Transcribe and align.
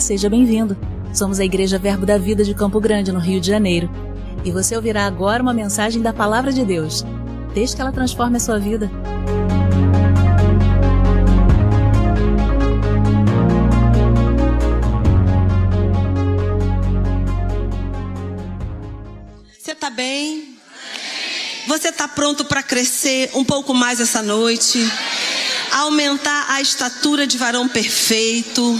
Seja 0.00 0.28
bem-vindo. 0.28 0.76
Somos 1.12 1.40
a 1.40 1.44
Igreja 1.44 1.78
Verbo 1.78 2.04
da 2.04 2.18
Vida 2.18 2.44
de 2.44 2.54
Campo 2.54 2.78
Grande, 2.78 3.10
no 3.10 3.18
Rio 3.18 3.40
de 3.40 3.46
Janeiro. 3.46 3.90
E 4.44 4.52
você 4.52 4.76
ouvirá 4.76 5.06
agora 5.06 5.42
uma 5.42 5.54
mensagem 5.54 6.02
da 6.02 6.12
Palavra 6.12 6.52
de 6.52 6.64
Deus. 6.64 7.04
Desde 7.54 7.74
que 7.74 7.82
ela 7.82 7.90
transforme 7.90 8.36
a 8.36 8.40
sua 8.40 8.58
vida. 8.58 8.90
Você 19.58 19.72
está 19.72 19.90
bem? 19.90 20.56
Você 21.66 21.88
está 21.88 22.06
pronto 22.06 22.44
para 22.44 22.62
crescer 22.62 23.30
um 23.34 23.44
pouco 23.44 23.72
mais 23.72 23.98
essa 23.98 24.22
noite? 24.22 24.78
Aumentar 25.72 26.46
a 26.50 26.60
estatura 26.60 27.26
de 27.26 27.36
varão 27.38 27.66
perfeito? 27.66 28.78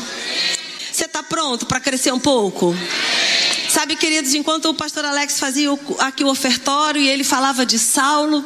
Pronto 1.36 1.66
para 1.66 1.78
crescer 1.78 2.14
um 2.14 2.18
pouco? 2.18 2.74
Sabe, 3.68 3.94
queridos, 3.94 4.32
enquanto 4.32 4.70
o 4.70 4.74
pastor 4.74 5.04
Alex 5.04 5.38
fazia 5.38 5.68
aqui 5.98 6.24
o 6.24 6.28
ofertório 6.28 6.98
e 6.98 7.10
ele 7.10 7.22
falava 7.22 7.66
de 7.66 7.78
Saulo, 7.78 8.42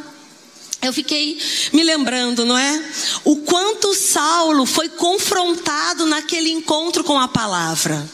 eu 0.83 0.93
fiquei 0.93 1.39
me 1.73 1.85
lembrando, 1.85 2.45
não 2.45 2.59
é? 2.59 2.85
O 3.23 3.37
quanto 3.43 3.95
Saulo 3.95 4.67
foi 4.67 4.89
confrontado 4.89 6.05
naquele 6.05 6.51
encontro 6.51 7.05
com 7.05 7.17
a 7.17 7.29
palavra. 7.29 8.05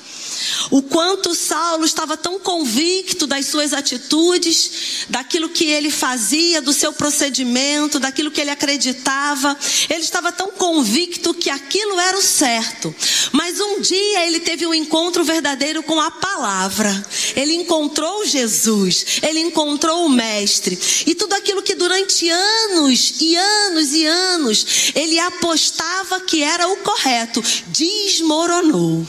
O 0.71 0.83
quanto 0.83 1.35
Saulo 1.35 1.85
estava 1.85 2.17
tão 2.17 2.39
convicto 2.41 3.27
das 3.27 3.47
suas 3.47 3.73
atitudes, 3.73 5.07
daquilo 5.09 5.49
que 5.49 5.65
ele 5.65 5.91
fazia, 5.91 6.61
do 6.61 6.73
seu 6.73 6.93
procedimento, 6.93 7.99
daquilo 7.99 8.31
que 8.31 8.41
ele 8.41 8.51
acreditava. 8.51 9.57
Ele 9.89 10.03
estava 10.03 10.33
tão 10.33 10.51
convicto 10.53 11.35
que 11.35 11.51
aquilo 11.51 11.99
era 12.01 12.19
o 12.19 12.23
certo. 12.23 12.95
Mas 13.33 13.61
um 13.61 13.81
dia 13.81 14.27
ele 14.27 14.41
teve 14.41 14.67
um 14.67 14.75
encontro 14.75 15.25
verdadeiro 15.25 15.83
com 15.83 16.01
a 16.01 16.11
palavra. 16.11 17.07
Ele 17.35 17.55
encontrou 17.55 18.27
Jesus, 18.27 19.21
ele 19.23 19.41
encontrou 19.41 20.07
o 20.07 20.09
Mestre. 20.09 20.79
E 21.07 21.15
tudo 21.15 21.35
aquilo 21.35 21.63
que 21.63 21.75
durante 21.75 22.29
anos 22.29 23.15
e 23.21 23.37
anos 23.37 23.93
e 23.93 24.07
anos 24.07 24.67
ele 24.95 25.19
apostava 25.19 26.21
que 26.21 26.43
era 26.43 26.69
o 26.69 26.77
correto, 26.79 27.43
desmoronou. 27.69 29.07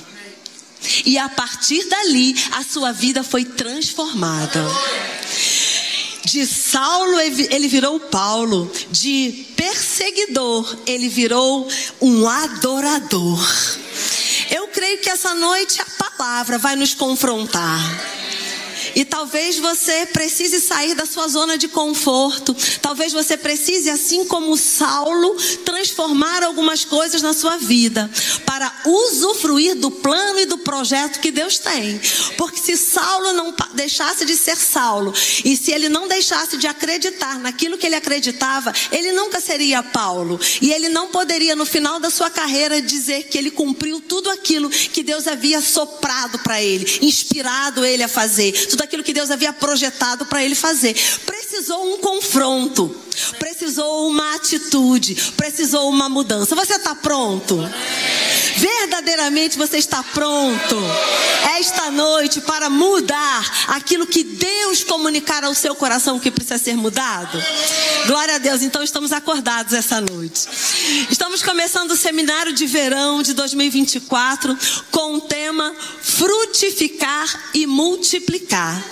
E 1.05 1.17
a 1.17 1.29
partir 1.29 1.83
dali, 1.87 2.35
a 2.51 2.63
sua 2.63 2.91
vida 2.91 3.23
foi 3.23 3.43
transformada. 3.45 4.65
De 6.25 6.45
Saulo, 6.45 7.19
ele 7.19 7.67
virou 7.67 7.99
Paulo. 7.99 8.71
De 8.91 9.45
perseguidor, 9.55 10.77
ele 10.85 11.07
virou 11.07 11.67
um 12.01 12.27
adorador. 12.27 13.39
Eu 14.51 14.67
creio 14.67 14.99
que 14.99 15.09
essa 15.09 15.33
noite 15.33 15.81
a 15.81 16.03
palavra 16.03 16.57
vai 16.57 16.75
nos 16.75 16.93
confrontar. 16.93 18.16
E 18.97 19.05
talvez 19.05 19.59
você 19.59 20.07
precise 20.07 20.59
sair 20.59 20.95
da 20.95 21.05
sua 21.05 21.27
zona 21.27 21.55
de 21.55 21.67
conforto. 21.67 22.55
Talvez 22.81 23.13
você 23.13 23.37
precise, 23.37 23.91
assim 23.91 24.25
como 24.25 24.57
Saulo, 24.57 25.35
transformar 25.63 26.41
algumas 26.41 26.83
coisas 26.83 27.21
na 27.21 27.31
sua 27.31 27.57
vida 27.57 28.09
para 28.43 28.73
usufruir 28.85 29.75
do 29.75 29.91
plano 29.91 30.39
e 30.39 30.47
do 30.47 30.57
projeto 30.57 31.19
que 31.19 31.29
Deus 31.29 31.59
tem. 31.59 32.01
Porque 32.39 32.59
se 32.59 32.75
Saulo 32.75 33.33
não 33.33 33.53
deixasse 33.75 34.25
de 34.25 34.35
ser 34.35 34.57
Saulo 34.57 35.13
e 35.45 35.55
se 35.55 35.71
ele 35.71 35.89
não 35.89 36.07
deixasse 36.07 36.57
de 36.57 36.65
acreditar 36.65 37.37
naquilo 37.37 37.77
que 37.77 37.85
ele 37.85 37.95
acreditava, 37.95 38.73
ele 38.91 39.11
nunca 39.11 39.39
seria 39.39 39.83
Paulo. 39.83 40.39
E 40.59 40.71
ele 40.71 40.89
não 40.89 41.09
poderia, 41.09 41.55
no 41.55 41.67
final 41.67 41.99
da 41.99 42.09
sua 42.09 42.31
carreira, 42.31 42.81
dizer 42.81 43.25
que 43.25 43.37
ele 43.37 43.51
cumpriu 43.51 44.01
tudo 44.01 44.27
aquilo 44.31 44.71
que 44.71 45.03
Deus 45.03 45.27
havia 45.27 45.61
soprado 45.61 46.39
para 46.39 46.59
ele, 46.63 46.97
inspirado 47.03 47.85
ele 47.85 48.01
a 48.01 48.07
fazer. 48.07 48.53
Tudo 48.67 48.86
aquilo 48.87 49.03
que 49.03 49.13
Deus 49.13 49.29
havia 49.29 49.53
projetado 49.53 50.25
para 50.25 50.43
ele 50.43 50.55
fazer. 50.55 50.95
Precisou 51.25 51.93
um 51.93 51.97
confronto, 51.99 52.95
precisou 53.37 54.07
uma 54.07 54.35
atitude, 54.35 55.15
precisou 55.35 55.89
uma 55.89 56.09
mudança. 56.09 56.55
Você 56.55 56.75
está 56.75 56.95
pronto? 56.95 57.57
Verdadeiramente 58.57 59.57
você 59.57 59.77
está 59.77 60.01
pronto 60.01 60.75
esta 61.57 61.91
noite 61.91 62.41
para 62.41 62.69
mudar 62.69 63.67
aquilo 63.67 64.05
que 64.05 64.23
Deus 64.23 64.83
comunicar 64.83 65.43
ao 65.43 65.53
seu 65.53 65.75
coração 65.75 66.19
que 66.19 66.31
precisa 66.31 66.57
ser 66.57 66.75
mudado? 66.75 67.41
Glória 68.07 68.35
a 68.35 68.37
Deus, 68.37 68.61
então 68.61 68.83
estamos 68.83 69.11
acordados 69.11 69.73
essa 69.73 70.01
noite. 70.01 70.47
Estamos 71.09 71.41
começando 71.43 71.91
o 71.91 71.97
seminário 71.97 72.53
de 72.53 72.65
verão 72.65 73.21
de 73.21 73.33
2024 73.33 74.57
com 74.91 75.15
o 75.15 75.21
tema 75.21 75.75
Frutificar 76.01 77.49
e 77.53 77.65
Multiplicar. 77.67 78.83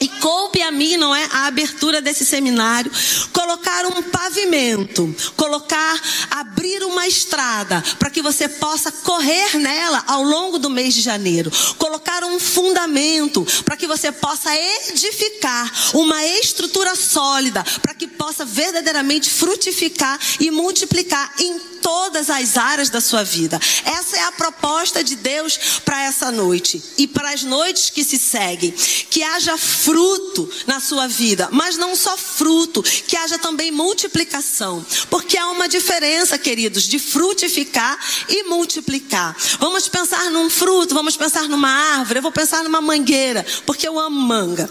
E 0.00 0.08
coube 0.08 0.60
a 0.62 0.70
mim, 0.70 0.96
não 0.96 1.14
é, 1.14 1.28
a 1.30 1.46
abertura 1.46 2.00
desse 2.00 2.24
seminário, 2.24 2.90
colocar 3.32 3.86
um 3.86 4.02
pavimento, 4.02 5.14
colocar, 5.36 6.00
abrir 6.30 6.82
uma 6.82 7.06
estrada 7.06 7.82
para 7.98 8.10
que 8.10 8.20
você 8.20 8.48
possa 8.48 8.90
correr 8.90 9.58
nela 9.58 10.02
ao 10.06 10.22
longo 10.22 10.58
do 10.58 10.68
mês 10.68 10.94
de 10.94 11.00
janeiro, 11.00 11.52
colocar 11.78 12.24
um 12.24 12.40
fundamento 12.40 13.46
para 13.64 13.76
que 13.76 13.86
você 13.86 14.10
possa 14.10 14.50
edificar 14.56 15.70
uma 15.94 16.24
estrutura 16.24 16.96
sólida 16.96 17.64
para 17.80 17.94
que 17.94 18.06
possa 18.06 18.44
verdadeiramente 18.44 19.30
frutificar 19.30 20.18
e 20.40 20.50
multiplicar 20.50 21.32
em 21.38 21.72
todas 21.82 22.30
as 22.30 22.56
áreas 22.56 22.88
da 22.88 23.00
sua 23.00 23.24
vida. 23.24 23.60
Essa 23.84 24.16
é 24.16 24.22
a 24.22 24.32
proposta 24.32 25.02
de 25.02 25.16
Deus 25.16 25.80
para 25.84 26.04
essa 26.04 26.30
noite 26.30 26.82
e 26.96 27.06
para 27.06 27.30
as 27.30 27.42
noites 27.42 27.90
que 27.90 28.04
se 28.04 28.18
seguem, 28.18 28.70
que 28.70 29.22
haja 29.22 29.51
fruto 29.56 30.48
na 30.66 30.80
sua 30.80 31.06
vida, 31.06 31.48
mas 31.52 31.76
não 31.76 31.94
só 31.96 32.16
fruto, 32.16 32.82
que 32.82 33.16
haja 33.16 33.38
também 33.38 33.70
multiplicação, 33.70 34.84
porque 35.10 35.36
há 35.36 35.48
uma 35.48 35.68
diferença, 35.68 36.38
queridos, 36.38 36.84
de 36.84 36.98
frutificar 36.98 37.98
e 38.28 38.44
multiplicar. 38.44 39.36
Vamos 39.58 39.88
pensar 39.88 40.30
num 40.30 40.48
fruto, 40.50 40.94
vamos 40.94 41.16
pensar 41.16 41.48
numa 41.48 41.70
árvore, 41.70 42.18
eu 42.18 42.22
vou 42.22 42.32
pensar 42.32 42.62
numa 42.62 42.80
mangueira, 42.80 43.44
porque 43.66 43.86
eu 43.86 43.98
amo 43.98 44.20
manga. 44.20 44.70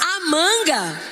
A 0.00 0.20
manga 0.28 1.02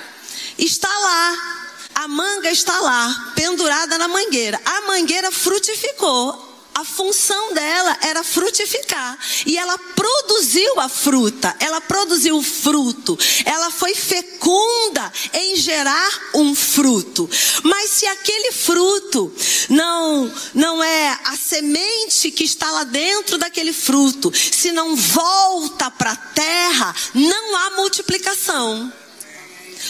está 0.58 0.88
lá, 0.88 1.60
a 1.94 2.08
manga 2.08 2.50
está 2.50 2.78
lá, 2.80 3.32
pendurada 3.34 3.98
na 3.98 4.08
mangueira. 4.08 4.60
A 4.64 4.80
mangueira 4.82 5.30
frutificou 5.30 6.53
a 6.74 6.84
função 6.84 7.54
dela 7.54 7.96
era 8.02 8.24
frutificar. 8.24 9.18
E 9.46 9.56
ela 9.56 9.78
produziu 9.78 10.80
a 10.80 10.88
fruta, 10.88 11.54
ela 11.60 11.80
produziu 11.80 12.36
o 12.36 12.42
fruto, 12.42 13.16
ela 13.44 13.70
foi 13.70 13.94
fecunda 13.94 15.12
em 15.32 15.56
gerar 15.56 16.30
um 16.34 16.54
fruto. 16.54 17.30
Mas 17.62 17.90
se 17.90 18.06
aquele 18.06 18.52
fruto 18.52 19.32
não, 19.68 20.32
não 20.52 20.82
é 20.82 21.18
a 21.24 21.36
semente 21.36 22.30
que 22.30 22.44
está 22.44 22.70
lá 22.70 22.84
dentro 22.84 23.38
daquele 23.38 23.72
fruto, 23.72 24.32
se 24.34 24.72
não 24.72 24.96
volta 24.96 25.90
para 25.90 26.12
a 26.12 26.16
terra, 26.16 26.94
não 27.14 27.56
há 27.56 27.70
multiplicação. 27.70 28.92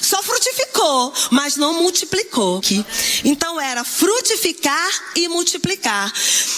Só 0.00 0.22
frutificou, 0.22 1.12
mas 1.30 1.56
não 1.56 1.74
multiplicou. 1.74 2.60
Então 3.24 3.60
era 3.60 3.84
frutificar 3.84 5.12
e 5.16 5.28
multiplicar. 5.28 6.12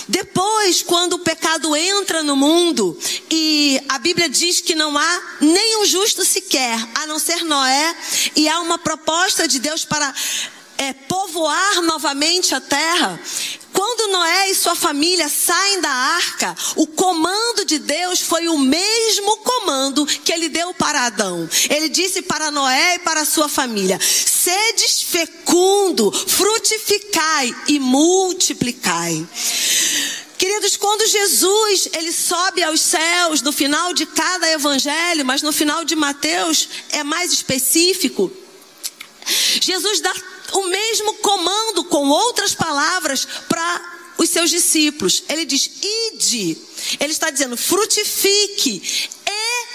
Depois, 0.09 0.83
quando 0.83 1.15
o 1.15 1.19
pecado 1.19 1.75
entra 1.75 2.23
no 2.23 2.37
mundo 2.37 2.99
e 3.31 3.81
a 3.89 3.99
Bíblia 3.99 4.29
diz 4.29 4.61
que 4.61 4.75
não 4.75 4.97
há 4.97 5.23
nenhum 5.41 5.85
justo 5.85 6.25
sequer, 6.25 6.77
a 6.95 7.07
não 7.07 7.19
ser 7.19 7.45
Noé, 7.45 7.97
e 8.35 8.49
há 8.49 8.61
uma 8.61 8.79
proposta 8.79 9.47
de 9.47 9.59
Deus 9.59 9.85
para 9.85 10.15
é, 10.79 10.93
povoar 10.93 11.83
novamente 11.83 12.55
a 12.55 12.61
terra. 12.61 13.21
Quando 13.73 14.11
Noé 14.11 14.51
e 14.51 14.55
sua 14.55 14.75
família 14.75 15.29
saem 15.29 15.83
da 15.83 15.91
arca, 15.91 16.57
o 16.77 16.87
comando 16.87 17.65
de 17.67 17.79
Deus 17.79 18.21
foi 18.21 18.49
o 18.49 18.57
mesmo 18.57 19.37
comando 19.39 20.07
que 20.07 20.33
ele 20.33 20.49
deu 20.49 20.73
para 20.73 21.05
Adão. 21.05 21.49
Ele 21.69 21.91
disse 21.91 22.23
para 22.23 22.51
Noé 22.51 22.95
e 22.95 22.99
para 23.01 23.27
sua 23.27 23.51
família: 23.51 24.01
sedes 24.01 25.03
fecundo, 25.03 26.11
frutificai 26.11 27.55
e 27.69 27.79
multiplicai. 27.79 29.27
Queridos, 30.39 30.77
quando 30.77 31.07
Jesus 31.07 31.89
ele 31.93 32.13
sobe 32.13 32.63
aos 32.63 32.81
céus 32.81 33.43
no 33.43 33.53
final 33.53 33.93
de 33.93 34.07
cada 34.07 34.51
evangelho, 34.53 35.25
mas 35.25 35.43
no 35.43 35.53
final 35.53 35.85
de 35.85 35.97
Mateus 35.97 36.69
é 36.93 37.03
mais 37.03 37.33
específico, 37.33 38.31
Jesus 39.61 40.01
dá 40.01 40.15
o 40.53 40.67
mesmo 40.69 41.15
comando 41.15 41.85
com 41.85 42.09
outras 42.09 42.55
palavras 42.55 43.27
para 43.49 43.97
os 44.19 44.31
seus 44.31 44.51
discípulos. 44.51 45.25
Ele 45.29 45.45
diz: 45.45 45.71
ide. 46.13 46.59
Ele 47.01 47.13
está 47.13 47.31
dizendo: 47.31 47.57
frutifique 47.57 48.83
e 49.27 49.67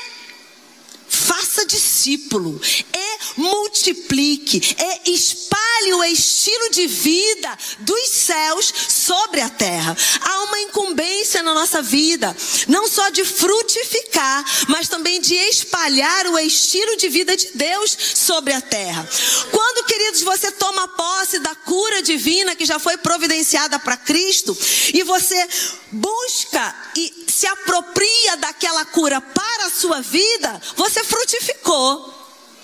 faça 1.07 1.65
discípulo. 1.65 2.59
E 2.93 3.00
multiplique, 3.37 4.75
e 5.05 5.13
espalhe 5.13 5.93
o 5.93 6.03
estilo 6.03 6.69
de 6.71 6.87
vida 6.87 7.57
dos 7.79 8.09
céus 8.09 8.73
sobre 8.89 9.41
a 9.41 9.49
terra. 9.49 9.95
Há 10.21 10.43
uma 10.43 10.59
incumbência 10.61 11.43
na 11.43 11.53
nossa 11.53 11.81
vida, 11.81 12.35
não 12.67 12.87
só 12.87 13.09
de 13.09 13.23
frutificar, 13.23 14.45
mas 14.67 14.87
também 14.87 15.19
de 15.21 15.35
espalhar 15.35 16.27
o 16.27 16.39
estilo 16.39 16.97
de 16.97 17.09
vida 17.09 17.35
de 17.35 17.49
Deus 17.55 17.97
sobre 18.15 18.53
a 18.53 18.61
terra. 18.61 19.07
Quando, 19.51 19.85
queridos, 19.85 20.21
você 20.21 20.51
toma 20.51 20.87
posse 20.89 21.39
da 21.39 21.55
cura 21.55 22.01
divina 22.01 22.55
que 22.55 22.65
já 22.65 22.79
foi 22.79 22.97
providenciada 22.97 23.79
para 23.79 23.97
Cristo 23.97 24.57
e 24.93 25.03
você 25.03 25.47
busca 25.91 26.75
e 26.95 27.25
se 27.27 27.47
apropria 27.47 28.37
daquela 28.37 28.85
cura 28.85 29.19
para 29.19 29.65
a 29.65 29.71
sua 29.71 30.01
vida, 30.01 30.61
você 30.75 31.03
frutificou. 31.03 32.20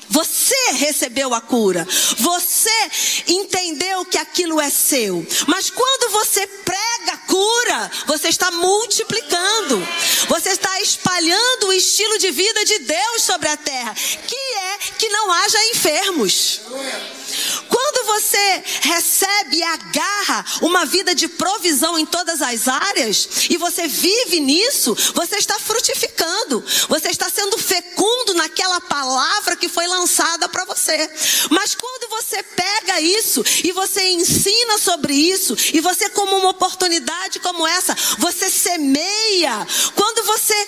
Você 0.10 0.72
recebeu 0.74 1.34
a 1.34 1.42
cura. 1.42 1.86
Você 2.18 2.92
entendeu 3.28 4.06
que 4.06 4.18
aquilo 4.18 4.60
é 4.60 4.70
seu. 4.70 5.26
Mas 5.48 5.70
quando 5.70 6.12
você 6.12 6.48
prega 6.48 7.18
cura, 7.28 7.92
você 8.06 8.30
está 8.30 8.50
multiplicando. 8.52 9.86
Você 10.30 10.50
está 10.50 10.82
espalhando 10.82 11.68
o 11.68 11.74
estilo 11.74 12.18
de 12.18 12.32
vida 12.32 12.64
de 12.66 12.80
Deus 12.80 13.24
sobre 13.24 13.50
a 13.50 13.58
terra, 13.58 13.94
que 13.94 14.36
é 14.36 14.78
que 14.98 15.10
não 15.10 15.32
haja 15.32 15.66
enfermos. 15.72 16.62
Quando 17.68 18.06
você 18.08 18.64
recebe 18.82 19.58
e 19.58 19.64
agarra 19.64 20.46
uma 20.62 20.86
vida 20.86 21.14
de 21.14 21.28
provisão 21.28 22.00
em 22.00 22.06
todas 22.06 22.42
as 22.42 22.68
áreas 22.68 23.48
e 23.50 23.58
você 23.58 23.88
vive 23.88 24.40
nisso, 24.40 24.96
você 25.14 25.36
está 25.36 25.60
frutificando. 25.60 26.64
Você 26.88 27.10
está 27.10 27.30
sendo 27.30 27.58
fecundo 27.58 28.34
naquela 28.34 28.80
palavra 28.82 29.56
que 29.56 29.68
foi 29.68 29.86
lançada 29.86 29.97
para 30.50 30.66
você. 30.66 31.10
Mas 31.50 31.74
quando 31.74 32.10
você 32.10 32.44
pega 32.44 33.00
isso 33.00 33.44
e 33.64 33.72
você 33.72 34.04
ensina 34.10 34.78
sobre 34.78 35.14
isso 35.14 35.56
e 35.74 35.80
você 35.80 36.10
como 36.10 36.36
uma 36.38 36.50
oportunidade 36.50 37.40
como 37.40 37.66
essa, 37.66 37.96
você 38.18 38.50
semeia. 38.50 39.66
Quando 39.96 40.24
você 40.26 40.68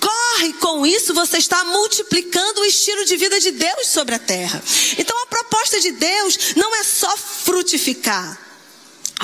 corre 0.00 0.52
com 0.54 0.86
isso, 0.86 1.14
você 1.14 1.38
está 1.38 1.64
multiplicando 1.64 2.60
o 2.60 2.64
estilo 2.64 3.04
de 3.04 3.16
vida 3.16 3.40
de 3.40 3.50
Deus 3.50 3.88
sobre 3.88 4.14
a 4.14 4.18
terra. 4.18 4.62
Então 4.98 5.16
a 5.22 5.26
proposta 5.26 5.80
de 5.80 5.92
Deus 5.92 6.54
não 6.56 6.74
é 6.74 6.82
só 6.82 7.16
frutificar. 7.16 8.43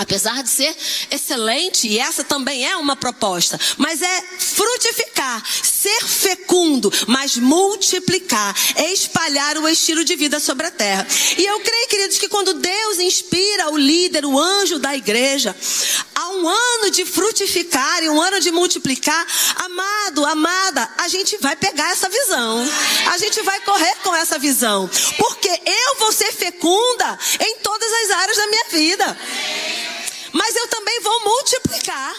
Apesar 0.00 0.43
de 0.43 0.49
ser 0.49 0.75
excelente, 1.11 1.87
e 1.87 1.99
essa 1.99 2.25
também 2.25 2.67
é 2.67 2.75
uma 2.75 2.97
proposta, 2.97 3.61
mas 3.76 4.00
é 4.00 4.23
frutificar, 4.38 5.44
ser 5.62 6.06
fecundo, 6.06 6.91
mas 7.06 7.37
multiplicar, 7.37 8.56
espalhar 8.79 9.58
o 9.58 9.69
estilo 9.69 10.02
de 10.02 10.17
vida 10.17 10.41
sobre 10.41 10.69
a 10.69 10.70
terra. 10.70 11.06
E 11.37 11.44
eu 11.44 11.61
creio, 11.61 11.88
queridos, 11.88 12.17
que 12.17 12.31
quando 12.31 12.55
Deus 12.55 12.99
inspira 12.99 13.70
o 13.70 13.76
líder, 13.76 14.25
o 14.25 14.38
anjo 14.38 14.79
da 14.79 14.97
igreja, 14.97 15.55
há 16.14 16.29
um 16.31 16.49
ano 16.49 16.91
de 16.91 17.05
frutificar 17.05 18.02
e 18.02 18.08
um 18.08 18.23
ano 18.23 18.41
de 18.41 18.50
multiplicar, 18.50 19.26
amado, 19.56 20.25
amada, 20.25 20.88
a 20.97 21.08
gente 21.08 21.37
vai 21.43 21.56
pegar 21.56 21.91
essa 21.91 22.08
visão, 22.08 22.67
a 23.12 23.19
gente 23.19 23.43
vai 23.43 23.61
correr 23.61 23.97
com 24.02 24.14
essa 24.17 24.38
visão, 24.38 24.88
porque 25.19 25.50
eu 25.50 25.97
vou 25.99 26.11
ser 26.11 26.32
fecunda 26.32 27.19
em 27.38 27.56
todas 27.58 27.93
as 27.93 28.11
áreas 28.12 28.37
da 28.38 28.47
minha 28.47 28.64
vida 28.70 29.89
mas 30.32 30.56
eu 30.56 30.68
também 30.68 31.00
vou 31.00 31.20
multiplicar. 31.24 32.14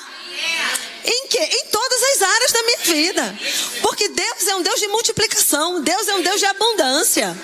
Em 1.06 1.28
que? 1.28 1.40
Em 1.40 1.66
todas 1.68 2.04
as 2.04 2.22
áreas 2.22 2.52
da 2.52 2.64
minha 2.64 2.78
vida. 2.80 3.40
Porque 3.82 4.10
Deus 4.10 4.48
é 4.48 4.56
um 4.56 4.62
Deus 4.62 4.80
de 4.80 4.88
multiplicação, 4.88 5.82
Deus 5.82 6.08
é 6.08 6.16
um 6.16 6.22
Deus 6.22 6.40
de 6.40 6.46
abundância. 6.46 7.36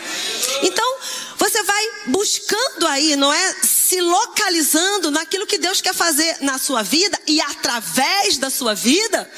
Então, 0.63 0.97
você 1.37 1.61
vai 1.63 1.89
buscando 2.07 2.87
aí, 2.87 3.15
não 3.15 3.31
é? 3.31 3.55
Se 3.63 4.01
localizando 4.01 5.11
naquilo 5.11 5.45
que 5.45 5.57
Deus 5.57 5.79
quer 5.81 5.93
fazer 5.93 6.37
na 6.41 6.57
sua 6.57 6.81
vida 6.83 7.17
e 7.27 7.39
através 7.39 8.37
da 8.37 8.49
sua 8.49 8.73
vida. 8.73 9.29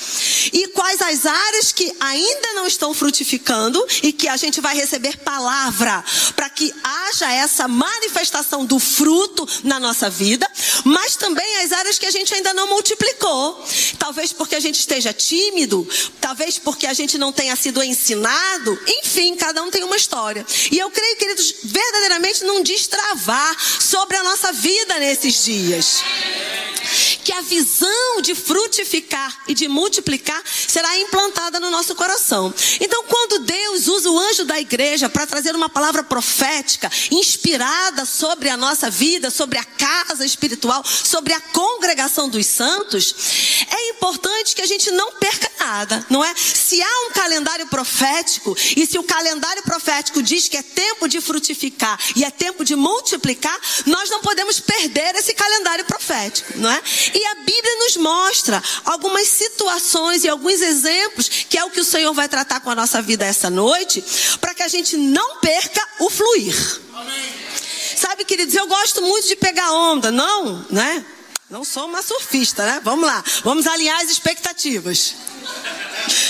E 0.52 0.68
quais 0.70 1.02
as 1.02 1.26
áreas 1.26 1.72
que 1.72 1.94
ainda 2.00 2.54
não 2.54 2.66
estão 2.66 2.94
frutificando 2.94 3.86
e 4.02 4.14
que 4.14 4.28
a 4.28 4.38
gente 4.38 4.62
vai 4.62 4.76
receber 4.76 5.18
palavra 5.18 6.04
para 6.36 6.50
que 6.50 6.74
haja 6.84 7.32
essa 7.32 7.68
manifestação 7.68 8.66
do 8.66 8.80
fruto 8.80 9.48
na 9.64 9.80
nossa 9.80 10.10
vida, 10.10 10.50
mas 10.86 11.16
também 11.16 11.58
as 11.58 11.72
áreas 11.72 12.00
que 12.00 12.06
a 12.06 12.12
gente 12.12 12.34
ainda 12.34 12.54
não 12.54 12.68
multiplicou. 12.68 13.64
Talvez 14.10 14.34
porque 14.34 14.56
a 14.56 14.60
gente 14.60 14.80
esteja 14.80 15.14
tímido, 15.14 15.88
talvez 16.20 16.58
porque 16.58 16.88
a 16.88 16.94
gente 16.94 17.16
não 17.16 17.32
tenha 17.32 17.56
sido 17.56 17.84
ensinado, 17.84 18.76
enfim, 18.88 19.36
cada 19.36 19.62
um 19.62 19.70
tem 19.70 19.84
uma 19.84 19.96
história. 19.96 20.44
E 20.72 20.80
eu 20.80 20.90
creio, 20.90 21.16
queridos, 21.16 21.54
verdadeiramente 21.64 22.44
não 22.44 22.64
destravar 22.64 23.56
sobre 23.80 24.18
a 24.18 24.24
nossa 24.24 24.52
vida 24.52 24.98
nesses 24.98 25.46
dias. 25.46 26.02
Que 27.30 27.34
a 27.36 27.42
visão 27.42 28.24
de 28.24 28.34
frutificar 28.34 29.44
e 29.48 29.54
de 29.54 29.68
multiplicar 29.68 30.42
será 30.68 30.98
implantada 30.98 31.60
no 31.60 31.70
nosso 31.70 31.94
coração. 31.94 32.52
Então, 32.82 33.04
quando 33.04 33.46
Deus 33.46 33.88
usa 33.88 34.10
o 34.10 34.18
anjo 34.18 34.46
da 34.46 34.60
igreja 34.60 35.08
para 35.08 35.28
trazer 35.28 35.56
uma 35.56 35.70
palavra 35.70 36.02
profética, 36.04 36.92
inspirada 37.12 38.04
sobre 38.04 38.50
a 38.50 38.58
nossa 38.58 38.90
vida, 38.90 39.30
sobre 39.30 39.60
a 39.60 39.64
casa 39.64 40.26
espiritual, 40.26 40.84
sobre 40.84 41.32
a 41.34 41.40
congregação 41.40 42.30
dos 42.30 42.48
santos, 42.48 43.14
é 43.70 43.90
importante 43.92 44.56
que 44.56 44.64
a 44.64 44.68
gente 44.68 44.90
não 44.90 45.12
perca 45.12 45.52
nada, 45.60 46.04
não 46.10 46.26
é? 46.26 46.34
Se 46.36 46.82
há 46.82 47.08
um 47.08 47.12
calendário 47.12 47.68
profético 47.68 48.58
e 48.76 48.88
se 48.88 48.98
o 48.98 49.04
calendário 49.04 49.62
profético 49.62 50.24
diz 50.24 50.48
que 50.48 50.58
é 50.58 50.64
tempo 50.64 51.08
de 51.08 51.22
frutificar 51.22 52.00
e 52.16 52.24
é 52.24 52.32
tempo 52.32 52.66
de 52.66 52.76
multiplicar, 52.76 53.56
nós 53.86 54.10
não 54.10 54.22
podemos 54.22 54.60
perder 54.60 55.14
esse 55.16 55.36
calendário 55.36 55.86
profético, 55.86 56.58
não 56.58 56.72
é? 56.72 56.82
E 57.20 57.26
a 57.26 57.36
Bíblia 57.36 57.76
nos 57.80 57.98
mostra 57.98 58.64
algumas 58.86 59.28
situações 59.28 60.24
e 60.24 60.30
alguns 60.30 60.62
exemplos 60.62 61.28
que 61.28 61.58
é 61.58 61.66
o 61.66 61.70
que 61.70 61.82
o 61.82 61.84
Senhor 61.84 62.14
vai 62.14 62.30
tratar 62.30 62.62
com 62.62 62.70
a 62.70 62.76
nossa 62.76 63.02
vida 63.02 63.26
essa 63.26 63.50
noite, 63.50 64.02
para 64.40 64.54
que 64.54 64.64
a 64.64 64.70
gente 64.70 64.96
não 64.96 65.36
perca 65.42 65.86
o 66.00 66.10
fluir. 66.10 66.56
Sabe, 67.98 68.24
queridos, 68.24 68.56
eu 68.56 68.66
gosto 68.68 69.02
muito 69.02 69.28
de 69.28 69.36
pegar 69.36 69.70
onda, 69.74 70.14
não, 70.14 70.66
né? 70.70 71.06
Não 71.50 71.66
sou 71.66 71.88
uma 71.88 72.02
surfista, 72.02 72.66
né? 72.66 72.80
Vamos 72.86 73.06
lá, 73.06 73.22
vamos 73.44 73.68
alinhar 73.68 74.00
as 74.00 74.10
expectativas. 74.10 75.16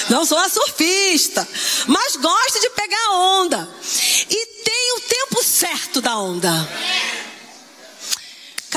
Não 0.09 0.25
sou 0.25 0.39
uma 0.39 0.50
surfista, 0.50 1.47
mas 1.85 2.15
gosto 2.15 2.62
de 2.62 2.69
pegar 2.71 3.12
onda. 3.12 3.69
E 4.27 4.45
tem 4.63 4.94
o 4.97 5.02
tempo 5.02 5.44
certo 5.44 6.02
da 6.02 6.18
onda. 6.18 6.49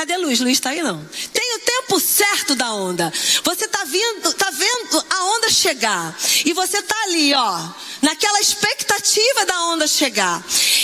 Cadê 0.03 0.17
Luiz? 0.17 0.41
Luiz 0.41 0.57
está 0.57 0.71
aí 0.71 0.81
não. 0.83 1.01
Tem 1.31 1.55
o 1.55 1.59
tempo 1.59 1.97
certo 1.97 2.55
da 2.55 2.73
onda. 2.73 3.09
Você 3.41 3.63
está 3.63 3.85
vendo, 3.85 4.33
tá 4.33 4.49
vendo 4.51 5.05
a 5.09 5.23
onda 5.37 5.49
chegar. 5.49 6.13
E 6.43 6.51
você 6.51 6.79
está 6.79 7.03
ali, 7.03 7.33
ó, 7.33 7.69
naquela 8.01 8.41
expectativa 8.41 9.45
da 9.45 9.63
onda 9.67 9.87
chegar. 9.87 10.43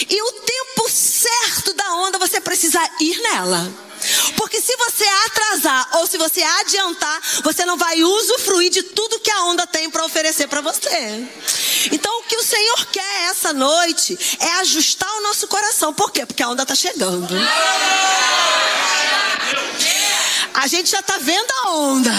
E 0.09 0.21
o 0.21 0.31
tempo 0.31 0.89
certo 0.89 1.73
da 1.73 1.95
onda 1.95 2.17
você 2.17 2.39
precisa 2.39 2.79
ir 3.01 3.21
nela. 3.21 3.88
Porque 4.35 4.61
se 4.61 4.75
você 4.77 5.05
atrasar 5.25 5.89
ou 5.97 6.07
se 6.07 6.17
você 6.17 6.41
adiantar, 6.41 7.21
você 7.43 7.65
não 7.65 7.77
vai 7.77 8.01
usufruir 8.01 8.69
de 8.71 8.83
tudo 8.83 9.19
que 9.19 9.31
a 9.31 9.43
onda 9.43 9.67
tem 9.67 9.89
para 9.89 10.05
oferecer 10.05 10.47
para 10.47 10.61
você. 10.61 11.27
Então 11.91 12.19
o 12.19 12.23
que 12.23 12.35
o 12.35 12.43
Senhor 12.43 12.85
quer 12.87 13.29
essa 13.29 13.53
noite 13.53 14.17
é 14.39 14.51
ajustar 14.59 15.09
o 15.17 15.21
nosso 15.21 15.47
coração. 15.47 15.93
Por 15.93 16.11
quê? 16.11 16.25
Porque 16.25 16.43
a 16.43 16.49
onda 16.49 16.63
está 16.63 16.75
chegando. 16.75 17.27
A 20.53 20.67
gente 20.67 20.89
já 20.89 20.99
está 20.99 21.17
vendo 21.17 21.51
a 21.63 21.69
onda. 21.71 22.11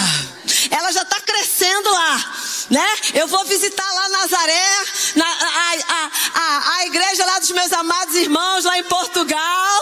Ela 0.71 0.93
já 0.93 1.03
está 1.03 1.21
crescendo 1.21 1.91
lá. 1.91 2.35
Né? 2.71 2.87
Eu 3.15 3.27
vou 3.27 3.45
visitar 3.45 3.89
lá 3.95 4.09
Nazaré, 4.11 4.85
na, 5.17 5.27
a, 5.27 5.75
a, 5.89 6.11
a, 6.35 6.77
a 6.77 6.87
igreja 6.87 7.25
lá 7.25 7.39
dos 7.39 7.51
meus 7.51 7.73
amados 7.73 8.15
irmãos 8.15 8.65
lá 8.65 8.79
em 8.79 8.85
Portugal. 8.85 9.81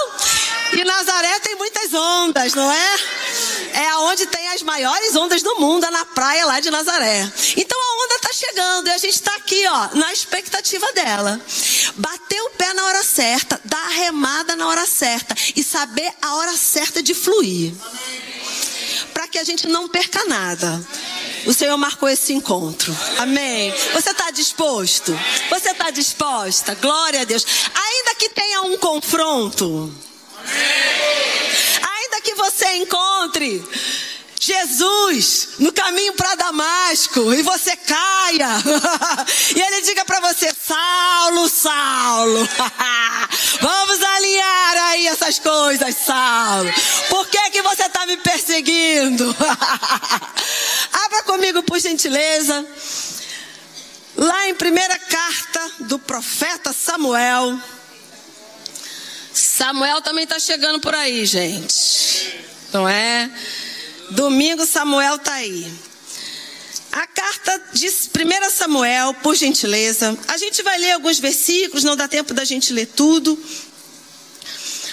E 0.73 0.85
Nazaré 0.85 1.41
tem 1.41 1.57
muitas 1.57 1.93
ondas, 1.95 2.55
não 2.55 2.71
é? 2.71 2.99
É 3.73 3.89
aonde 3.91 4.27
tem 4.27 4.49
as 4.49 4.63
maiores 4.63 5.15
ondas 5.17 5.43
do 5.43 5.57
mundo, 5.57 5.85
é 5.85 5.91
na 5.91 6.05
praia 6.05 6.47
lá 6.47 6.61
de 6.61 6.71
Nazaré. 6.71 7.31
Então 7.57 7.79
a 7.79 8.05
onda 8.05 8.15
está 8.17 8.33
chegando 8.33 8.89
e 8.89 8.93
a 8.93 8.99
gente 8.99 9.15
está 9.15 9.35
aqui, 9.37 9.67
ó, 9.67 9.89
na 9.95 10.13
expectativa 10.13 10.91
dela. 10.93 11.41
Bater 11.97 12.41
o 12.43 12.51
pé 12.51 12.73
na 12.75 12.85
hora 12.85 13.03
certa, 13.03 13.61
dar 13.65 13.85
a 13.85 13.91
remada 13.91 14.57
na 14.57 14.69
hora 14.69 14.87
certa 14.87 15.35
e 15.57 15.63
saber 15.63 16.13
a 16.21 16.35
hora 16.37 16.57
certa 16.57 17.03
de 17.03 17.15
fluir. 17.15 17.73
Para 19.29 19.33
que 19.33 19.39
a 19.41 19.45
gente 19.45 19.69
não 19.69 19.87
perca 19.87 20.25
nada. 20.25 20.83
O 21.45 21.53
Senhor 21.53 21.77
marcou 21.77 22.09
esse 22.09 22.33
encontro. 22.33 22.97
Amém. 23.19 23.71
Você 23.93 24.11
está 24.11 24.31
disposto? 24.31 25.13
Você 25.51 25.69
está 25.69 25.91
disposta? 25.91 26.75
Glória 26.77 27.21
a 27.21 27.25
Deus. 27.25 27.45
Ainda 27.75 28.15
que 28.15 28.31
tenha 28.31 28.63
um 28.63 28.79
confronto. 28.79 29.93
Ainda 31.83 32.21
que 32.23 32.35
você 32.37 32.77
encontre 32.77 33.63
Jesus 34.49 35.49
no 35.59 35.71
caminho 35.71 36.15
para 36.15 36.35
Damasco 36.35 37.35
e 37.35 37.43
você 37.43 37.77
caia 37.77 38.49
e 39.55 39.61
ele 39.61 39.83
diga 39.83 40.07
para 40.07 40.21
você: 40.21 40.51
Saulo, 40.67 41.49
Saulo. 41.51 42.49
Vamos 43.61 44.03
alinhar 44.03 44.77
aí 44.89 45.07
essas 45.09 45.39
coisas, 45.39 45.95
Saulo. 45.97 46.73
Por 47.11 47.29
que 47.29 47.51
que 47.51 47.61
você 47.61 47.83
está 47.83 48.07
me 48.07 48.17
perseguindo? 48.17 49.37
Abra 51.05 51.23
comigo, 51.25 51.63
por 51.63 51.79
gentileza. 51.79 52.67
Lá 54.17 54.49
em 54.49 54.55
primeira 54.55 54.99
carta 54.99 55.71
do 55.81 55.99
profeta 55.99 56.73
Samuel. 56.73 57.61
Samuel 59.35 60.01
também 60.01 60.25
está 60.25 60.39
chegando 60.39 60.81
por 60.81 60.95
aí, 60.95 61.27
gente. 61.27 62.35
Não 62.73 62.89
é? 62.89 63.31
Domingo 64.11 64.65
Samuel 64.65 65.17
está 65.17 65.35
aí. 65.35 65.71
A 66.93 67.07
carta 67.07 67.63
de 67.75 67.87
1 67.87 68.51
Samuel, 68.51 69.15
por 69.23 69.37
gentileza. 69.37 70.19
A 70.27 70.39
gente 70.39 70.63
vai 70.63 70.79
ler 70.79 70.93
alguns 70.93 71.19
versículos, 71.19 71.85
não 71.85 71.97
dá 71.97 72.09
tempo 72.09 72.33
da 72.33 72.45
gente 72.45 72.73
ler 72.73 72.87
tudo. 72.87 73.39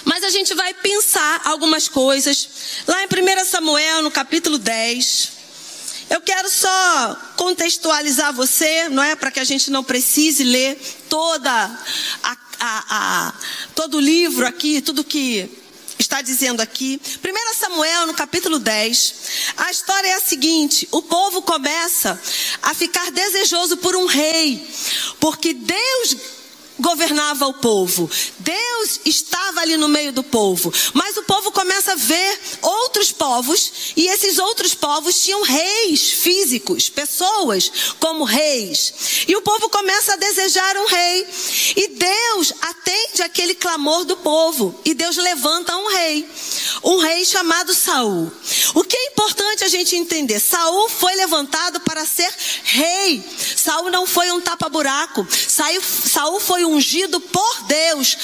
Mas 0.03 0.23
a 0.23 0.29
gente 0.29 0.53
vai 0.53 0.73
pensar 0.73 1.41
algumas 1.45 1.87
coisas. 1.87 2.49
Lá 2.85 3.03
em 3.03 3.07
1 3.07 3.45
Samuel, 3.45 4.01
no 4.01 4.11
capítulo 4.11 4.57
10. 4.57 5.31
Eu 6.09 6.21
quero 6.21 6.49
só 6.49 7.15
contextualizar 7.37 8.33
você, 8.33 8.89
não 8.89 9.01
é? 9.01 9.15
Para 9.15 9.31
que 9.31 9.39
a 9.39 9.43
gente 9.43 9.71
não 9.71 9.83
precise 9.83 10.43
ler 10.43 10.77
toda 11.09 11.51
a, 11.51 12.37
a, 12.59 12.85
a, 12.89 13.33
todo 13.73 13.97
o 13.97 14.01
livro 14.01 14.45
aqui, 14.45 14.81
tudo 14.81 15.03
que 15.03 15.64
está 15.97 16.21
dizendo 16.21 16.61
aqui. 16.61 16.99
1 17.23 17.53
Samuel, 17.55 18.07
no 18.07 18.13
capítulo 18.13 18.59
10, 18.59 19.13
a 19.57 19.71
história 19.71 20.07
é 20.09 20.13
a 20.13 20.21
seguinte: 20.21 20.87
o 20.91 21.01
povo 21.01 21.41
começa 21.41 22.19
a 22.61 22.73
ficar 22.73 23.11
desejoso 23.11 23.77
por 23.77 23.95
um 23.95 24.05
rei, 24.05 24.67
porque 25.19 25.53
Deus 25.53 26.17
governava 26.79 27.47
o 27.47 27.53
povo. 27.53 28.09
Deus 28.39 28.99
estava 29.05 29.61
ali 29.61 29.77
no 29.77 29.87
meio 29.87 30.11
do 30.11 30.23
povo. 30.23 30.73
Mas 30.93 31.17
o 31.17 31.23
povo 31.23 31.51
começa 31.51 31.93
a 31.93 31.95
ver 31.95 32.39
outros 32.61 33.11
povos, 33.11 33.93
e 33.95 34.07
esses 34.07 34.37
outros 34.37 34.73
povos 34.73 35.23
tinham 35.23 35.41
reis 35.43 36.11
físicos, 36.11 36.89
pessoas 36.89 37.71
como 37.99 38.23
reis. 38.23 39.25
E 39.27 39.35
o 39.35 39.41
povo 39.41 39.69
começa 39.69 40.13
a 40.13 40.17
desejar 40.17 40.77
um 40.77 40.85
rei. 40.85 41.27
E 41.75 41.87
Deus 41.87 42.53
atende 42.61 43.21
aquele 43.23 43.55
clamor 43.55 44.05
do 44.05 44.17
povo, 44.17 44.79
e 44.83 44.93
Deus 44.93 45.17
levanta 45.17 45.75
um 45.75 45.87
rei. 45.87 46.29
Um 46.83 46.97
rei 46.97 47.25
chamado 47.25 47.73
Saul. 47.73 48.31
O 48.73 48.83
que 48.83 48.95
é 48.95 49.07
importante 49.07 49.63
a 49.63 49.67
gente 49.67 49.95
entender? 49.95 50.39
Saul 50.39 50.89
foi 50.89 51.15
levantado 51.15 51.79
para 51.79 52.05
ser 52.05 52.31
rei. 52.63 53.23
Saul 53.55 53.89
não 53.89 54.05
foi 54.05 54.31
um 54.31 54.41
tapa-buraco. 54.41 55.25
Saul 55.47 56.39
foi 56.39 56.64
ungido 56.65 57.19
por 57.19 57.63
Deus 57.63 58.17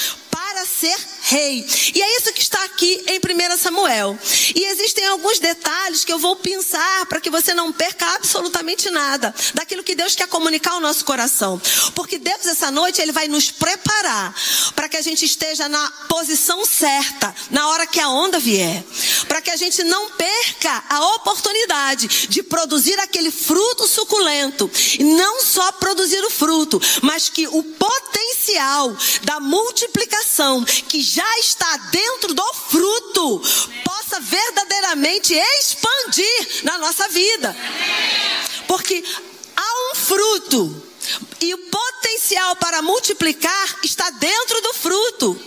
para 0.52 0.66
ser 0.66 0.94
rei. 1.22 1.66
E 1.94 2.02
é 2.02 2.16
isso 2.18 2.32
que 2.32 2.42
está 2.42 2.62
aqui 2.64 3.02
em 3.08 3.18
1 3.18 3.56
Samuel. 3.56 4.18
E 4.54 4.64
existem 4.66 5.06
alguns 5.06 5.38
detalhes 5.38 6.04
que 6.04 6.12
eu 6.12 6.18
vou 6.18 6.36
pensar 6.36 7.06
para 7.06 7.20
que 7.20 7.30
você 7.30 7.54
não 7.54 7.72
perca 7.72 8.06
absolutamente 8.14 8.90
nada 8.90 9.34
daquilo 9.54 9.82
que 9.82 9.94
Deus 9.94 10.14
quer 10.14 10.28
comunicar 10.28 10.72
ao 10.72 10.80
nosso 10.80 11.06
coração. 11.06 11.60
Porque 11.94 12.18
Deus, 12.18 12.44
essa 12.44 12.70
noite, 12.70 13.00
Ele 13.00 13.12
vai 13.12 13.28
nos 13.28 13.50
preparar 13.50 14.34
para 14.74 14.88
que 14.90 14.96
a 14.96 15.00
gente 15.00 15.24
esteja 15.24 15.68
na 15.70 15.90
posição 16.06 16.66
certa, 16.66 17.34
na 17.50 17.68
hora 17.68 17.86
que 17.86 18.00
a 18.00 18.08
onda 18.10 18.38
vier. 18.38 18.84
Para 19.26 19.40
que 19.40 19.50
a 19.50 19.56
gente 19.56 19.82
não 19.84 20.10
perca 20.10 20.84
a 20.90 21.14
oportunidade 21.14 22.28
de 22.28 22.42
produzir 22.42 22.98
aquele 23.00 23.30
fruto 23.30 23.88
suculento. 23.88 24.70
E 24.98 25.04
não 25.04 25.40
só 25.40 25.72
produzir 25.72 26.22
o 26.24 26.30
fruto, 26.30 26.80
mas 27.00 27.30
que 27.30 27.46
o 27.48 27.62
potencial 27.62 28.94
da 29.22 29.40
multiplicação 29.40 30.41
que 30.88 31.00
já 31.00 31.38
está 31.38 31.76
dentro 31.90 32.34
do 32.34 32.54
fruto 32.54 33.42
possa 33.84 34.20
verdadeiramente 34.20 35.34
expandir 35.34 36.64
na 36.64 36.78
nossa 36.78 37.08
vida. 37.08 37.56
Porque 38.66 39.02
há 39.56 39.92
um 39.92 39.94
fruto 39.94 40.82
e 41.40 41.54
o 41.54 41.58
potencial 41.58 42.56
para 42.56 42.82
multiplicar 42.82 43.78
está 43.82 44.10
dentro 44.10 44.60
do 44.60 44.74
fruto. 44.74 45.40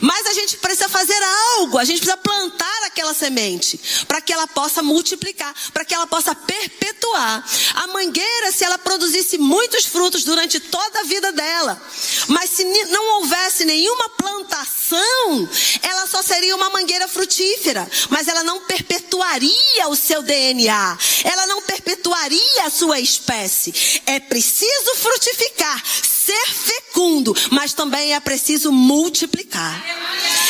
Mas 0.00 0.26
a 0.26 0.32
gente 0.32 0.56
precisa 0.58 0.88
fazer 0.88 1.20
algo, 1.56 1.78
a 1.78 1.84
gente 1.84 1.98
precisa 1.98 2.16
plantar 2.16 2.84
aquela 2.84 3.14
semente 3.14 3.78
para 4.06 4.20
que 4.20 4.32
ela 4.32 4.46
possa 4.46 4.82
multiplicar, 4.82 5.54
para 5.72 5.84
que 5.84 5.94
ela 5.94 6.06
possa 6.06 6.34
perpetuar. 6.34 7.44
A 7.74 7.86
mangueira, 7.88 8.52
se 8.52 8.64
ela 8.64 8.78
produzisse 8.78 9.38
muitos 9.38 9.86
frutos 9.86 10.24
durante 10.24 10.60
toda 10.60 11.00
a 11.00 11.04
vida 11.04 11.32
dela, 11.32 11.80
mas 12.28 12.50
se 12.50 12.64
não 12.64 13.16
houvesse 13.16 13.64
nenhuma 13.64 14.08
plantação, 14.10 15.48
ela 15.82 16.06
só 16.06 16.22
seria 16.22 16.56
uma 16.56 16.70
mangueira 16.70 17.08
frutífera, 17.08 17.88
mas 18.10 18.28
ela 18.28 18.42
não 18.42 18.60
perpetuaria 18.60 19.88
o 19.88 19.96
seu 19.96 20.22
DNA, 20.22 20.98
ela 21.24 21.46
não 21.46 21.62
perpetuaria 21.62 22.64
a 22.64 22.70
sua 22.70 23.00
espécie. 23.00 24.02
É 24.06 24.20
preciso 24.20 24.94
frutificar 24.96 25.82
ser 26.28 26.52
fecundo, 26.52 27.34
mas 27.50 27.72
também 27.72 28.14
é 28.14 28.20
preciso 28.20 28.70
multiplicar. 28.70 29.82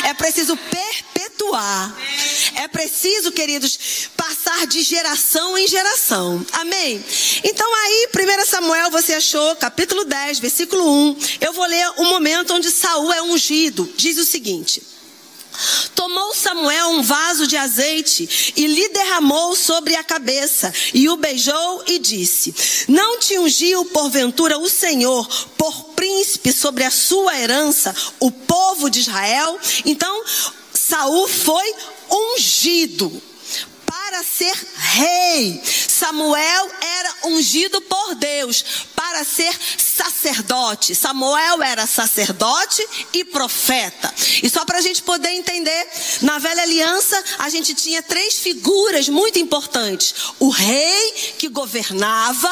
É 0.05 0.13
preciso 0.13 0.57
perpetuar. 0.57 1.97
É 2.57 2.67
preciso, 2.67 3.31
queridos, 3.31 4.09
passar 4.17 4.67
de 4.67 4.83
geração 4.83 5.57
em 5.57 5.69
geração. 5.69 6.45
Amém? 6.53 7.05
Então 7.45 7.75
aí, 7.75 8.09
1 8.13 8.47
Samuel, 8.47 8.91
você 8.91 9.15
achou, 9.15 9.55
capítulo 9.57 10.05
10, 10.05 10.41
versículo 10.41 10.91
1. 11.11 11.17
Eu 11.41 11.53
vou 11.53 11.67
ler 11.67 11.89
o 11.99 12.05
momento 12.07 12.55
onde 12.55 12.71
Saul 12.71 13.13
é 13.13 13.23
ungido. 13.23 13.89
Diz 13.97 14.19
o 14.19 14.25
seguinte: 14.25 14.83
Tomou 15.99 16.33
Samuel 16.33 16.91
um 16.91 17.03
vaso 17.03 17.45
de 17.45 17.57
azeite 17.57 18.53
e 18.55 18.69
lhe 18.69 18.89
derramou 18.91 19.57
sobre 19.57 19.97
a 19.97 20.05
cabeça, 20.05 20.73
e 20.95 21.09
o 21.09 21.17
beijou 21.17 21.83
e 21.89 21.99
disse: 21.99 22.55
Não 22.87 23.19
te 23.19 23.37
ungiu 23.37 23.85
porventura 23.87 24.61
o 24.61 24.69
Senhor 24.69 25.27
por 25.57 25.75
príncipe 25.97 26.53
sobre 26.53 26.85
a 26.85 26.91
sua 26.93 27.37
herança, 27.37 27.93
o 28.21 28.31
povo 28.31 28.89
de 28.89 29.01
Israel? 29.01 29.59
Então 29.85 30.23
Saul 30.73 31.27
foi 31.27 31.75
ungido 32.09 33.11
para 33.85 34.23
ser 34.23 34.55
rei. 34.77 35.61
Samuel 35.65 36.71
era 36.81 37.15
ungido 37.25 37.81
por 37.81 38.15
Deus 38.15 38.65
para 39.09 39.25
ser 39.25 39.55
sacerdote. 39.79 40.95
Samuel 40.95 41.63
era 41.63 41.87
sacerdote 41.87 42.87
e 43.15 43.25
profeta. 43.25 44.15
E 44.43 44.51
só 44.51 44.65
para 44.65 44.79
a 44.79 44.83
gente 44.83 45.03
poder 45.03 45.31
entender, 45.31 45.89
na 46.23 46.39
velha 46.39 46.63
aliança 46.63 47.23
a 47.39 47.49
gente 47.49 47.75
tinha 47.75 48.03
três 48.03 48.35
figuras 48.35 49.09
muito 49.09 49.39
importantes: 49.39 50.15
o 50.39 50.51
rei 50.51 51.13
que 51.39 51.49
governava, 51.49 52.51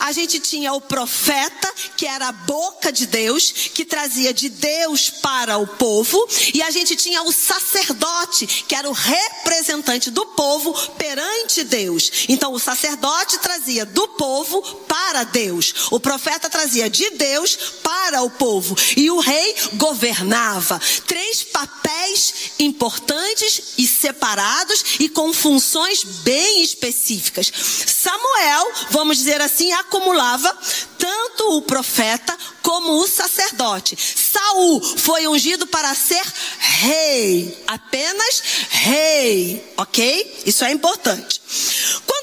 a 0.00 0.12
gente 0.12 0.40
tinha 0.40 0.72
o 0.72 0.80
profeta, 0.80 1.72
que 1.96 2.06
era 2.06 2.28
a 2.28 2.32
boca 2.32 2.90
de 2.90 3.06
Deus, 3.06 3.52
que 3.74 3.84
trazia 3.84 4.32
de 4.32 4.48
Deus 4.48 5.10
para 5.10 5.58
o 5.58 5.66
povo, 5.66 6.26
e 6.54 6.62
a 6.62 6.70
gente 6.70 6.96
tinha 6.96 7.22
o 7.22 7.32
sacerdote, 7.32 8.46
que 8.66 8.74
era 8.74 8.88
o 8.88 8.92
representante 8.92 10.10
do 10.10 10.24
povo 10.26 10.72
perante 10.92 11.64
Deus. 11.64 12.10
Então 12.28 12.52
o 12.52 12.58
sacerdote 12.58 13.38
trazia 13.38 13.84
do 13.84 14.08
povo 14.08 14.62
para 14.88 15.24
Deus, 15.24 15.65
o 15.90 16.00
profeta 16.00 16.50
trazia 16.50 16.88
de 16.90 17.10
Deus 17.10 17.56
para 17.82 18.22
o 18.22 18.30
povo, 18.30 18.76
e 18.96 19.10
o 19.10 19.20
rei 19.20 19.54
governava. 19.74 20.80
Três 21.06 21.42
papéis 21.42 22.52
importantes 22.58 23.74
e 23.78 23.86
separados 23.86 24.84
e 25.00 25.08
com 25.08 25.32
funções 25.32 26.02
bem 26.02 26.62
específicas. 26.62 27.52
Samuel, 27.86 28.72
vamos 28.90 29.18
dizer 29.18 29.40
assim, 29.40 29.72
acumulava 29.72 30.56
tanto 30.98 31.56
o 31.56 31.62
profeta 31.62 32.36
como 32.62 33.00
o 33.00 33.06
sacerdote. 33.06 33.96
Saul 33.96 34.80
foi 34.80 35.28
ungido 35.28 35.66
para 35.66 35.94
ser 35.94 36.24
rei, 36.58 37.62
apenas 37.66 38.42
rei, 38.70 39.72
ok? 39.76 40.42
Isso 40.44 40.64
é 40.64 40.72
importante. 40.72 41.40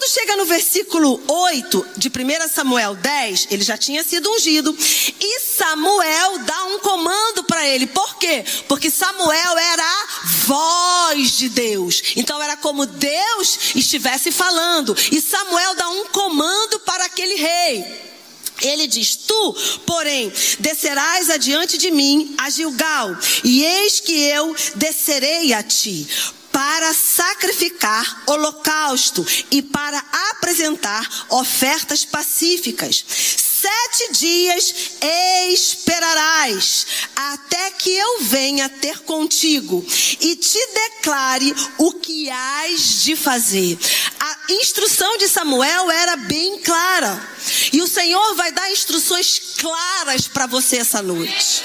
Quando 0.04 0.12
chega 0.12 0.36
no 0.36 0.44
versículo 0.44 1.24
8 1.30 1.86
de 1.96 2.10
1 2.10 2.50
Samuel 2.54 2.94
10, 2.94 3.48
ele 3.50 3.64
já 3.64 3.78
tinha 3.78 4.04
sido 4.04 4.30
ungido, 4.32 4.78
e 5.18 5.40
Samuel 5.40 6.40
dá 6.40 6.66
um 6.66 6.80
comando 6.80 7.46
para 7.46 7.66
ele. 7.66 7.88
Por 7.88 8.18
quê? 8.18 8.44
Porque 8.68 8.92
Samuel 8.92 9.58
era 9.58 9.82
a 9.82 10.08
voz 10.46 11.38
de 11.38 11.48
Deus. 11.48 12.04
Então 12.18 12.44
era 12.44 12.58
como 12.58 12.86
Deus 12.86 13.58
estivesse 13.76 14.30
falando, 14.30 14.94
e 15.10 15.22
Samuel 15.22 15.74
dá 15.76 15.88
um 15.88 16.06
comando 16.08 16.82
para 16.82 17.06
aquele 17.06 17.36
rei. 17.36 17.86
Ele 18.62 18.88
diz: 18.88 19.16
Tu, 19.16 19.56
porém, 19.86 20.34
descerás 20.60 21.30
adiante 21.30 21.78
de 21.78 21.90
mim 21.90 22.36
a 22.38 22.50
Gilgal, 22.50 23.16
e 23.42 23.64
eis 23.64 24.02
que 24.02 24.22
eu 24.22 24.54
descerei 24.76 25.54
a 25.54 25.64
ti 25.64 26.06
para 26.54 26.94
sacrificar 26.94 28.24
holocausto 28.28 29.26
e 29.50 29.62
para 29.62 29.98
apresentar 30.30 31.26
ofertas 31.30 32.06
pacíficas. 32.06 33.04
Sete 33.64 34.12
dias 34.12 34.74
esperarás 35.50 36.86
até 37.16 37.72
que 37.72 37.90
eu 37.90 38.22
venha 38.22 38.70
ter 38.70 39.00
contigo 39.00 39.86
e 40.20 40.36
te 40.36 40.60
declare 40.74 41.56
o 41.78 41.94
que 41.94 42.30
hás 42.30 43.04
de 43.04 43.16
fazer. 43.16 43.80
A 44.20 44.54
instrução 44.54 45.18
de 45.18 45.28
Samuel 45.28 45.90
era 45.90 46.18
bem 46.18 46.60
clara. 46.60 47.30
E 47.72 47.82
o 47.82 47.88
Senhor 47.88 48.36
vai 48.36 48.52
dar 48.52 48.72
instruções 48.72 49.56
claras 49.58 50.28
para 50.28 50.46
você 50.46 50.78
essa 50.78 51.02
noite. 51.02 51.64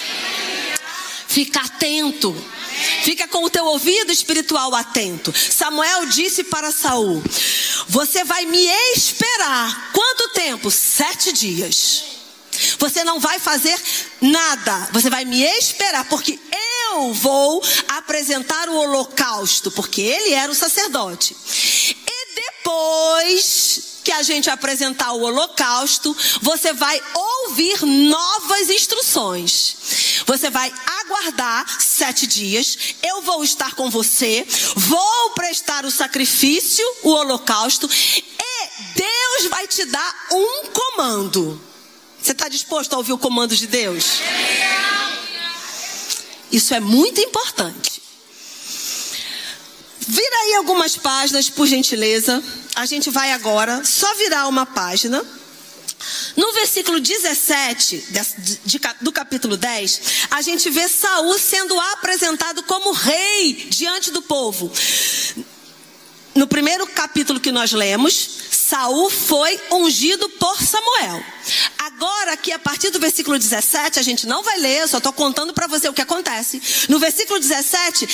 Fica 1.27 1.61
atento. 1.61 2.35
Fica 3.03 3.27
com 3.29 3.45
o 3.45 3.51
teu 3.51 3.65
ouvido 3.65 4.13
espiritual 4.13 4.75
atento. 4.75 5.33
Samuel 5.33 6.07
disse 6.07 6.45
para 6.45 6.73
Saul: 6.73 7.23
Você 7.89 8.25
vai 8.25 8.45
me 8.47 8.67
esperar. 8.95 9.93
Quanto 9.93 10.29
tempo? 10.31 10.71
Sete 10.71 11.33
dias. 11.33 12.05
Você 12.79 13.05
não 13.05 13.21
vai 13.21 13.39
fazer 13.39 13.79
nada. 14.21 14.89
Você 14.93 15.09
vai 15.09 15.25
me 15.25 15.43
esperar, 15.43 16.05
porque 16.09 16.39
eu 16.93 17.13
vou 17.13 17.63
apresentar 17.89 18.69
o 18.69 18.77
holocausto, 18.77 19.71
porque 19.71 20.01
ele 20.01 20.33
era 20.33 20.51
o 20.51 20.55
sacerdote. 20.55 21.37
E 22.07 22.35
depois 22.35 23.88
que 24.09 24.13
a 24.13 24.23
gente 24.23 24.49
apresentar 24.49 25.13
o 25.13 25.21
holocausto, 25.21 26.17
você 26.41 26.73
vai 26.73 26.99
ouvir 27.13 27.85
novas 27.85 28.71
instruções. 28.71 30.23
Você 30.25 30.49
vai 30.49 30.73
aguardar 31.03 31.67
sete 31.79 32.27
dias, 32.27 32.95
eu 33.03 33.21
vou 33.21 33.45
estar 33.45 33.75
com 33.75 33.91
você, 33.91 34.47
vou 34.75 35.31
prestar 35.33 35.85
o 35.85 35.91
sacrifício, 35.91 36.83
o 37.03 37.11
holocausto, 37.11 37.87
e 37.87 38.95
Deus 38.95 39.51
vai 39.51 39.69
te 39.69 39.85
dar 39.85 40.27
um 40.33 40.69
comando. 40.69 41.61
Você 42.19 42.33
está 42.33 42.49
disposto 42.49 42.95
a 42.95 42.97
ouvir 42.97 43.13
o 43.13 43.19
comando 43.19 43.55
de 43.55 43.67
Deus? 43.67 44.23
Isso 46.51 46.73
é 46.73 46.81
muito 46.81 47.21
importante. 47.21 48.08
Vira 50.11 50.37
aí 50.39 50.55
algumas 50.55 50.97
páginas, 50.97 51.51
por 51.51 51.67
gentileza. 51.67 52.43
A 52.75 52.87
gente 52.87 53.11
vai 53.11 53.31
agora 53.33 53.85
só 53.85 54.15
virar 54.15 54.49
uma 54.49 54.65
página. 54.65 55.23
No 56.35 56.51
versículo 56.55 56.99
17 56.99 58.07
de, 58.09 58.59
de, 58.65 58.81
do 59.03 59.13
capítulo 59.13 59.55
10, 59.55 60.01
a 60.31 60.41
gente 60.41 60.71
vê 60.71 60.89
Saul 60.89 61.39
sendo 61.39 61.79
apresentado 61.79 62.63
como 62.63 62.93
rei 62.93 63.67
diante 63.69 64.11
do 64.11 64.23
povo. 64.23 64.73
No 66.35 66.47
primeiro 66.47 66.87
capítulo 66.87 67.39
que 67.39 67.53
nós 67.53 67.73
lemos, 67.73 68.15
Saul 68.51 69.11
foi 69.11 69.61
ungido 69.73 70.27
por 70.31 70.63
Samuel. 70.63 71.23
Agora, 71.79 72.33
aqui 72.33 72.53
a 72.53 72.59
partir 72.59 72.91
do 72.91 73.01
versículo 73.01 73.39
17, 73.39 73.99
a 73.99 74.03
gente 74.03 74.27
não 74.27 74.43
vai 74.43 74.59
ler, 74.59 74.89
só 74.89 74.99
estou 74.99 75.13
contando 75.13 75.53
para 75.53 75.67
você 75.67 75.89
o 75.89 75.93
que 75.93 76.01
acontece. 76.01 76.63
No 76.89 76.99
versículo 76.99 77.41
17, 77.41 78.09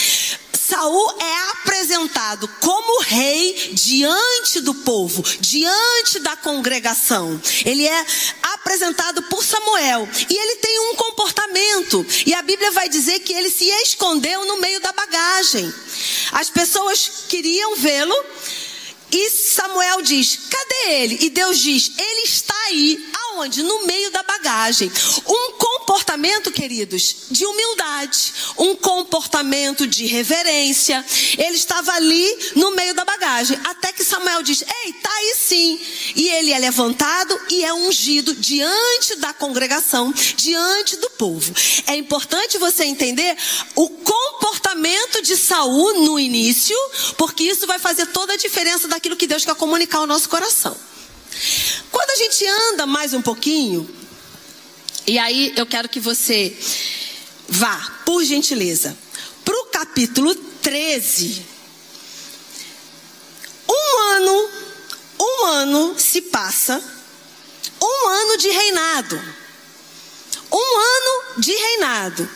Saul 0.75 1.15
é 1.21 1.51
apresentado 1.53 2.49
como 2.59 3.03
rei 3.03 3.71
diante 3.75 4.61
do 4.61 4.75
povo, 4.75 5.23
diante 5.39 6.19
da 6.19 6.35
congregação. 6.35 7.41
Ele 7.65 7.87
é 7.87 8.07
apresentado 8.55 9.23
por 9.25 9.45
Samuel 9.45 10.09
e 10.29 10.37
ele 10.37 10.57
tem 10.57 10.81
um 10.81 10.97
comportamento. 10.97 12.05
E 12.27 12.35
a 12.35 12.43
Bíblia 12.43 12.73
vai 12.73 12.89
dizer 12.89 13.21
que 13.21 13.33
ele 13.33 13.51
se 13.51 13.67
escondeu 13.85 14.45
no 14.47 14.61
meio 14.61 14.81
da 14.81 14.91
bagagem. 14.91 15.73
As 16.33 16.51
pessoas 16.51 17.23
queriam 17.29 17.77
vê-lo 17.77 18.17
e 19.11 19.31
Samuel 19.31 20.03
diz: 20.03 20.39
cadê 20.51 20.95
ele? 21.03 21.19
E 21.21 21.31
Deus 21.31 21.59
diz: 21.59 21.93
ele 21.97 22.23
está 22.23 22.55
aí. 22.67 23.13
Aonde? 23.35 23.63
No 23.63 23.87
meio 23.87 24.11
da 24.11 24.23
bagagem. 24.23 24.91
Um 25.27 25.53
comportamento, 25.53 26.51
queridos, 26.53 27.17
de 27.31 27.45
humildade. 27.45 28.33
Um 28.57 28.77
comportamento 28.77 29.87
de 29.87 30.07
reverência. 30.07 31.05
Ele 31.37 31.57
estava 31.57 31.93
ali 31.93 32.53
no 32.57 32.73
meio 32.73 32.95
da 32.95 33.05
bagagem. 33.05 33.59
Até 33.65 33.93
que 33.93 34.05
Samuel 34.05 34.43
diz: 34.43 34.63
ei, 34.63 34.91
está 34.91 35.13
aí 35.13 35.35
sim. 35.37 35.81
E 36.17 36.29
ele 36.29 36.53
é 36.53 36.59
levantado 36.59 37.41
e 37.51 37.65
é 37.65 37.73
ungido 37.73 38.35
diante 38.35 39.17
da 39.17 39.33
congregação, 39.33 40.13
diante 40.37 40.97
do 40.97 41.11
povo. 41.11 41.53
É 41.87 41.97
importante 41.97 42.59
você 42.59 42.85
entender 42.85 43.37
o 43.75 43.89
comportamento 43.89 45.23
de 45.23 45.37
Saul 45.37 46.05
no 46.05 46.19
início, 46.19 46.77
porque 47.17 47.45
isso 47.45 47.67
vai 47.67 47.79
fazer 47.79 48.07
toda 48.07 48.33
a 48.33 48.37
diferença 48.37 48.89
daqui 48.89 49.04
aquilo 49.05 49.17
que 49.17 49.27
Deus 49.27 49.45
quer 49.45 49.55
comunicar 49.55 49.99
ao 49.99 50.07
nosso 50.07 50.31
coração. 50.31 50.75
Quando 51.93 52.11
a 52.11 52.17
gente 52.17 52.47
anda 52.47 52.87
mais 52.87 53.13
um 53.13 53.21
pouquinho, 53.21 53.87
e 55.07 55.19
aí 55.19 55.53
eu 55.59 55.67
quero 55.67 55.91
que 55.91 56.01
você 56.01 56.57
vá, 57.47 58.01
por 58.07 58.25
gentileza, 58.25 58.97
para 59.45 59.55
o 59.55 59.67
capítulo 59.67 60.35
13. 60.35 61.45
Um 63.69 64.01
ano, 64.15 64.51
um 65.21 65.45
ano 65.49 65.99
se 65.99 66.23
passa, 66.23 66.83
um 67.83 68.09
ano 68.09 68.39
de 68.39 68.49
reinado. 68.49 69.23
Um 70.51 70.79
ano 70.79 71.41
de 71.41 71.53
reinado. 71.53 72.31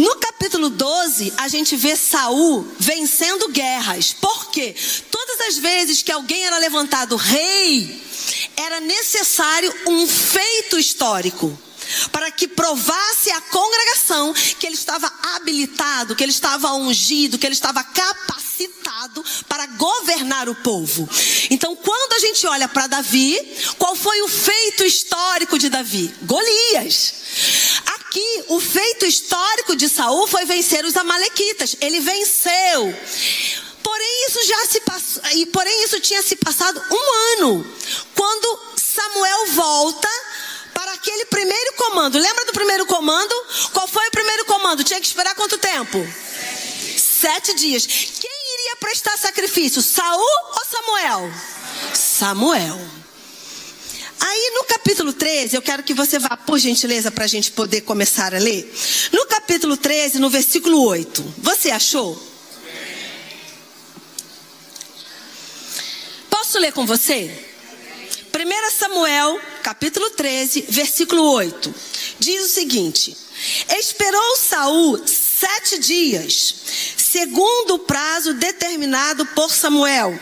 No 0.00 0.16
capítulo 0.16 0.70
12, 0.70 1.34
a 1.36 1.46
gente 1.46 1.76
vê 1.76 1.94
Saul 1.94 2.66
vencendo 2.78 3.48
guerras. 3.48 4.14
Por 4.14 4.50
quê? 4.50 4.74
Todas 5.10 5.42
as 5.42 5.58
vezes 5.58 6.02
que 6.02 6.10
alguém 6.10 6.42
era 6.46 6.56
levantado 6.56 7.16
rei, 7.16 8.02
era 8.56 8.80
necessário 8.80 9.70
um 9.86 10.06
feito 10.06 10.78
histórico 10.78 11.52
para 12.10 12.30
que 12.30 12.48
provasse 12.48 13.30
à 13.30 13.42
congregação 13.42 14.32
que 14.58 14.66
ele 14.66 14.74
estava 14.74 15.12
habilitado, 15.34 16.16
que 16.16 16.24
ele 16.24 16.32
estava 16.32 16.72
ungido, 16.72 17.38
que 17.38 17.46
ele 17.46 17.52
estava 17.52 17.84
capacitado 17.84 18.49
para 19.48 19.66
governar 19.66 20.48
o 20.48 20.54
povo. 20.54 21.08
Então, 21.50 21.74
quando 21.76 22.12
a 22.14 22.18
gente 22.18 22.46
olha 22.46 22.68
para 22.68 22.86
Davi, 22.86 23.38
qual 23.78 23.94
foi 23.94 24.22
o 24.22 24.28
feito 24.28 24.84
histórico 24.84 25.58
de 25.58 25.68
Davi? 25.68 26.12
Golias. 26.22 27.14
Aqui, 27.86 28.44
o 28.48 28.60
feito 28.60 29.06
histórico 29.06 29.76
de 29.76 29.88
Saul 29.88 30.26
foi 30.26 30.44
vencer 30.44 30.84
os 30.84 30.96
amalequitas. 30.96 31.76
Ele 31.80 32.00
venceu. 32.00 32.94
Porém, 33.82 34.26
isso 34.28 34.46
já 34.46 34.66
se 34.66 34.80
passou, 34.80 35.22
e 35.32 35.46
porém 35.46 35.84
isso 35.84 36.00
tinha 36.00 36.22
se 36.22 36.36
passado 36.36 36.82
um 36.90 37.38
ano. 37.38 37.74
Quando 38.14 38.60
Samuel 38.76 39.46
volta 39.52 40.08
para 40.74 40.92
aquele 40.92 41.24
primeiro 41.26 41.72
comando. 41.74 42.18
Lembra 42.18 42.44
do 42.46 42.52
primeiro 42.52 42.86
comando? 42.86 43.34
Qual 43.72 43.86
foi 43.86 44.06
o 44.08 44.10
primeiro 44.10 44.44
comando? 44.44 44.82
Tinha 44.82 45.00
que 45.00 45.06
esperar 45.06 45.34
quanto 45.34 45.58
tempo? 45.58 45.98
Sete 46.96 47.54
dias. 47.54 47.86
Quem 47.86 48.39
prestar 48.90 49.16
sacrifício? 49.16 49.80
Saul 49.80 50.20
ou 50.20 50.64
Samuel? 50.68 51.32
Samuel. 51.94 52.80
Aí 54.18 54.52
no 54.54 54.64
capítulo 54.64 55.12
13, 55.12 55.54
eu 55.54 55.62
quero 55.62 55.84
que 55.84 55.94
você 55.94 56.18
vá, 56.18 56.36
por 56.36 56.58
gentileza, 56.58 57.10
para 57.10 57.24
a 57.24 57.28
gente 57.28 57.52
poder 57.52 57.82
começar 57.82 58.34
a 58.34 58.38
ler. 58.38 58.68
No 59.12 59.26
capítulo 59.26 59.76
13, 59.76 60.18
no 60.18 60.28
versículo 60.28 60.82
8. 60.82 61.34
Você 61.38 61.70
achou? 61.70 62.20
Posso 66.28 66.58
ler 66.58 66.72
com 66.72 66.84
você? 66.84 67.30
1 68.34 68.70
Samuel, 68.76 69.40
capítulo 69.62 70.10
13, 70.10 70.66
versículo 70.68 71.30
8. 71.30 71.74
Diz 72.18 72.44
o 72.44 72.48
seguinte: 72.48 73.16
Esperou 73.68 74.36
Saul 74.36 74.98
sete 75.40 75.78
dias, 75.78 76.54
segundo 76.98 77.76
o 77.76 77.78
prazo 77.78 78.34
determinado 78.34 79.24
por 79.28 79.50
Samuel. 79.50 80.18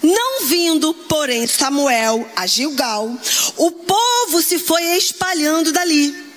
Não 0.00 0.46
vindo, 0.46 0.94
porém, 1.08 1.48
Samuel 1.48 2.28
a 2.36 2.46
Gilgal, 2.46 3.10
o 3.56 3.70
povo 3.72 4.40
se 4.40 4.60
foi 4.60 4.84
espalhando 4.96 5.72
dali. 5.72 6.31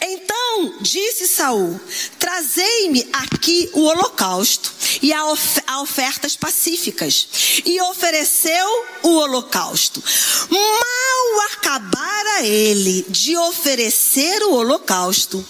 Então 0.00 0.76
disse 0.80 1.26
Saul: 1.26 1.80
Trazei-me 2.18 3.08
aqui 3.12 3.70
o 3.72 3.82
holocausto 3.82 4.72
e 5.02 5.12
a, 5.12 5.26
of 5.26 5.60
a, 5.66 5.80
ofertas 5.80 6.36
pacíficas. 6.36 7.28
E 7.64 7.80
ofereceu 7.82 8.86
o 9.02 9.14
holocausto. 9.16 10.02
Mal 10.50 11.40
acabara 11.52 12.44
ele 12.44 13.04
de 13.08 13.36
oferecer 13.36 14.42
o 14.44 14.54
holocausto, 14.54 15.44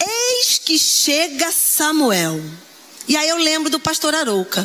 eis 0.00 0.58
que 0.58 0.78
chega 0.78 1.52
Samuel. 1.52 2.42
E 3.08 3.16
aí 3.16 3.28
eu 3.28 3.36
lembro 3.36 3.70
do 3.70 3.78
pastor 3.80 4.14
Arouca. 4.14 4.62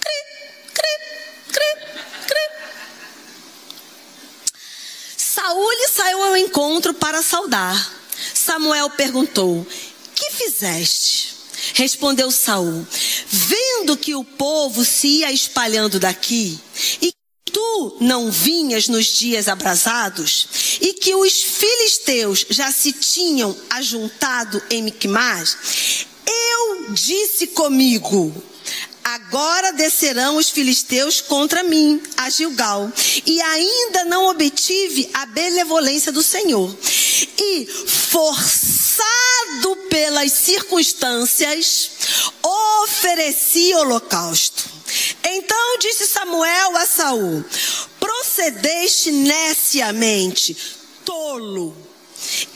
Cri, 0.00 0.72
cri, 0.74 1.52
cri, 1.52 2.26
cri. 2.26 2.50
Saúl 5.16 5.88
saiu 5.94 6.22
ao 6.22 6.36
encontro 6.36 6.94
para 6.94 7.22
saudar. 7.22 7.97
Samuel 8.48 8.88
perguntou: 8.88 9.66
Que 10.14 10.30
fizeste? 10.30 11.36
Respondeu 11.74 12.30
Saul: 12.30 12.86
Vendo 13.28 13.94
que 13.94 14.14
o 14.14 14.24
povo 14.24 14.86
se 14.86 15.06
ia 15.18 15.30
espalhando 15.30 16.00
daqui 16.00 16.58
e 17.02 17.12
tu 17.44 17.98
não 18.00 18.30
vinhas 18.30 18.88
nos 18.88 19.04
dias 19.04 19.48
abrasados, 19.48 20.78
e 20.80 20.94
que 20.94 21.14
os 21.14 21.42
filisteus 21.42 22.46
já 22.48 22.72
se 22.72 22.90
tinham 22.90 23.54
ajuntado 23.68 24.62
em 24.70 24.82
Micmas, 24.82 26.06
eu 26.26 26.92
disse 26.94 27.48
comigo: 27.48 28.32
Agora 29.14 29.72
descerão 29.72 30.36
os 30.36 30.50
filisteus 30.50 31.22
contra 31.22 31.62
mim, 31.62 32.02
a 32.14 32.28
Gilgal, 32.28 32.92
e 33.24 33.40
ainda 33.40 34.04
não 34.04 34.28
obtive 34.28 35.08
a 35.14 35.24
benevolência 35.24 36.12
do 36.12 36.22
Senhor. 36.22 36.76
E 37.38 37.64
forçado 37.86 39.76
pelas 39.88 40.30
circunstâncias, 40.32 41.90
ofereci 42.42 43.72
holocausto. 43.76 44.68
Então 45.24 45.78
disse 45.78 46.06
Samuel 46.06 46.76
a 46.76 46.84
Saul: 46.84 47.42
Procedeste 47.98 49.10
neciamente, 49.10 50.54
tolo, 51.06 51.74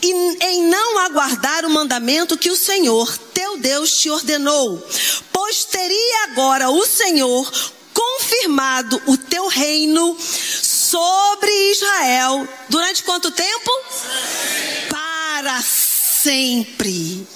em 0.03 0.63
não 0.65 0.99
aguardar 0.99 1.65
o 1.65 1.71
mandamento 1.71 2.37
que 2.37 2.51
o 2.51 2.57
Senhor, 2.57 3.17
teu 3.35 3.59
Deus, 3.59 3.97
te 3.97 4.11
ordenou. 4.11 4.87
Pois 5.33 5.65
teria 5.65 6.25
agora 6.25 6.71
o 6.71 6.85
Senhor 6.87 7.51
confirmado 7.93 9.01
o 9.07 9.17
teu 9.17 9.49
reino 9.49 10.17
sobre 10.21 11.51
Israel 11.73 12.49
durante 12.69 13.03
quanto 13.03 13.31
tempo? 13.31 13.71
Para 14.89 15.63
sempre. 15.63 17.27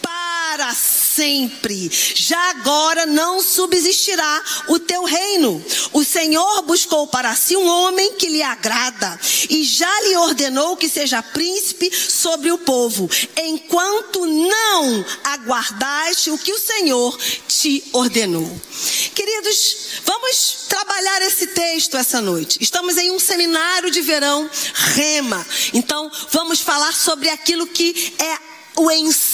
Para 0.00 0.74
sempre 0.74 1.01
sempre. 1.14 1.90
Já 2.14 2.50
agora 2.50 3.06
não 3.06 3.42
subsistirá 3.42 4.42
o 4.68 4.78
teu 4.78 5.04
reino. 5.04 5.62
O 5.92 6.04
Senhor 6.04 6.62
buscou 6.62 7.06
para 7.06 7.34
si 7.34 7.56
um 7.56 7.66
homem 7.66 8.14
que 8.14 8.28
lhe 8.28 8.42
agrada 8.42 9.18
e 9.48 9.62
já 9.64 10.00
lhe 10.02 10.16
ordenou 10.16 10.76
que 10.76 10.88
seja 10.88 11.22
príncipe 11.22 11.90
sobre 11.94 12.50
o 12.50 12.58
povo, 12.58 13.08
enquanto 13.36 14.24
não 14.26 15.04
aguardaste 15.24 16.30
o 16.30 16.38
que 16.38 16.52
o 16.52 16.58
Senhor 16.58 17.18
te 17.48 17.84
ordenou. 17.92 18.50
Queridos, 19.14 19.76
vamos 20.04 20.66
trabalhar 20.68 21.22
esse 21.22 21.48
texto 21.48 21.96
essa 21.96 22.20
noite. 22.20 22.58
Estamos 22.60 22.96
em 22.96 23.10
um 23.10 23.18
seminário 23.18 23.90
de 23.90 24.00
verão 24.00 24.48
Rema. 24.74 25.46
Então, 25.72 26.10
vamos 26.30 26.60
falar 26.60 26.92
sobre 26.94 27.28
aquilo 27.28 27.66
que 27.66 28.14
é 28.18 28.52
o 28.80 28.90
ensino 28.90 29.31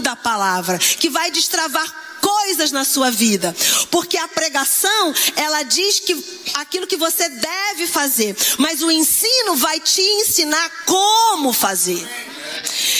da 0.00 0.16
palavra, 0.16 0.78
que 0.78 1.10
vai 1.10 1.30
destravar 1.30 1.86
coisas 2.20 2.72
na 2.72 2.84
sua 2.84 3.10
vida. 3.10 3.54
Porque 3.90 4.16
a 4.16 4.28
pregação, 4.28 5.14
ela 5.36 5.62
diz 5.62 6.00
que 6.00 6.16
aquilo 6.54 6.86
que 6.86 6.96
você 6.96 7.28
deve 7.28 7.86
fazer, 7.86 8.36
mas 8.58 8.82
o 8.82 8.90
ensino 8.90 9.56
vai 9.56 9.80
te 9.80 10.00
ensinar 10.00 10.70
como 10.86 11.52
fazer. 11.52 12.06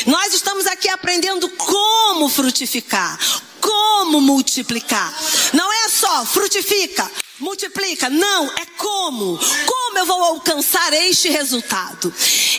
Nós 0.06 0.34
estamos 0.34 0.66
aqui 0.66 0.88
aprendendo 0.88 1.48
como 1.50 2.28
frutificar, 2.28 3.18
como 3.60 4.20
multiplicar. 4.20 5.12
Não 5.52 5.72
é 5.72 5.88
só 5.88 6.26
frutifica, 6.26 7.10
multiplica. 7.38 8.08
Não, 8.10 8.46
é 8.56 8.66
como. 8.76 9.38
Como 9.66 9.98
eu 9.98 10.06
vou 10.06 10.22
alcançar 10.22 10.92
este 10.92 11.28
resultado? 11.28 12.12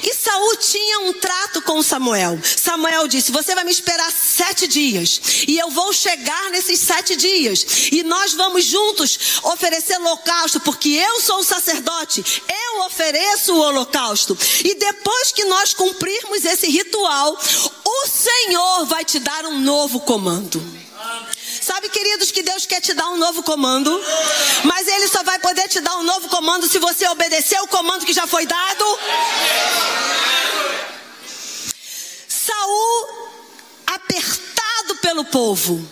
E 0.04 0.14
Saul 0.14 0.56
tinha 0.58 1.00
um 1.02 1.14
trato 1.14 1.62
com 1.62 1.82
Samuel. 1.84 2.40
Samuel 2.44 3.08
disse: 3.08 3.32
Você 3.32 3.54
vai 3.56 3.64
me 3.64 3.72
esperar 3.72 4.12
sete 4.12 4.68
dias. 4.68 5.22
E 5.48 5.58
eu 5.58 5.70
vou 5.70 5.94
chegar 5.94 6.50
nesses 6.52 6.80
sete 6.80 7.16
dias. 7.16 7.90
E 7.92 8.04
nós 8.04 8.34
vamos 8.34 8.66
juntos 8.66 9.40
oferecer 9.44 10.00
holocausto, 10.00 10.60
porque 10.62 10.90
eu 10.90 11.22
sou 11.22 11.40
o 11.40 11.44
sacerdote. 11.44 12.24
Eu 12.48 12.86
ofereço 12.86 13.54
o 13.54 13.60
holocausto. 13.60 14.38
E 14.64 14.76
depois 14.76 15.32
que 15.32 15.46
nós 15.46 15.74
cumprirmos 15.74 16.46
esse 16.46 16.68
ritual, 16.68 17.38
o 17.86 18.08
Senhor 18.08 18.86
vai 18.86 19.04
te 19.06 19.20
dar 19.20 19.46
um 19.46 19.60
novo 19.60 20.00
comando. 20.02 20.62
Sabe, 21.62 21.90
queridos, 21.90 22.32
que 22.32 22.42
Deus 22.42 22.66
quer 22.66 22.82
te 22.82 22.94
dar 22.94 23.10
um 23.10 23.18
novo 23.18 23.44
comando, 23.44 23.92
mas 24.64 24.88
Ele 24.88 25.08
só 25.08 25.24
vai 25.24 25.38
poder 25.40 25.68
te 25.68 25.80
dar 25.82 25.98
um 25.98 26.04
novo 26.04 26.30
comando 26.30 26.68
se 26.68 26.80
você 26.80 27.08
obedecer 27.10 27.60
o 27.62 27.68
comando 27.68 28.06
que 28.06 28.14
já 28.14 28.26
foi 28.26 28.46
dado. 28.46 28.86
Saul, 32.28 33.08
apertado 33.88 34.96
pelo 35.02 35.26
povo, 35.26 35.88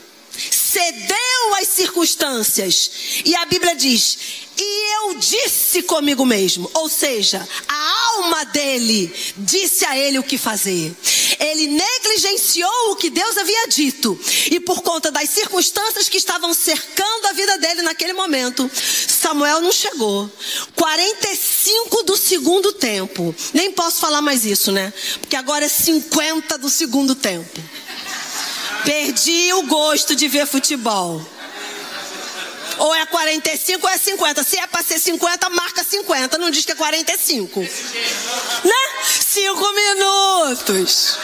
cedeu 0.78 1.56
às 1.60 1.68
circunstâncias, 1.70 2.92
e 3.26 3.36
a 3.36 3.46
Bíblia 3.46 3.76
diz: 3.76 4.18
e 4.60 4.96
eu 4.96 5.16
disse 5.16 5.82
comigo 5.84 6.26
mesmo, 6.26 6.70
ou 6.74 6.88
seja, 6.88 7.48
a 7.68 8.14
alma 8.16 8.46
dele 8.46 9.14
disse 9.38 9.86
a 9.86 9.98
ele 9.98 10.20
o 10.20 10.24
que 10.24 10.38
fazer. 10.38 10.96
Ele 11.40 11.68
negligenciou 11.68 12.92
o 12.92 12.96
que 12.96 13.10
Deus 13.10 13.38
havia 13.38 13.68
dito, 13.68 14.20
e 14.52 14.60
por 14.60 14.82
conta 14.82 15.12
das 15.12 15.30
circunstâncias 15.30 16.10
que 16.10 16.18
estavam 16.18 16.54
cercando 16.54 17.28
a 17.28 17.34
vida 17.34 17.58
dele 17.58 17.82
naquele 17.84 18.14
momento, 18.14 18.70
Samuel 18.74 19.62
não 19.62 19.72
chegou. 19.72 20.30
45 20.76 22.04
do 22.04 22.18
segundo 22.18 22.74
tempo. 22.74 23.36
Nem 23.54 23.72
posso 23.72 24.00
falar 24.00 24.22
mais 24.22 24.46
isso, 24.46 24.72
né? 24.72 24.92
Porque 25.22 25.36
agora 25.36 25.66
é 25.66 25.70
50 25.70 26.58
do 26.58 26.70
segundo 26.70 27.14
tempo. 27.14 27.62
Perdi 28.88 29.52
o 29.52 29.64
gosto 29.64 30.16
de 30.16 30.30
ver 30.30 30.48
futebol. 30.48 31.22
Ou 32.78 32.96
é 32.96 33.06
45 33.06 33.86
ou 33.86 33.92
é 33.92 33.98
50. 33.98 34.44
Se 34.46 34.58
é 34.58 34.66
para 34.66 34.82
ser 34.82 34.98
50, 34.98 35.50
marca 35.50 35.84
50. 35.84 36.38
Não 36.38 36.50
diz 36.50 36.64
que 36.64 36.72
é 36.72 36.76
45. 36.76 37.60
Né? 37.60 37.68
Cinco 39.04 39.74
minutos. 39.74 41.18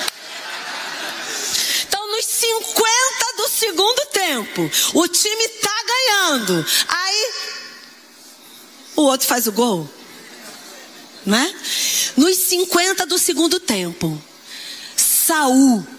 Então, 1.88 2.06
nos 2.12 2.26
50 2.26 3.38
do 3.38 3.48
segundo 3.48 4.06
tempo, 4.08 4.72
o 4.94 5.08
time 5.08 5.48
tá 5.48 5.84
ganhando. 5.88 6.66
Aí, 6.90 7.32
o 8.98 9.04
outro 9.04 9.26
faz 9.26 9.48
o 9.48 9.54
gol. 9.54 9.90
Né? 11.26 11.56
Nos 12.18 12.36
50 12.40 13.06
do 13.06 13.18
segundo 13.18 13.58
tempo, 13.58 14.22
Saul 14.98 15.93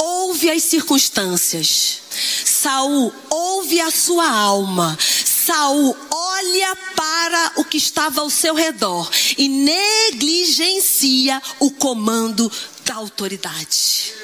ouve 0.00 0.50
as 0.50 0.62
circunstâncias. 0.62 2.00
Saul 2.44 3.12
ouve 3.28 3.80
a 3.80 3.90
sua 3.90 4.28
alma. 4.28 4.98
Saul 5.00 5.96
olha 6.10 6.76
para 6.96 7.52
o 7.56 7.64
que 7.64 7.76
estava 7.76 8.22
ao 8.22 8.30
seu 8.30 8.54
redor 8.54 9.10
e 9.36 9.48
negligencia 9.48 11.40
o 11.58 11.70
comando 11.70 12.50
da 12.84 12.94
autoridade. 12.94 14.14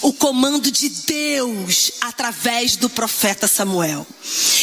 O 0.00 0.12
comando 0.12 0.70
de 0.70 0.88
Deus 0.88 1.92
através 2.00 2.76
do 2.76 2.88
profeta 2.88 3.46
Samuel. 3.46 4.06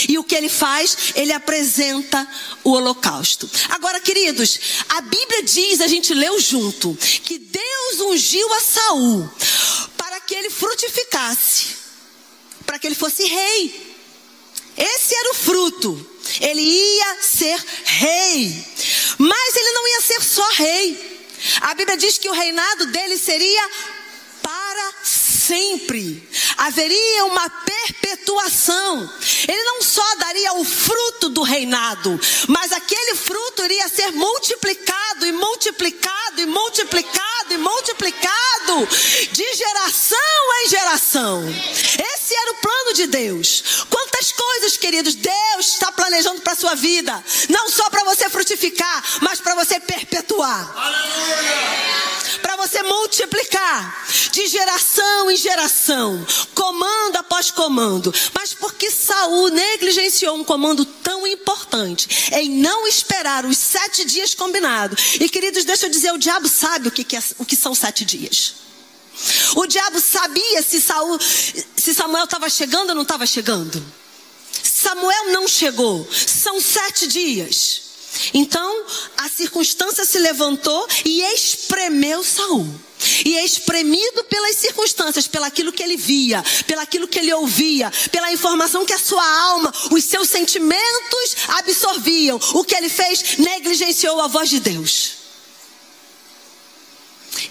E 0.08 0.18
o 0.18 0.24
que 0.24 0.36
ele 0.36 0.50
faz? 0.50 1.14
Ele 1.16 1.32
apresenta 1.32 2.28
o 2.64 2.72
holocausto. 2.72 3.50
Agora, 3.70 4.02
queridos, 4.02 4.60
a 4.90 5.02
Bíblia 5.02 5.44
diz, 5.44 5.80
a 5.80 5.88
gente 5.88 6.14
leu 6.14 6.40
junto, 6.42 6.98
que 7.24 7.38
Deus 7.38 8.00
ungiu 8.02 8.54
a 8.54 8.62
Saul 8.62 9.30
para 10.20 10.26
que 10.26 10.36
ele 10.36 10.50
frutificasse, 10.50 11.76
para 12.66 12.78
que 12.78 12.88
ele 12.88 12.96
fosse 12.96 13.24
rei. 13.24 13.96
Esse 14.76 15.16
era 15.16 15.32
o 15.32 15.34
fruto. 15.34 16.10
Ele 16.42 16.62
ia 16.62 17.22
ser 17.22 17.64
rei. 17.86 18.66
Mas 19.18 19.56
ele 19.56 19.72
não 19.72 19.88
ia 19.88 20.02
ser 20.02 20.22
só 20.22 20.48
rei. 20.52 21.26
A 21.62 21.74
Bíblia 21.74 21.98
diz 21.98 22.18
que 22.18 22.30
o 22.30 22.34
reinado 22.34 22.88
dele 22.88 23.18
seria 23.18 23.70
para 24.42 24.94
sempre. 25.04 26.28
Haveria 26.58 27.26
uma 27.26 27.50
perpetuação. 27.50 29.12
Ele 29.48 29.64
não 29.64 29.82
só 29.82 30.16
daria 30.16 30.54
o 30.54 30.64
fruto 30.64 31.30
do 31.30 31.42
reinado, 31.42 32.20
mas 32.48 32.72
aquele 32.72 33.16
fruto 33.16 33.64
iria 33.64 33.88
ser 33.90 34.12
multiplicado 34.12 35.26
e 35.26 35.32
multiplicado 35.32 36.42
e 36.42 36.46
multiplicado 36.46 37.54
e 37.54 37.58
multiplicado 37.58 38.88
de 39.32 39.54
geração 39.56 40.18
em 40.64 40.70
geração. 40.70 41.44
Esse 41.50 42.36
era 42.36 42.52
o 42.52 42.56
plano 42.56 42.94
de 42.94 43.08
Deus. 43.08 43.86
Quantas 43.90 44.32
coisas, 44.32 44.78
queridos, 44.78 45.16
Deus 45.16 45.68
está 45.68 45.92
planejando 45.92 46.42
para 46.42 46.54
a 46.54 46.56
sua 46.56 46.76
vida, 46.76 47.24
não 47.50 47.70
só 47.70 47.90
para 47.90 48.04
você 48.04 48.30
frutificar, 48.30 49.04
mas 49.22 49.40
para 49.40 49.56
você 49.56 49.80
perpetuar. 49.80 50.74
Para 50.74 51.69
você 52.70 52.84
multiplicar 52.84 54.08
de 54.32 54.48
geração 54.48 55.32
em 55.32 55.36
geração, 55.36 56.26
comando 56.54 57.18
após 57.18 57.50
comando. 57.50 58.14
Mas 58.34 58.54
porque 58.54 58.92
Saul 58.92 59.50
negligenciou 59.50 60.38
um 60.38 60.44
comando 60.44 60.86
tão 60.86 61.26
importante 61.26 62.30
em 62.34 62.50
não 62.50 62.88
esperar 62.88 63.46
os 63.46 63.58
sete 63.58 64.06
dias 64.06 64.36
combinados. 64.36 65.16
E 65.20 65.28
queridos, 65.28 65.66
deixa 65.66 65.88
eu 65.88 65.90
dizer, 65.90 66.14
o 66.14 66.18
diabo 66.18 66.48
sabe 66.48 66.88
o 66.88 66.92
que, 66.92 67.04
que 67.04 67.18
é, 67.18 67.24
o 67.40 67.46
que 67.46 67.56
são 67.56 67.74
sete 67.74 68.06
dias. 68.06 68.56
O 69.56 69.66
diabo 69.66 70.00
sabia 70.00 70.62
se, 70.62 70.80
Saul, 70.80 71.20
se 71.20 71.94
Samuel 71.94 72.24
estava 72.24 72.50
chegando 72.50 72.90
ou 72.90 72.96
não 72.96 73.02
estava 73.02 73.26
chegando. 73.26 73.84
Samuel 74.64 75.32
não 75.32 75.48
chegou. 75.48 76.08
São 76.12 76.62
sete 76.62 77.08
dias. 77.08 77.89
Então 78.34 78.86
a 79.18 79.30
circunstância 79.30 80.06
se 80.06 80.20
levantou 80.20 80.88
e 81.06 81.22
espremeu 81.34 82.24
Saul. 82.24 82.68
E 83.24 83.38
espremido 83.38 84.24
pelas 84.26 84.58
circunstâncias, 84.58 85.26
pelaquilo 85.26 85.72
que 85.72 85.82
ele 85.82 85.96
via, 85.96 86.44
pelaquilo 86.68 87.08
que 87.08 87.18
ele 87.18 87.34
ouvia, 87.34 87.92
pela 88.12 88.32
informação 88.32 88.86
que 88.86 88.92
a 88.92 89.00
sua 89.00 89.26
alma, 89.44 89.74
os 89.92 90.04
seus 90.04 90.30
sentimentos 90.30 91.36
absorviam, 91.48 92.38
o 92.56 92.64
que 92.64 92.76
ele 92.76 92.90
fez 92.90 93.38
negligenciou 93.38 94.20
a 94.20 94.28
voz 94.28 94.50
de 94.50 94.60
Deus. 94.60 95.12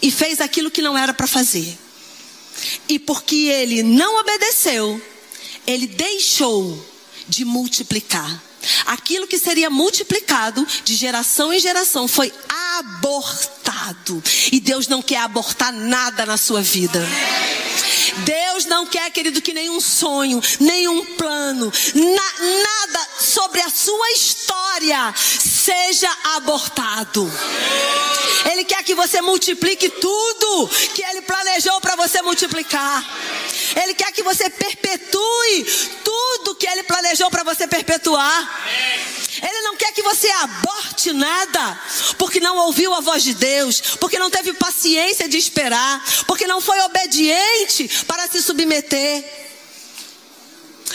E 0.02 0.10
fez 0.10 0.40
aquilo 0.40 0.70
que 0.70 0.82
não 0.82 0.98
era 0.98 1.14
para 1.14 1.26
fazer. 1.26 1.78
E 2.88 2.98
porque 2.98 3.46
ele 3.46 3.82
não 3.82 4.20
obedeceu, 4.20 5.00
ele 5.66 5.86
deixou 5.86 6.86
de 7.26 7.44
multiplicar. 7.44 8.47
Aquilo 8.86 9.26
que 9.26 9.38
seria 9.38 9.70
multiplicado 9.70 10.66
de 10.84 10.94
geração 10.94 11.52
em 11.52 11.60
geração 11.60 12.08
foi 12.08 12.32
abortado. 12.78 14.22
E 14.52 14.60
Deus 14.60 14.88
não 14.88 15.02
quer 15.02 15.18
abortar 15.18 15.72
nada 15.72 16.26
na 16.26 16.36
sua 16.36 16.62
vida. 16.62 17.06
Deus 18.18 18.64
não 18.64 18.86
quer, 18.86 19.10
querido, 19.10 19.40
que 19.40 19.52
nenhum 19.52 19.80
sonho, 19.80 20.42
nenhum 20.60 21.04
plano, 21.16 21.72
na, 21.94 22.46
nada 22.62 23.08
sobre 23.18 23.60
a 23.60 23.70
sua 23.70 24.10
história 24.12 25.14
seja 25.16 26.10
abortado. 26.36 27.30
Ele 28.50 28.64
quer 28.64 28.82
que 28.82 28.94
você 28.94 29.20
multiplique 29.20 29.88
tudo 29.88 30.68
que 30.94 31.02
ele 31.04 31.22
planejou 31.22 31.80
para 31.80 31.96
você 31.96 32.22
multiplicar. 32.22 33.04
Ele 33.82 33.94
quer 33.94 34.12
que 34.12 34.22
você 34.22 34.48
perpetue 34.48 35.64
tudo 36.04 36.54
que 36.54 36.66
ele 36.66 36.82
planejou 36.82 37.30
para 37.30 37.44
você 37.44 37.66
perpetuar. 37.66 38.62
Ele 39.42 39.60
não 39.62 39.76
quer 39.76 39.92
que 39.92 40.02
você 40.02 40.28
aborte 40.30 41.12
nada, 41.12 41.80
porque 42.16 42.40
não 42.40 42.56
ouviu 42.56 42.92
a 42.94 43.00
voz 43.00 43.22
de 43.22 43.34
Deus, 43.34 43.80
porque 44.00 44.18
não 44.18 44.30
teve 44.30 44.52
paciência 44.54 45.28
de 45.28 45.36
esperar, 45.36 46.02
porque 46.26 46.46
não 46.46 46.60
foi 46.60 46.80
obediente 46.80 47.88
para 48.02 48.28
se 48.28 48.42
submeter 48.42 49.24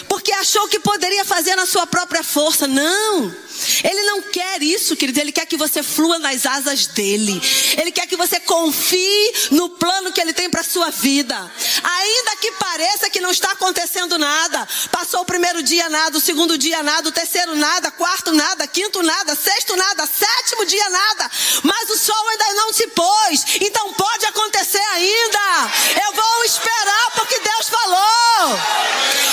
porque 0.08 0.32
achou 0.34 0.68
que 0.68 0.80
poderia 0.80 1.24
fazer 1.24 1.56
na 1.56 1.66
sua 1.66 1.86
própria 1.86 2.24
força. 2.24 2.68
Não. 2.68 3.36
Ele 3.84 4.02
não 4.04 4.22
quer 4.22 4.64
isso, 4.64 4.96
querido. 4.96 5.20
Ele 5.20 5.32
quer 5.32 5.46
que 5.46 5.58
você 5.58 5.84
flua 5.84 6.18
nas 6.20 6.46
asas 6.46 6.88
dele. 6.88 7.42
Ele 7.78 7.92
quer 7.92 8.08
que 8.08 8.16
você 8.16 8.40
confie 8.40 9.34
no 9.52 9.70
plano 9.70 10.12
que 10.12 10.22
ele 10.22 10.34
tem 10.34 10.50
para 10.50 10.64
sua 10.64 10.90
vida. 10.90 11.36
Ainda 11.84 12.36
que 12.38 12.52
pareça 12.54 13.10
que 13.10 13.20
não 13.20 13.32
está 13.32 13.52
acontecendo 13.52 14.18
nada. 14.18 14.68
Passou 14.92 15.22
o 15.22 15.26
primeiro 15.26 15.62
dia 15.62 15.90
nada, 15.90 16.18
o 16.18 16.22
segundo 16.22 16.58
dia 16.58 16.82
nada, 16.82 17.10
o 17.10 17.12
terceiro 17.12 17.56
nada, 17.56 17.92
quarto 17.92 18.32
nada, 18.32 18.66
quinto 18.68 19.04
nada, 19.04 19.36
sexto 19.36 19.76
nada, 19.76 20.06
sétimo 20.06 20.66
dia 20.66 20.90
nada. 20.90 21.30
Mas 21.64 21.90
o 21.90 21.98
sol 21.98 22.30
ainda 22.30 22.54
não 22.54 22.74
se 22.74 22.88
pôs. 22.88 23.46
Então 23.60 23.94
pode 23.94 24.26
acontecer 24.26 24.86
ainda. 24.94 25.72
Eu 26.06 26.14
vou 26.14 26.44
esperar 26.46 27.12
porque 27.16 27.40
Deus 27.40 27.70
falou. 27.70 28.60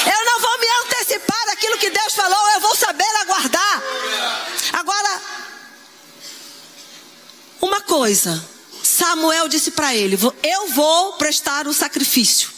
Eu 0.07 0.25
não 0.25 0.41
vou 0.41 0.59
me 0.59 0.67
antecipar 0.85 1.47
daquilo 1.47 1.79
que 1.79 1.91
Deus 1.91 2.15
falou, 2.15 2.51
eu 2.51 2.61
vou 2.61 2.75
saber 2.75 3.05
aguardar. 3.21 3.83
Agora, 4.73 5.23
uma 7.61 7.81
coisa, 7.81 8.43
Samuel 8.83 9.49
disse 9.49 9.71
para 9.73 9.95
ele: 9.95 10.19
Eu 10.43 10.69
vou 10.69 11.15
prestar 11.15 11.67
o 11.67 11.75
sacrifício. 11.75 12.51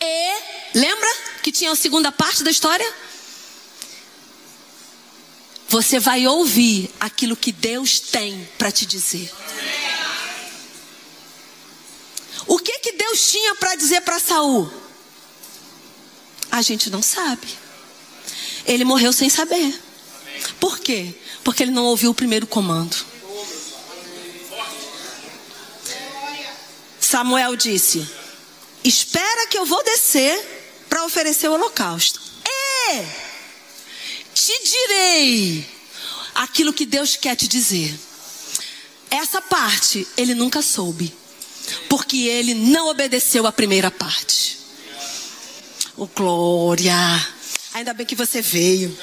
E, 0.00 0.78
lembra 0.78 1.08
que 1.42 1.50
tinha 1.50 1.72
a 1.72 1.76
segunda 1.76 2.12
parte 2.12 2.42
da 2.42 2.50
história? 2.50 2.90
Você 5.68 5.98
vai 5.98 6.26
ouvir 6.26 6.90
aquilo 7.00 7.36
que 7.36 7.50
Deus 7.50 7.98
tem 7.98 8.48
para 8.58 8.70
te 8.70 8.86
dizer. 8.86 9.32
O 12.46 12.58
que 12.58 12.78
que 12.80 12.92
Deus 12.92 13.26
tinha 13.28 13.54
para 13.54 13.74
dizer 13.74 14.02
para 14.02 14.18
Saul? 14.18 14.70
A 16.50 16.60
gente 16.62 16.90
não 16.90 17.02
sabe. 17.02 17.48
Ele 18.66 18.84
morreu 18.84 19.12
sem 19.12 19.28
saber. 19.28 19.80
Por 20.60 20.78
quê? 20.78 21.14
Porque 21.42 21.62
ele 21.62 21.72
não 21.72 21.84
ouviu 21.84 22.10
o 22.10 22.14
primeiro 22.14 22.46
comando. 22.46 23.13
Samuel 27.04 27.54
disse: 27.54 28.08
Espera 28.82 29.46
que 29.48 29.58
eu 29.58 29.66
vou 29.66 29.82
descer 29.84 30.36
para 30.88 31.04
oferecer 31.04 31.48
o 31.48 31.52
holocausto. 31.52 32.20
E 32.46 33.04
te 34.34 34.52
direi 34.64 35.66
aquilo 36.34 36.72
que 36.72 36.86
Deus 36.86 37.16
quer 37.16 37.36
te 37.36 37.46
dizer. 37.46 37.94
Essa 39.10 39.40
parte 39.40 40.06
ele 40.16 40.34
nunca 40.34 40.62
soube, 40.62 41.14
porque 41.88 42.26
ele 42.26 42.54
não 42.54 42.88
obedeceu 42.88 43.46
a 43.46 43.52
primeira 43.52 43.90
parte. 43.90 44.58
Oh, 45.96 46.06
glória! 46.06 46.94
Ainda 47.74 47.92
bem 47.92 48.06
que 48.06 48.16
você 48.16 48.40
veio. 48.40 48.96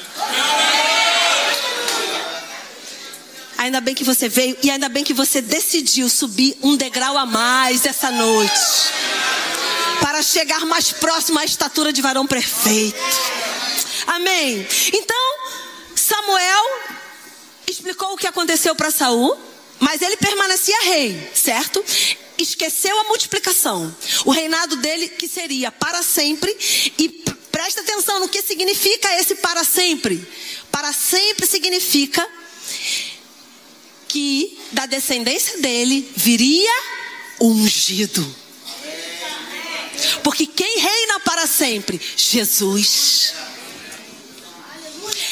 Ainda 3.62 3.80
bem 3.80 3.94
que 3.94 4.02
você 4.02 4.28
veio 4.28 4.56
e 4.60 4.68
ainda 4.72 4.88
bem 4.88 5.04
que 5.04 5.14
você 5.14 5.40
decidiu 5.40 6.08
subir 6.08 6.58
um 6.64 6.76
degrau 6.76 7.16
a 7.16 7.24
mais 7.24 7.86
essa 7.86 8.10
noite. 8.10 8.60
Para 10.00 10.20
chegar 10.20 10.66
mais 10.66 10.90
próximo 10.90 11.38
à 11.38 11.44
estatura 11.44 11.92
de 11.92 12.02
varão 12.02 12.26
perfeito. 12.26 12.98
Amém. 14.04 14.66
Então, 14.92 15.38
Samuel 15.94 16.64
explicou 17.70 18.14
o 18.14 18.16
que 18.16 18.26
aconteceu 18.26 18.74
para 18.74 18.90
Saul, 18.90 19.38
mas 19.78 20.02
ele 20.02 20.16
permanecia 20.16 20.82
rei, 20.82 21.30
certo? 21.32 21.84
esqueceu 22.38 22.98
a 22.98 23.04
multiplicação. 23.04 23.94
O 24.24 24.32
reinado 24.32 24.74
dele 24.74 25.06
que 25.06 25.28
seria 25.28 25.70
para 25.70 26.02
sempre 26.02 26.50
e 26.98 27.08
presta 27.52 27.80
atenção 27.80 28.18
no 28.18 28.28
que 28.28 28.42
significa 28.42 29.20
esse 29.20 29.36
para 29.36 29.62
sempre. 29.62 30.26
Para 30.72 30.92
sempre 30.92 31.46
significa 31.46 32.28
que 34.12 34.58
da 34.72 34.84
descendência 34.84 35.56
dele 35.58 36.06
viria 36.14 36.70
ungido. 37.40 38.22
Porque 40.22 40.46
quem 40.46 40.78
reina 40.78 41.20
para 41.20 41.46
sempre? 41.46 41.98
Jesus. 42.14 43.32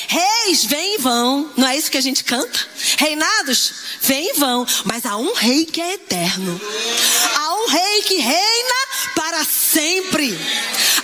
Reis 0.09 0.65
vêm 0.65 0.95
e 0.95 0.99
vão, 0.99 1.53
não 1.59 1.69
é 1.69 1.77
isso 1.77 1.91
que 1.91 1.99
a 1.99 2.01
gente 2.01 2.25
canta? 2.25 2.59
Reinados 2.97 3.73
vêm 4.01 4.31
e 4.31 4.33
vão, 4.39 4.67
mas 4.85 5.05
há 5.05 5.17
um 5.17 5.35
rei 5.35 5.67
que 5.67 5.81
é 5.81 5.93
eterno. 5.93 6.61
Há 7.37 7.55
um 7.57 7.67
rei 7.67 8.03
que 8.03 8.17
reina 8.17 8.75
para 9.15 9.45
sempre. 9.45 10.37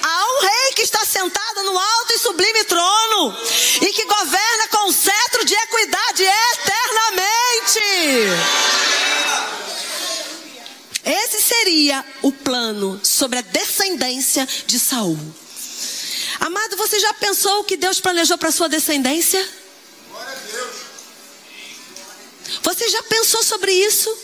Há 0.03 0.25
um 0.25 0.43
rei 0.43 0.73
que 0.75 0.83
está 0.83 1.05
sentado 1.05 1.63
no 1.63 1.79
alto 1.79 2.15
e 2.15 2.19
sublime 2.19 2.65
trono 2.65 3.37
e 3.83 3.93
que 3.93 4.05
governa 4.07 4.69
com 4.71 4.91
cetro 4.91 5.45
de 5.45 5.55
equidade 5.55 6.23
eternamente. 6.23 6.86
Esse 11.05 11.41
seria 11.41 12.05
o 12.23 12.33
plano 12.33 13.01
sobre 13.03 13.39
a 13.39 13.43
descendência 13.43 14.47
de 14.67 14.79
Saul. 14.79 15.19
Amado, 16.41 16.77
você 16.77 16.99
já 16.99 17.15
pensou 17.15 17.61
o 17.61 17.65
que 17.65 17.77
Deus 17.77 18.01
planejou 18.01 18.37
para 18.37 18.51
sua 18.51 18.69
descendência? 18.69 19.47
Você 22.63 22.89
já 22.89 23.03
pensou 23.05 23.43
sobre 23.43 23.73
isso? 23.73 24.17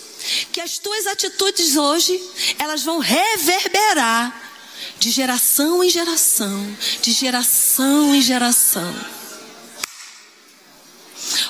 Que 0.53 0.61
as 0.61 0.79
tuas 0.79 1.07
atitudes 1.07 1.77
hoje, 1.77 2.21
elas 2.59 2.83
vão 2.83 2.99
reverberar 2.99 4.51
de 4.99 5.11
geração 5.11 5.83
em 5.83 5.89
geração, 5.89 6.77
de 7.01 7.13
geração 7.13 8.15
em 8.15 8.23
geração. 8.23 8.95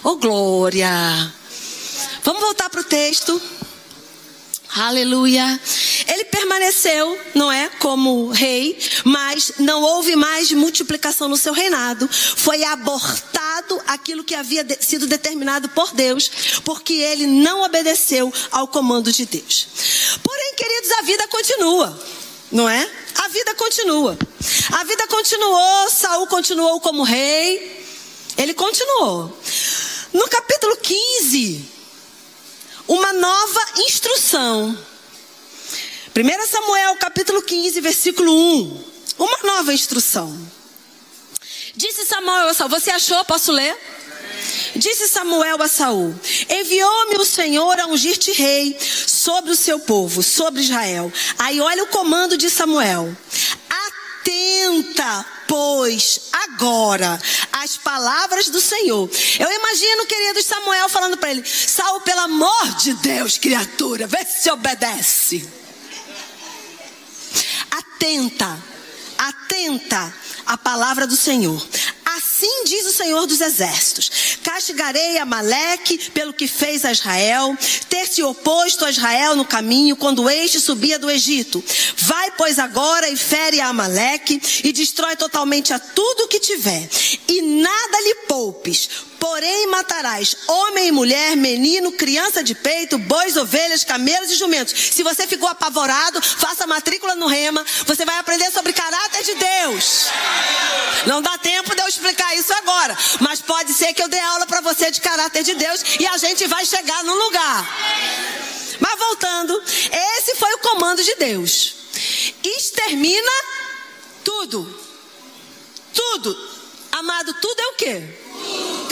Oh 0.03 0.17
glória! 0.17 1.42
Vamos 2.25 2.41
voltar 2.41 2.71
para 2.71 2.81
o 2.81 2.85
texto. 2.85 3.41
Aleluia. 4.75 5.61
Ele 6.07 6.25
permaneceu, 6.25 7.19
não 7.35 7.51
é, 7.53 7.69
como 7.79 8.31
rei, 8.31 8.79
mas 9.05 9.55
não 9.59 9.83
houve 9.83 10.17
mais 10.17 10.51
multiplicação 10.53 11.29
no 11.29 11.37
seu 11.37 11.53
reinado. 11.53 12.09
Foi 12.09 12.63
abortado 12.65 13.83
aquilo 13.87 14.25
que 14.25 14.35
havia 14.35 14.63
de, 14.65 14.79
sido 14.81 15.07
determinado 15.07 15.69
por 15.71 15.93
Deus, 15.93 16.31
porque 16.65 16.95
ele 16.95 17.27
não 17.27 17.63
obedeceu 17.63 18.33
ao 18.51 18.69
comando 18.69 19.13
de 19.13 19.27
Deus. 19.27 19.67
Porém, 20.23 20.55
queridos, 20.55 20.91
a 20.93 21.03
vida 21.03 21.29
continua, 21.29 22.03
não 22.51 22.69
é? 22.69 22.91
A 23.17 23.29
vida 23.29 23.55
continua. 23.57 24.17
A 24.73 24.85
vida 24.85 25.07
continuou, 25.09 25.91
Saul 25.91 26.27
continuou 26.29 26.81
como 26.81 27.03
rei. 27.03 27.85
Ele 28.39 28.55
continuou. 28.55 29.39
No 30.15 30.29
capítulo 30.29 30.77
15, 30.77 31.72
uma 32.93 33.13
nova 33.15 33.61
instrução. 33.79 34.79
1 36.15 36.47
Samuel 36.47 36.95
capítulo 36.97 37.41
15, 37.41 37.81
versículo 37.81 38.31
1. 38.31 38.85
Uma 39.19 39.39
nova 39.45 39.73
instrução. 39.73 40.39
Disse 41.75 42.05
Samuel, 42.05 42.53
você 42.69 42.91
achou? 42.91 43.25
Posso 43.25 43.51
ler? 43.51 43.75
Disse 44.77 45.09
Samuel 45.09 45.63
a 45.63 45.69
Saul: 45.69 46.15
Enviou-me 46.51 47.17
o 47.17 47.25
Senhor 47.25 47.81
a 47.81 47.87
ungir-te 47.87 48.31
rei 48.33 48.77
sobre 48.79 49.53
o 49.53 49.57
seu 49.57 49.81
povo, 49.81 50.23
sobre 50.23 50.61
Israel. 50.61 51.11
Aí 51.39 51.63
olha 51.63 51.85
o 51.85 51.89
comando 51.89 52.37
de 52.37 52.51
Samuel. 52.51 53.17
Atenta, 54.23 55.27
pois, 55.49 56.21
agora 56.33 57.21
as 57.53 57.77
palavras 57.77 58.49
do 58.49 58.61
Senhor. 58.61 59.11
Eu 59.39 59.51
imagino, 59.51 60.07
querido 60.07 60.43
Samuel, 60.43 60.89
falando 60.89 61.17
para 61.17 61.33
ele: 61.33 61.45
Saul, 61.45 62.01
pelo 62.03 62.21
amor 62.21 62.69
de 62.77 62.95
Deus, 62.95 63.37
criatura, 63.37 64.07
vê 64.07 64.25
se 64.25 64.49
obedece. 64.49 65.49
Atenta, 67.71 68.63
atenta 69.19 70.15
a 70.47 70.57
palavra 70.57 71.05
do 71.07 71.17
Senhor. 71.17 71.61
Assim 72.05 72.65
diz 72.65 72.87
o 72.87 72.93
Senhor 72.93 73.27
dos 73.27 73.41
Exércitos: 73.41 74.32
Castigarei 74.43 75.19
Amaleque 75.19 76.11
pelo 76.11 76.33
que 76.33 76.47
fez 76.47 76.85
a 76.85 76.93
Israel, 76.93 77.57
ter 77.89 78.07
se 78.07 78.23
oposto 78.23 78.85
a 78.85 78.91
Israel 78.91 79.37
no 79.37 79.45
caminho 79.45 79.97
quando 79.97 80.29
este 80.29 80.61
subia 80.61 80.99
do 80.99 81.11
Egito. 81.11 81.63
Vai, 81.97 82.31
pois, 82.33 82.59
agora 82.59 83.09
e 83.09 83.17
fere 83.17 83.61
a 83.61 83.69
Amaleque 83.69 84.41
e 84.65 84.73
destrói 84.73 85.17
totalmente 85.17 85.73
a 85.73 85.79
tudo 85.79 86.25
o 86.25 86.29
que 86.29 86.41
tiver, 86.41 86.89
e 87.29 87.43
nada 87.43 88.01
lhe 88.01 88.15
poupes, 88.27 88.89
Porém 89.23 89.69
matarás 89.69 90.37
homem 90.49 90.89
e 90.89 90.91
mulher, 90.91 91.37
menino, 91.37 91.93
criança 91.93 92.43
de 92.43 92.57
peito, 92.57 92.99
bois, 92.99 93.37
ovelhas, 93.37 93.85
camelos 93.85 94.33
e 94.33 94.35
jumentos. 94.35 94.75
Se 94.75 95.05
você 95.05 95.29
ficou 95.29 95.49
apavorado, 95.49 96.21
faça 96.21 96.67
matrícula 96.67 97.15
no 97.15 97.29
Rema. 97.29 97.65
Você 97.87 98.05
vai 98.05 98.19
aprender 98.19 98.51
sobre 98.51 98.73
caráter 98.73 99.23
de 99.23 99.35
Deus. 99.37 100.07
Não 101.07 101.23
dá 101.23 101.39
tempo 101.39 101.73
de 101.73 101.81
eu 101.81 101.87
explicar 101.87 102.35
isso 102.35 102.53
agora, 102.53 102.99
mas 103.21 103.41
pode 103.41 103.73
ser 103.75 103.95
que 103.95 104.03
eu 104.03 104.09
dê 104.09 104.19
aula 104.19 104.45
para 104.45 104.61
você 104.61 104.91
de 104.91 105.01
caráter 105.01 105.45
de 105.45 105.55
Deus 105.55 105.85
e 106.01 106.05
a 106.05 106.17
gente 106.17 106.45
vai 106.49 106.67
chegar 106.67 107.05
no 107.05 107.15
lugar. 107.15 107.79
Mas 108.81 108.99
voltando, 108.99 109.63
esse 110.17 110.35
foi 110.35 110.53
o 110.55 110.59
comando 110.59 111.01
de 111.01 111.15
Deus. 111.15 111.77
Extermina 112.43 113.33
tudo. 114.25 114.81
Tudo. 115.95 116.51
Amado, 116.91 117.33
tudo 117.35 117.61
é 117.61 117.67
o 117.69 117.75
quê? 117.75 118.32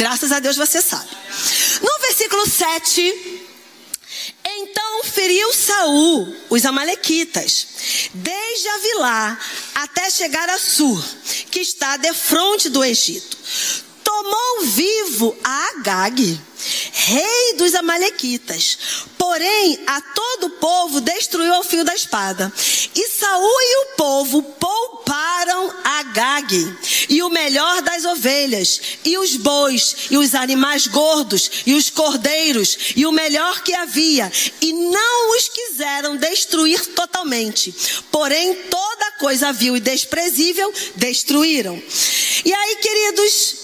Graças 0.00 0.32
a 0.32 0.40
Deus 0.40 0.56
você 0.56 0.80
sabe. 0.80 1.10
No 1.82 2.00
versículo 2.00 2.48
7, 2.48 3.42
então 4.46 5.04
feriu 5.04 5.52
Saul 5.52 6.36
os 6.48 6.64
amalequitas, 6.64 7.66
desde 8.14 8.66
Avilá 8.66 9.38
até 9.74 10.08
chegar 10.08 10.48
a 10.48 10.58
Sur, 10.58 11.04
que 11.50 11.60
está 11.60 11.98
defronte 11.98 12.70
do 12.70 12.82
Egito. 12.82 13.36
Tomou 14.02 14.62
vivo 14.68 15.36
a 15.44 15.68
Agag, 15.68 16.40
rei 17.04 17.54
dos 17.56 17.74
amalequitas. 17.74 18.78
Porém, 19.16 19.80
a 19.86 20.00
todo 20.00 20.46
o 20.46 20.50
povo 20.50 21.00
destruiu 21.00 21.54
ao 21.54 21.62
fio 21.62 21.84
da 21.84 21.94
espada. 21.94 22.52
E 22.94 23.08
Saul 23.08 23.62
e 23.62 23.76
o 23.76 23.96
povo 23.96 24.42
pouparam 24.42 25.72
Agag, 25.84 26.76
e 27.08 27.22
o 27.22 27.30
melhor 27.30 27.82
das 27.82 28.04
ovelhas, 28.04 28.80
e 29.04 29.16
os 29.18 29.36
bois, 29.36 29.96
e 30.10 30.16
os 30.16 30.34
animais 30.34 30.86
gordos, 30.86 31.50
e 31.66 31.74
os 31.74 31.88
cordeiros, 31.88 32.76
e 32.96 33.06
o 33.06 33.12
melhor 33.12 33.62
que 33.62 33.74
havia, 33.74 34.30
e 34.60 34.72
não 34.72 35.36
os 35.36 35.48
quiseram 35.48 36.16
destruir 36.16 36.84
totalmente. 36.94 37.74
Porém, 38.10 38.54
toda 38.70 39.12
coisa 39.12 39.52
vil 39.52 39.76
e 39.76 39.80
desprezível 39.80 40.72
destruíram. 40.96 41.80
E 42.44 42.52
aí, 42.52 42.76
queridos, 42.76 43.59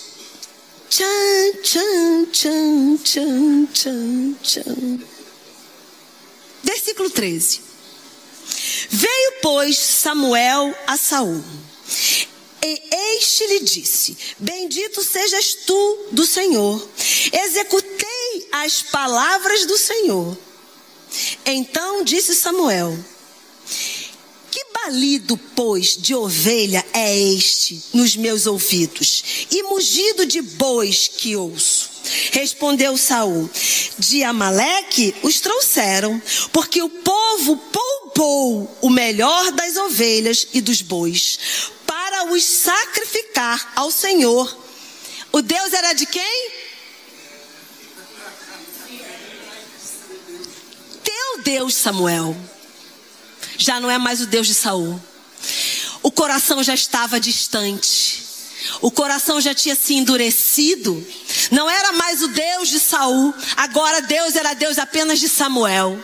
Tchan, 0.96 1.52
tchan, 1.62 2.26
tchan, 2.32 2.98
tchan, 3.04 3.66
tchan, 3.70 4.36
tchan. 4.42 5.06
Versículo 6.64 7.10
13. 7.10 7.60
Veio, 8.88 9.32
pois, 9.42 9.76
Samuel 9.76 10.74
a 10.86 10.96
Saul. 10.96 11.44
E 12.62 12.82
este 13.18 13.46
lhe 13.46 13.60
disse: 13.60 14.16
Bendito 14.38 15.04
sejas 15.04 15.54
tu 15.66 16.06
do 16.12 16.24
Senhor. 16.24 16.88
Executei 17.30 18.48
as 18.52 18.80
palavras 18.80 19.66
do 19.66 19.76
Senhor. 19.76 20.34
Então 21.44 22.04
disse 22.04 22.34
Samuel: 22.34 22.96
balido, 24.86 25.36
pois, 25.36 25.96
de 25.96 26.14
ovelha 26.14 26.84
é 26.92 27.18
este 27.18 27.82
nos 27.92 28.14
meus 28.14 28.46
ouvidos, 28.46 29.46
e 29.50 29.62
mugido 29.64 30.24
de 30.24 30.40
bois 30.40 31.08
que 31.08 31.34
ouço. 31.34 31.90
Respondeu 32.30 32.96
Saul: 32.96 33.50
De 33.98 34.22
Amaleque 34.22 35.12
os 35.24 35.40
trouxeram, 35.40 36.22
porque 36.52 36.80
o 36.80 36.88
povo 36.88 37.56
poupou 37.56 38.78
o 38.80 38.88
melhor 38.88 39.50
das 39.52 39.76
ovelhas 39.76 40.46
e 40.52 40.60
dos 40.60 40.82
bois, 40.82 41.38
para 41.84 42.32
os 42.32 42.44
sacrificar 42.44 43.72
ao 43.74 43.90
Senhor. 43.90 44.56
O 45.32 45.42
Deus 45.42 45.72
era 45.72 45.94
de 45.94 46.06
quem? 46.06 46.50
Teu 51.02 51.42
Deus, 51.42 51.74
Samuel 51.74 52.36
já 53.58 53.80
não 53.80 53.90
é 53.90 53.98
mais 53.98 54.20
o 54.20 54.26
Deus 54.26 54.46
de 54.46 54.54
Saul. 54.54 55.00
O 56.02 56.10
coração 56.10 56.62
já 56.62 56.74
estava 56.74 57.18
distante. 57.18 58.24
O 58.80 58.90
coração 58.90 59.40
já 59.40 59.54
tinha 59.54 59.74
se 59.74 59.94
endurecido. 59.94 61.06
Não 61.50 61.68
era 61.68 61.92
mais 61.92 62.22
o 62.22 62.28
Deus 62.28 62.68
de 62.68 62.80
Saul. 62.80 63.34
Agora 63.56 64.02
Deus 64.02 64.34
era 64.36 64.54
Deus 64.54 64.78
apenas 64.78 65.20
de 65.20 65.28
Samuel. 65.28 65.98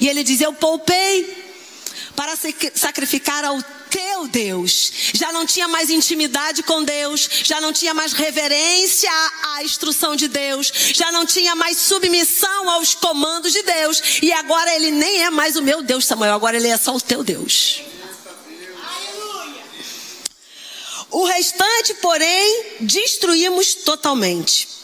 E 0.00 0.08
ele 0.08 0.24
diz: 0.24 0.40
Eu 0.40 0.52
poupei 0.52 1.47
para 2.18 2.34
sacrificar 2.74 3.44
ao 3.44 3.62
teu 3.88 4.26
Deus. 4.26 4.90
Já 5.14 5.30
não 5.30 5.46
tinha 5.46 5.68
mais 5.68 5.88
intimidade 5.88 6.64
com 6.64 6.82
Deus, 6.82 7.30
já 7.44 7.60
não 7.60 7.72
tinha 7.72 7.94
mais 7.94 8.12
reverência 8.12 9.08
à 9.54 9.62
instrução 9.62 10.16
de 10.16 10.26
Deus, 10.26 10.72
já 10.94 11.12
não 11.12 11.24
tinha 11.24 11.54
mais 11.54 11.78
submissão 11.78 12.68
aos 12.70 12.92
comandos 12.92 13.52
de 13.52 13.62
Deus. 13.62 14.02
E 14.20 14.32
agora 14.32 14.74
ele 14.74 14.90
nem 14.90 15.22
é 15.22 15.30
mais 15.30 15.54
o 15.54 15.62
meu 15.62 15.80
Deus, 15.80 16.06
Samuel, 16.06 16.34
agora 16.34 16.56
ele 16.56 16.66
é 16.66 16.76
só 16.76 16.96
o 16.96 17.00
teu 17.00 17.22
Deus. 17.22 17.82
O 21.12 21.24
restante, 21.24 21.94
porém, 22.02 22.64
destruímos 22.80 23.74
totalmente. 23.76 24.77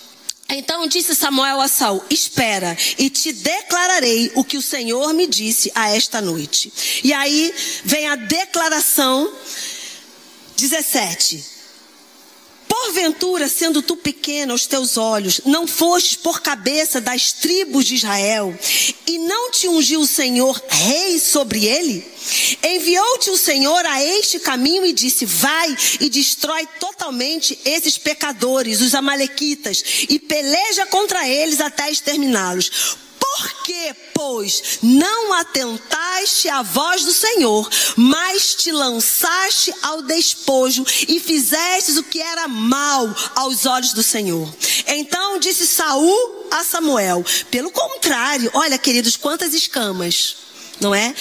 Então 0.56 0.86
disse 0.86 1.14
Samuel 1.14 1.60
a 1.60 1.68
Saul: 1.68 2.02
Espera, 2.08 2.76
e 2.96 3.10
te 3.10 3.32
declararei 3.32 4.30
o 4.36 4.44
que 4.44 4.56
o 4.56 4.62
Senhor 4.62 5.12
me 5.12 5.26
disse 5.26 5.70
a 5.74 5.90
esta 5.90 6.20
noite. 6.20 6.72
E 7.02 7.12
aí 7.12 7.52
vem 7.84 8.06
a 8.06 8.14
declaração 8.14 9.32
17. 10.56 11.53
Porventura, 12.74 13.48
sendo 13.48 13.82
tu 13.82 13.94
pequeno 13.94 14.50
aos 14.50 14.66
teus 14.66 14.96
olhos, 14.96 15.40
não 15.44 15.64
fostes 15.64 16.16
por 16.16 16.42
cabeça 16.42 17.00
das 17.00 17.30
tribos 17.30 17.84
de 17.84 17.94
Israel, 17.94 18.52
e 19.06 19.16
não 19.16 19.52
te 19.52 19.68
ungiu 19.68 20.00
o 20.00 20.06
Senhor 20.06 20.60
rei 20.68 21.20
sobre 21.20 21.66
ele? 21.66 22.04
Enviou-te 22.64 23.30
o 23.30 23.36
Senhor 23.36 23.86
a 23.86 24.02
este 24.02 24.40
caminho 24.40 24.84
e 24.84 24.92
disse: 24.92 25.24
Vai 25.24 25.76
e 26.00 26.10
destrói 26.10 26.66
totalmente 26.80 27.56
esses 27.64 27.96
pecadores, 27.96 28.80
os 28.80 28.92
Amalequitas, 28.92 29.84
e 30.08 30.18
peleja 30.18 30.84
contra 30.86 31.28
eles 31.28 31.60
até 31.60 31.88
exterminá-los. 31.92 33.03
Por 33.36 33.62
que, 33.64 33.92
pois, 34.14 34.78
não 34.80 35.32
atentaste 35.32 36.48
à 36.48 36.62
voz 36.62 37.02
do 37.02 37.12
Senhor, 37.12 37.68
mas 37.96 38.54
te 38.54 38.70
lançaste 38.70 39.74
ao 39.82 40.02
despojo 40.02 40.84
e 41.08 41.18
fizestes 41.18 41.96
o 41.96 42.04
que 42.04 42.20
era 42.22 42.46
mal 42.46 43.12
aos 43.34 43.66
olhos 43.66 43.92
do 43.92 44.04
Senhor? 44.04 44.54
Então 44.86 45.40
disse 45.40 45.66
Saul 45.66 46.46
a 46.52 46.62
Samuel: 46.62 47.24
Pelo 47.50 47.72
contrário, 47.72 48.50
olha, 48.54 48.78
queridos, 48.78 49.16
quantas 49.16 49.52
escamas, 49.52 50.36
não 50.80 50.94
é? 50.94 51.12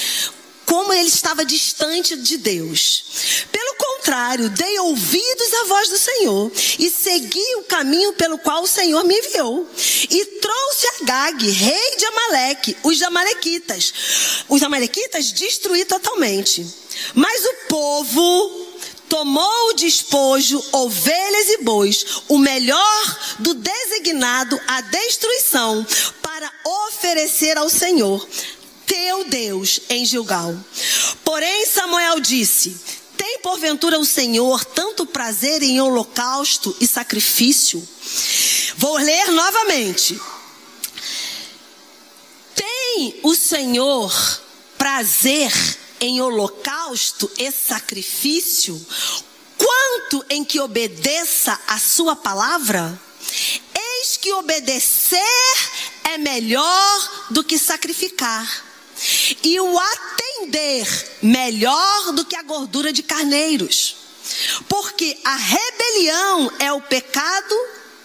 como 0.65 0.93
ele 0.93 1.07
estava 1.07 1.45
distante 1.45 2.15
de 2.15 2.37
Deus. 2.37 3.45
Pelo 3.51 3.62
contrário, 4.03 4.49
dei 4.49 4.79
ouvidos 4.79 5.53
à 5.61 5.63
voz 5.63 5.87
do 5.87 5.97
Senhor 5.97 6.51
e 6.77 6.89
segui 6.89 7.55
o 7.55 7.63
caminho 7.63 8.11
pelo 8.13 8.37
qual 8.37 8.63
o 8.63 8.67
Senhor 8.67 9.01
me 9.05 9.17
enviou. 9.17 9.65
E 10.09 10.25
trouxe 10.41 10.87
a 10.87 11.05
Gag, 11.05 11.49
rei 11.49 11.95
de 11.95 12.05
Amaleque, 12.05 12.77
os 12.83 13.01
amalequitas. 13.01 13.93
Os 14.49 14.61
amalequitas 14.61 15.31
destruí 15.31 15.85
totalmente. 15.85 16.65
Mas 17.15 17.45
o 17.45 17.53
povo 17.69 18.67
tomou 19.07 19.69
o 19.69 19.73
despojo, 19.73 20.61
ovelhas 20.73 21.49
e 21.51 21.57
bois, 21.59 22.05
o 22.27 22.37
melhor 22.37 23.19
do 23.39 23.53
designado 23.53 24.59
à 24.67 24.81
destruição, 24.81 25.85
para 26.21 26.51
oferecer 26.87 27.57
ao 27.57 27.69
Senhor 27.69 28.27
teu 28.85 29.23
Deus 29.25 29.79
em 29.89 30.05
Gilgal. 30.05 30.53
Porém, 31.23 31.65
Samuel 31.65 32.19
disse: 32.19 33.02
porventura 33.43 33.99
o 33.99 34.05
Senhor 34.05 34.63
tanto 34.63 35.05
prazer 35.05 35.61
em 35.61 35.81
holocausto 35.81 36.75
e 36.79 36.87
sacrifício? 36.87 37.85
Vou 38.77 38.95
ler 38.95 39.31
novamente. 39.31 40.19
Tem 42.55 43.19
o 43.21 43.35
Senhor 43.35 44.41
prazer 44.77 45.51
em 45.99 46.21
holocausto 46.21 47.29
e 47.37 47.51
sacrifício, 47.51 48.79
quanto 49.57 50.25
em 50.29 50.43
que 50.43 50.59
obedeça 50.59 51.59
a 51.67 51.77
sua 51.77 52.15
palavra? 52.15 52.99
Eis 53.75 54.17
que 54.17 54.31
obedecer 54.33 55.21
é 56.03 56.17
melhor 56.17 57.27
do 57.29 57.43
que 57.43 57.57
sacrificar, 57.57 58.72
e 59.43 59.59
o 59.59 59.79
atender 59.79 61.17
melhor 61.21 62.11
do 62.13 62.25
que 62.25 62.35
a 62.35 62.43
gordura 62.43 62.91
de 62.93 63.03
carneiros. 63.03 63.95
Porque 64.67 65.17
a 65.23 65.35
rebelião 65.35 66.51
é 66.59 66.71
o 66.71 66.81
pecado 66.81 67.55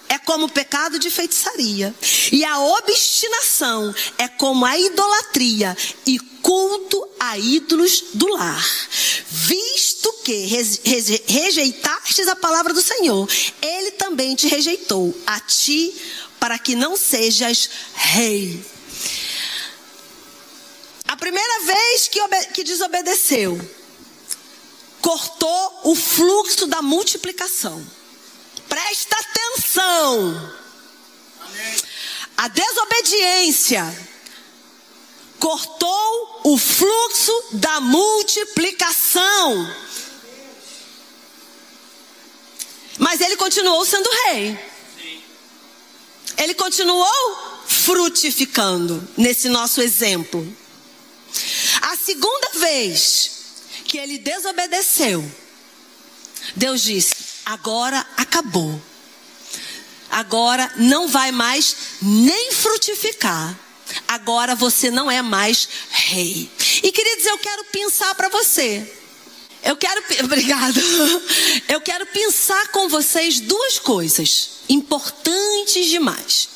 é 0.08 0.18
como 0.18 0.46
o 0.46 0.50
pecado 0.50 0.98
de 0.98 1.10
feitiçaria. 1.10 1.94
E 2.32 2.44
a 2.44 2.58
obstinação 2.60 3.94
é 4.16 4.26
como 4.26 4.64
a 4.64 4.78
idolatria 4.78 5.76
e 6.06 6.18
culto 6.18 7.06
a 7.20 7.38
ídolos 7.38 8.04
do 8.14 8.26
lar. 8.28 8.66
Visto 9.28 10.12
que 10.24 10.46
rejeitastes 11.26 12.26
a 12.28 12.36
palavra 12.36 12.72
do 12.72 12.80
Senhor, 12.80 13.28
ele 13.60 13.92
também 13.92 14.34
te 14.34 14.48
rejeitou 14.48 15.14
a 15.26 15.38
ti 15.40 15.94
para 16.40 16.58
que 16.58 16.74
não 16.74 16.96
sejas 16.96 17.68
rei. 17.94 18.64
A 21.08 21.16
primeira 21.16 21.60
vez 21.60 22.06
que, 22.06 22.20
que 22.52 22.62
desobedeceu, 22.62 23.58
cortou 25.00 25.80
o 25.84 25.94
fluxo 25.94 26.66
da 26.66 26.82
multiplicação. 26.82 27.82
Presta 28.68 29.16
atenção. 29.16 30.52
A 32.36 32.48
desobediência 32.48 34.08
cortou 35.40 36.42
o 36.44 36.58
fluxo 36.58 37.44
da 37.52 37.80
multiplicação. 37.80 39.74
Mas 42.98 43.22
ele 43.22 43.36
continuou 43.36 43.86
sendo 43.86 44.10
rei. 44.26 44.58
Ele 46.36 46.52
continuou 46.52 47.64
frutificando 47.66 49.08
nesse 49.16 49.48
nosso 49.48 49.80
exemplo. 49.80 50.46
Segunda 52.08 52.48
vez 52.54 53.30
que 53.84 53.98
ele 53.98 54.16
desobedeceu, 54.16 55.22
Deus 56.56 56.82
disse: 56.82 57.14
agora 57.44 57.98
acabou. 58.16 58.80
Agora 60.10 60.72
não 60.76 61.06
vai 61.06 61.30
mais 61.30 61.76
nem 62.00 62.50
frutificar. 62.50 63.54
Agora 64.06 64.54
você 64.54 64.90
não 64.90 65.10
é 65.10 65.20
mais 65.20 65.68
rei. 65.90 66.50
E 66.82 66.90
queridos, 66.90 67.26
eu 67.26 67.36
quero 67.36 67.64
pensar 67.66 68.14
para 68.14 68.30
você. 68.30 68.90
Eu 69.62 69.76
quero, 69.76 70.02
obrigado. 70.24 70.80
Eu 71.68 71.82
quero 71.82 72.06
pensar 72.06 72.68
com 72.68 72.88
vocês 72.88 73.38
duas 73.38 73.78
coisas 73.78 74.62
importantes 74.66 75.90
demais. 75.90 76.48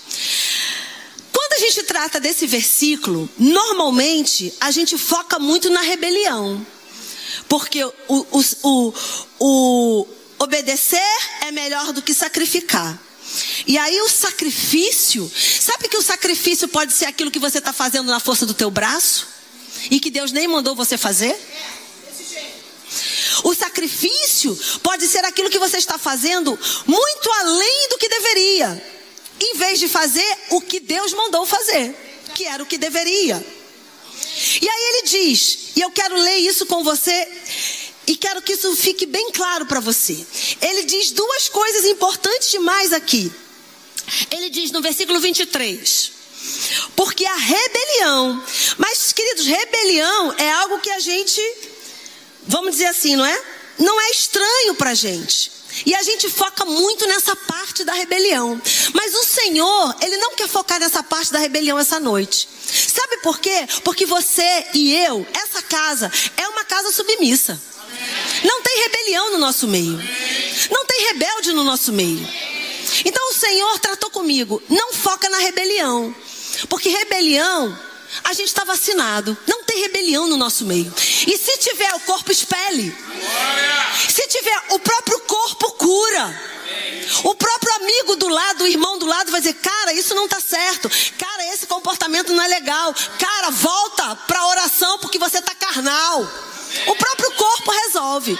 Quando 1.52 1.64
a 1.64 1.66
gente 1.66 1.82
trata 1.82 2.18
desse 2.18 2.46
versículo, 2.46 3.28
normalmente 3.38 4.54
a 4.58 4.70
gente 4.70 4.96
foca 4.96 5.38
muito 5.38 5.68
na 5.68 5.82
rebelião. 5.82 6.66
Porque 7.46 7.84
o, 7.84 7.92
o, 8.08 8.44
o, 8.62 8.94
o 9.38 10.06
obedecer 10.38 11.02
é 11.42 11.52
melhor 11.52 11.92
do 11.92 12.00
que 12.00 12.14
sacrificar. 12.14 12.98
E 13.66 13.76
aí 13.76 14.00
o 14.00 14.08
sacrifício, 14.08 15.30
sabe 15.60 15.90
que 15.90 15.96
o 15.98 16.02
sacrifício 16.02 16.66
pode 16.68 16.94
ser 16.94 17.04
aquilo 17.04 17.30
que 17.30 17.38
você 17.38 17.58
está 17.58 17.70
fazendo 17.70 18.06
na 18.06 18.18
força 18.18 18.46
do 18.46 18.54
teu 18.54 18.70
braço? 18.70 19.28
E 19.90 20.00
que 20.00 20.08
Deus 20.08 20.32
nem 20.32 20.48
mandou 20.48 20.74
você 20.74 20.96
fazer? 20.96 21.38
O 23.44 23.54
sacrifício 23.54 24.58
pode 24.82 25.06
ser 25.06 25.22
aquilo 25.26 25.50
que 25.50 25.58
você 25.58 25.76
está 25.76 25.98
fazendo 25.98 26.58
muito 26.86 27.30
além 27.30 27.88
do 27.90 27.98
que 27.98 28.08
deveria, 28.08 29.01
em 29.42 29.56
vez 29.56 29.78
de 29.78 29.88
fazer 29.88 30.38
o 30.50 30.60
que 30.60 30.78
Deus 30.78 31.12
mandou 31.12 31.44
fazer, 31.44 31.94
que 32.34 32.44
era 32.44 32.62
o 32.62 32.66
que 32.66 32.78
deveria. 32.78 33.44
E 34.60 34.68
aí 34.68 34.82
ele 34.90 35.02
diz, 35.08 35.58
e 35.76 35.80
eu 35.80 35.90
quero 35.90 36.16
ler 36.16 36.36
isso 36.36 36.64
com 36.66 36.84
você, 36.84 37.28
e 38.06 38.16
quero 38.16 38.42
que 38.42 38.52
isso 38.52 38.74
fique 38.76 39.06
bem 39.06 39.30
claro 39.32 39.66
para 39.66 39.80
você. 39.80 40.26
Ele 40.60 40.84
diz 40.84 41.10
duas 41.10 41.48
coisas 41.48 41.84
importantes 41.86 42.50
demais 42.50 42.92
aqui. 42.92 43.32
Ele 44.30 44.50
diz 44.50 44.70
no 44.70 44.80
versículo 44.80 45.20
23. 45.20 46.12
Porque 46.96 47.24
a 47.24 47.36
rebelião, 47.36 48.44
mas 48.76 49.12
queridos, 49.12 49.46
rebelião 49.46 50.34
é 50.38 50.52
algo 50.52 50.80
que 50.80 50.90
a 50.90 50.98
gente, 50.98 51.40
vamos 52.42 52.72
dizer 52.72 52.86
assim, 52.86 53.14
não 53.14 53.24
é? 53.24 53.42
Não 53.78 54.00
é 54.00 54.10
estranho 54.10 54.74
para 54.74 54.94
gente. 54.94 55.61
E 55.86 55.94
a 55.94 56.02
gente 56.02 56.28
foca 56.28 56.64
muito 56.64 57.06
nessa 57.06 57.34
parte 57.34 57.84
da 57.84 57.92
rebelião. 57.94 58.60
Mas 58.92 59.14
o 59.14 59.24
Senhor, 59.24 59.96
Ele 60.00 60.16
não 60.18 60.34
quer 60.34 60.48
focar 60.48 60.78
nessa 60.78 61.02
parte 61.02 61.32
da 61.32 61.38
rebelião 61.38 61.78
essa 61.78 61.98
noite. 61.98 62.48
Sabe 62.62 63.18
por 63.18 63.38
quê? 63.38 63.66
Porque 63.84 64.06
você 64.06 64.66
e 64.74 64.94
eu, 64.94 65.26
essa 65.34 65.62
casa, 65.62 66.10
é 66.36 66.48
uma 66.48 66.64
casa 66.64 66.92
submissa. 66.92 67.60
Não 68.44 68.62
tem 68.62 68.82
rebelião 68.82 69.32
no 69.32 69.38
nosso 69.38 69.66
meio. 69.66 69.98
Não 70.70 70.84
tem 70.86 71.06
rebelde 71.06 71.52
no 71.52 71.64
nosso 71.64 71.92
meio. 71.92 72.26
Então 73.04 73.30
o 73.30 73.34
Senhor 73.34 73.78
tratou 73.78 74.10
comigo. 74.10 74.62
Não 74.68 74.92
foca 74.92 75.28
na 75.28 75.38
rebelião. 75.38 76.14
Porque 76.68 76.88
rebelião, 76.88 77.78
a 78.24 78.32
gente 78.32 78.48
está 78.48 78.64
vacinado. 78.64 79.36
Não 79.46 79.64
tem 79.64 79.80
rebelião 79.80 80.28
no 80.28 80.36
nosso 80.36 80.64
meio. 80.64 80.92
E 81.26 81.36
se 81.36 81.58
tiver, 81.58 81.94
o 81.94 82.00
corpo 82.00 82.30
expele. 82.30 82.94
Se 84.08 84.26
tiver, 84.28 84.62
o 84.70 84.78
próprio 84.78 85.20
corpo 85.20 85.72
cura. 85.72 86.52
O 87.24 87.34
próprio 87.34 87.74
amigo 87.76 88.16
do 88.16 88.28
lado, 88.28 88.64
o 88.64 88.66
irmão 88.66 88.98
do 88.98 89.06
lado 89.06 89.30
vai 89.30 89.40
dizer: 89.40 89.54
Cara, 89.54 89.92
isso 89.92 90.14
não 90.14 90.24
está 90.24 90.40
certo. 90.40 90.90
Cara, 91.18 91.54
esse 91.54 91.66
comportamento 91.66 92.32
não 92.32 92.42
é 92.42 92.48
legal. 92.48 92.94
Cara, 93.18 93.50
volta 93.50 94.16
para 94.16 94.40
a 94.40 94.48
oração 94.48 94.98
porque 94.98 95.18
você 95.18 95.38
está 95.38 95.54
carnal. 95.54 96.22
O 96.86 96.96
próprio 96.96 97.30
corpo 97.32 97.70
resolve. 97.70 98.38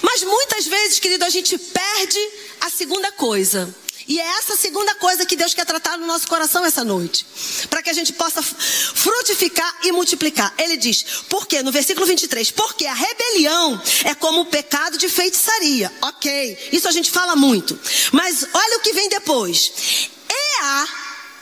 Mas 0.00 0.22
muitas 0.22 0.66
vezes, 0.66 0.98
querido, 0.98 1.24
a 1.24 1.30
gente 1.30 1.58
perde 1.58 2.30
a 2.60 2.70
segunda 2.70 3.10
coisa. 3.12 3.74
E 4.12 4.20
é 4.20 4.26
essa 4.36 4.54
segunda 4.56 4.94
coisa 4.96 5.24
que 5.24 5.34
Deus 5.34 5.54
quer 5.54 5.64
tratar 5.64 5.96
no 5.96 6.04
nosso 6.04 6.28
coração 6.28 6.62
essa 6.66 6.84
noite. 6.84 7.24
Para 7.70 7.82
que 7.82 7.88
a 7.88 7.94
gente 7.94 8.12
possa 8.12 8.42
frutificar 8.42 9.74
e 9.84 9.90
multiplicar. 9.90 10.52
Ele 10.58 10.76
diz, 10.76 11.02
por 11.30 11.46
quê? 11.46 11.62
No 11.62 11.72
versículo 11.72 12.04
23, 12.04 12.50
porque 12.50 12.84
a 12.84 12.92
rebelião 12.92 13.80
é 14.04 14.14
como 14.14 14.42
o 14.42 14.44
pecado 14.44 14.98
de 14.98 15.08
feitiçaria. 15.08 15.90
Ok, 16.02 16.68
isso 16.72 16.86
a 16.86 16.92
gente 16.92 17.10
fala 17.10 17.34
muito. 17.34 17.80
Mas 18.12 18.46
olha 18.52 18.76
o 18.76 18.80
que 18.80 18.92
vem 18.92 19.08
depois. 19.08 20.10
É 20.28 20.62
a 20.62 20.88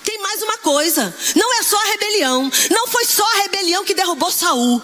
tem 0.05 0.19
mais 0.23 0.41
uma 0.41 0.59
coisa. 0.59 1.13
Não 1.35 1.53
é 1.59 1.65
só 1.65 1.77
a 1.77 1.91
rebelião. 1.91 2.53
Não 2.71 2.87
foi 2.87 3.05
só 3.05 3.25
a 3.33 3.43
rebelião 3.43 3.85
que 3.85 3.95
derrubou 3.95 4.31
Saul. 4.31 4.81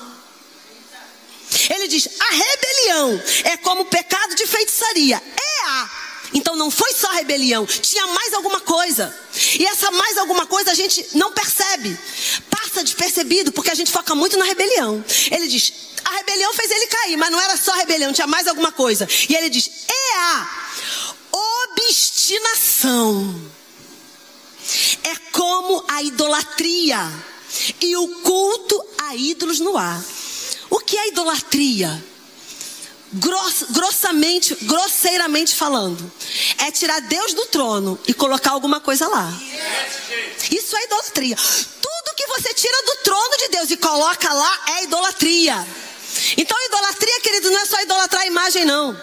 Ele 1.70 1.86
diz: 1.86 2.08
a 2.18 2.34
rebelião 2.34 3.22
é 3.44 3.56
como 3.58 3.82
o 3.82 3.86
pecado 3.86 4.34
de 4.34 4.44
feitiçaria. 4.44 5.22
É 5.24 5.66
a. 5.68 6.05
Então 6.32 6.56
não 6.56 6.70
foi 6.70 6.92
só 6.92 7.10
rebelião, 7.12 7.66
tinha 7.66 8.06
mais 8.08 8.32
alguma 8.34 8.60
coisa. 8.60 9.14
E 9.58 9.66
essa 9.66 9.90
mais 9.90 10.18
alguma 10.18 10.46
coisa 10.46 10.70
a 10.70 10.74
gente 10.74 11.06
não 11.14 11.32
percebe. 11.32 11.96
Passa 12.50 12.82
despercebido, 12.82 13.52
porque 13.52 13.70
a 13.70 13.74
gente 13.74 13.92
foca 13.92 14.14
muito 14.14 14.36
na 14.36 14.44
rebelião. 14.44 15.04
Ele 15.30 15.46
diz: 15.46 15.72
a 16.04 16.10
rebelião 16.16 16.52
fez 16.54 16.70
ele 16.70 16.86
cair, 16.86 17.16
mas 17.16 17.30
não 17.30 17.40
era 17.40 17.56
só 17.56 17.72
rebelião, 17.74 18.12
tinha 18.12 18.26
mais 18.26 18.46
alguma 18.46 18.72
coisa. 18.72 19.08
E 19.28 19.34
ele 19.34 19.48
diz: 19.50 19.70
é 19.88 20.16
a 20.18 20.48
obstinação. 21.72 23.52
É 25.04 25.14
como 25.30 25.84
a 25.86 26.02
idolatria 26.02 26.98
e 27.80 27.96
o 27.96 28.08
culto 28.22 28.84
a 28.98 29.14
ídolos 29.14 29.60
no 29.60 29.76
ar. 29.76 30.02
O 30.68 30.80
que 30.80 30.98
é 30.98 31.08
idolatria? 31.08 32.04
Gross, 33.12 33.66
grossamente, 33.70 34.56
grosseiramente 34.62 35.54
falando, 35.54 36.12
é 36.58 36.72
tirar 36.72 37.00
Deus 37.02 37.34
do 37.34 37.46
trono 37.46 37.98
e 38.06 38.12
colocar 38.12 38.50
alguma 38.50 38.80
coisa 38.80 39.06
lá. 39.06 39.32
Isso 40.50 40.76
é 40.76 40.84
idolatria. 40.84 41.36
Tudo 41.36 42.16
que 42.16 42.26
você 42.26 42.52
tira 42.52 42.82
do 42.84 42.96
trono 43.04 43.36
de 43.38 43.48
Deus 43.48 43.70
e 43.70 43.76
coloca 43.76 44.32
lá 44.32 44.60
é 44.78 44.84
idolatria. 44.84 45.66
Então, 46.36 46.56
idolatria, 46.66 47.20
querido, 47.20 47.50
não 47.50 47.60
é 47.60 47.64
só 47.64 47.80
idolatrar 47.80 48.22
a 48.22 48.26
imagem, 48.26 48.64
não. 48.64 48.96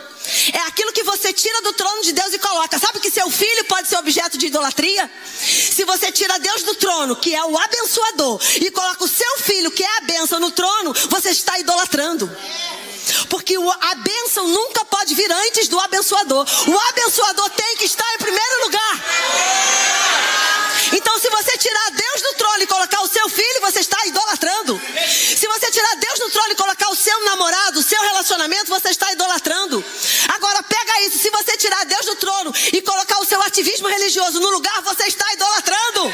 É 0.53 0.59
aquilo 0.67 0.91
que 0.93 1.03
você 1.03 1.33
tira 1.33 1.61
do 1.61 1.73
trono 1.73 2.01
de 2.01 2.13
Deus 2.13 2.33
e 2.33 2.39
coloca. 2.39 2.79
Sabe 2.79 2.99
que 2.99 3.11
seu 3.11 3.29
filho 3.29 3.65
pode 3.65 3.87
ser 3.87 3.97
objeto 3.97 4.37
de 4.37 4.47
idolatria? 4.47 5.09
Se 5.33 5.83
você 5.83 6.11
tira 6.11 6.39
Deus 6.39 6.63
do 6.63 6.75
trono, 6.75 7.15
que 7.15 7.35
é 7.35 7.43
o 7.43 7.57
abençoador, 7.57 8.41
e 8.61 8.71
coloca 8.71 9.03
o 9.03 9.07
seu 9.07 9.37
filho, 9.39 9.71
que 9.71 9.83
é 9.83 9.97
a 9.97 10.01
bênção, 10.01 10.39
no 10.39 10.51
trono, 10.51 10.93
você 11.09 11.29
está 11.29 11.59
idolatrando. 11.59 12.27
Porque 12.27 12.82
Porque 13.29 13.55
a 13.55 13.95
bênção 13.95 14.47
nunca 14.47 14.85
pode 14.85 15.13
vir 15.15 15.31
antes 15.31 15.67
do 15.67 15.79
abençoador. 15.79 16.45
O 16.67 16.79
abençoador 16.89 17.49
tem 17.51 17.77
que 17.77 17.85
estar 17.85 18.13
em 18.15 18.17
primeiro 18.17 18.63
lugar. 18.63 19.03
Então, 20.91 21.17
se 21.17 21.29
você 21.29 21.57
tirar 21.57 21.91
Deus 21.91 22.21
do 22.21 22.33
trono 22.33 22.63
e 22.63 22.67
colocar 22.67 23.01
o 23.01 23.07
seu 23.07 23.27
filho, 23.29 23.61
você 23.61 23.79
está 23.79 23.97
idolatrando. 24.05 24.79
Se 25.09 25.47
você 25.47 25.71
tirar 25.71 25.95
Deus 25.95 26.19
do 26.19 26.29
trono 26.29 26.51
e 26.51 26.55
colocar 26.55 26.89
o 26.89 26.95
seu 26.95 27.19
namorado, 27.25 27.79
o 27.79 27.83
seu 27.83 28.01
relacionamento, 28.01 28.69
você 28.69 28.89
está 28.89 29.11
idolatrando. 29.11 29.83
Agora, 30.29 30.61
pega 30.63 31.01
isso. 31.01 31.17
Se 31.17 31.29
você 31.31 31.57
tirar 31.57 31.83
Deus 31.85 32.05
do 32.05 32.15
trono 32.15 32.53
e 32.71 32.81
colocar 32.81 33.19
o 33.19 33.25
seu 33.25 33.41
ativismo 33.41 33.87
religioso 33.87 34.39
no 34.39 34.49
lugar, 34.49 34.81
você 34.81 35.05
está 35.05 35.25
idolatrando. 35.33 36.13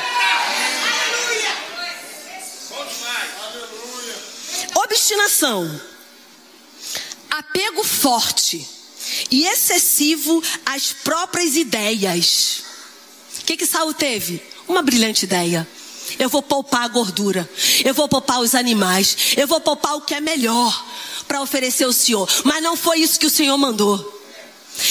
Obstinação. 4.76 5.82
Apego 7.40 7.86
forte 7.86 8.68
e 9.32 9.46
excessivo 9.48 10.44
às 10.66 10.92
próprias 10.92 11.56
ideias. 11.56 12.64
O 13.40 13.46
que 13.46 13.56
que 13.56 13.66
Saul 13.66 13.94
teve? 13.94 14.44
Uma 14.68 14.82
brilhante 14.82 15.24
ideia. 15.24 15.66
Eu 16.18 16.28
vou 16.28 16.42
poupar 16.42 16.84
a 16.84 16.88
gordura. 16.90 17.50
Eu 17.86 17.94
vou 17.94 18.10
poupar 18.10 18.42
os 18.42 18.54
animais. 18.54 19.36
Eu 19.38 19.48
vou 19.48 19.62
poupar 19.62 19.96
o 19.96 20.02
que 20.02 20.16
é 20.16 20.20
melhor 20.20 20.86
para 21.30 21.42
oferecer 21.42 21.86
ao 21.86 21.94
Senhor. 21.94 22.30
Mas 22.44 22.62
não 22.62 22.76
foi 22.76 23.00
isso 23.00 23.18
que 23.18 23.28
o 23.28 23.30
Senhor 23.30 23.58
mandou. 23.58 24.18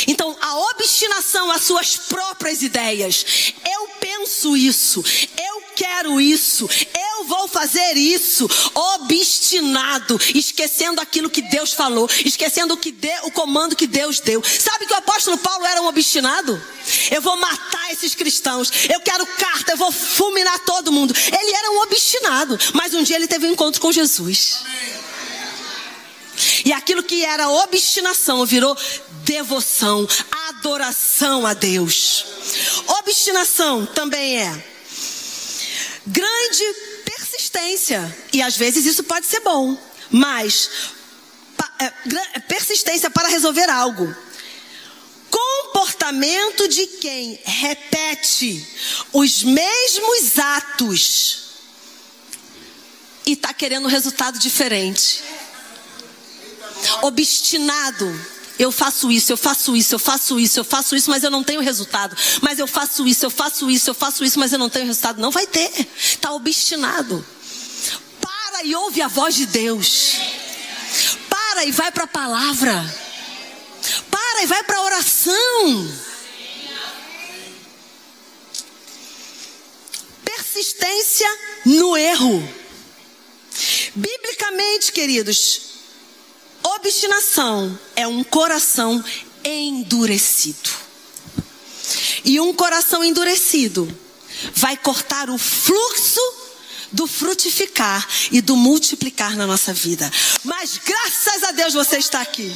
Então, 0.07 0.36
a 0.41 0.59
obstinação 0.70 1.51
às 1.51 1.62
suas 1.62 1.97
próprias 1.97 2.62
ideias. 2.62 3.55
Eu 3.64 3.89
penso 4.01 4.57
isso. 4.57 5.05
Eu 5.36 5.62
quero 5.74 6.20
isso. 6.20 6.68
Eu 7.18 7.24
vou 7.24 7.47
fazer 7.49 7.97
isso. 7.97 8.49
Obstinado, 8.74 10.20
esquecendo 10.34 11.01
aquilo 11.01 11.30
que 11.30 11.43
Deus 11.43 11.72
falou, 11.72 12.09
esquecendo 12.24 12.74
o 12.74 12.76
que 12.76 12.91
deu, 12.91 13.26
o 13.26 13.30
comando 13.30 13.76
que 13.76 13.86
Deus 13.86 14.20
deu. 14.20 14.43
Sabe 14.43 14.86
que 14.86 14.93
o 14.93 14.97
apóstolo 14.97 15.39
Paulo 15.39 15.64
era 15.64 15.82
um 15.82 15.86
obstinado? 15.86 16.61
Eu 17.11 17.20
vou 17.20 17.36
matar 17.36 17.93
esses 17.93 18.14
cristãos. 18.14 18.70
Eu 18.89 19.01
quero 19.01 19.26
carta, 19.26 19.72
eu 19.72 19.76
vou 19.76 19.93
fulminar 19.93 20.59
todo 20.61 20.93
mundo. 20.93 21.14
Ele 21.14 21.53
era 21.53 21.70
um 21.72 21.80
obstinado, 21.82 22.59
mas 22.74 22.95
um 22.95 23.03
dia 23.03 23.16
ele 23.16 23.26
teve 23.26 23.47
um 23.47 23.53
encontro 23.53 23.80
com 23.80 23.93
Jesus. 23.93 24.59
E 26.64 26.72
aquilo 26.72 27.03
que 27.03 27.24
era 27.24 27.49
obstinação 27.49 28.45
virou 28.47 28.76
devoção, 29.29 30.09
adoração 30.49 31.47
a 31.47 31.53
Deus. 31.53 32.24
Obstinação 32.99 33.85
também 33.85 34.39
é 34.41 34.64
grande 36.07 36.64
persistência. 37.05 38.16
E 38.33 38.41
às 38.41 38.57
vezes 38.57 38.87
isso 38.87 39.05
pode 39.05 39.26
ser 39.26 39.41
bom, 39.41 39.76
mas 40.11 40.70
é, 41.79 41.85
é, 41.85 42.41
persistência 42.41 43.11
para 43.11 43.29
resolver 43.29 43.68
algo. 43.68 44.16
Comportamento 45.31 46.66
de 46.66 46.87
quem 46.87 47.39
repete 47.45 48.66
os 49.12 49.43
mesmos 49.43 50.39
atos 50.39 51.49
e 53.26 53.33
está 53.33 53.53
querendo 53.53 53.85
um 53.85 53.91
resultado 53.91 54.39
diferente. 54.39 55.22
Obstinado 57.03 58.38
eu 58.59 58.73
faço 58.73 59.11
isso, 59.11 59.33
eu 59.33 59.37
faço 59.37 59.77
isso, 59.77 59.95
eu 59.95 59.99
faço 59.99 60.41
isso, 60.41 60.59
eu 60.59 60.65
faço 60.65 60.97
isso, 60.97 61.09
mas 61.11 61.23
eu 61.23 61.31
não 61.31 61.45
tenho 61.45 61.61
resultado. 61.61 62.17
Mas 62.43 62.59
eu 62.59 62.67
faço 62.67 63.07
isso, 63.07 63.25
eu 63.25 63.31
faço 63.31 63.71
isso, 63.71 63.91
eu 63.91 63.95
faço 63.95 64.25
isso, 64.25 64.39
mas 64.39 64.53
eu 64.53 64.59
não 64.59 64.69
tenho 64.69 64.87
resultado. 64.87 65.21
Não 65.21 65.31
vai 65.31 65.47
ter. 65.47 65.71
Está 65.97 66.33
obstinado. 66.33 67.25
Para 68.21 68.65
e 68.65 68.75
ouve 68.75 69.01
a 69.01 69.07
voz 69.07 69.37
de 69.37 69.47
Deus. 69.47 70.17
Para 71.31 71.65
e 71.65 71.71
vai 71.71 71.93
para 71.93 72.05
a 72.05 72.09
palavra. 72.09 72.95
Para 74.11 74.43
e 74.43 74.47
vai 74.47 74.65
para 74.65 74.79
a 74.79 74.83
oração. 74.83 75.95
Persistência 80.25 81.29
no 81.65 81.97
erro. 81.97 82.59
Biblicamente, 83.95 84.93
queridos, 84.93 85.78
Obstinação 86.77 87.79
é 87.97 88.07
um 88.07 88.23
coração 88.23 89.03
endurecido. 89.43 90.71
E 92.25 92.39
um 92.39 92.53
coração 92.53 93.03
endurecido 93.03 93.89
vai 94.55 94.77
cortar 94.77 95.31
o 95.31 95.39
fluxo 95.39 96.21
do 96.93 97.07
frutificar 97.07 98.07
e 98.31 98.43
do 98.43 98.55
multiplicar 98.55 99.35
na 99.35 99.47
nossa 99.47 99.73
vida. 99.73 100.11
Mas 100.45 100.79
graças 100.85 101.43
a 101.45 101.53
Deus 101.53 101.73
você 101.73 101.97
está 101.97 102.21
aqui. 102.21 102.55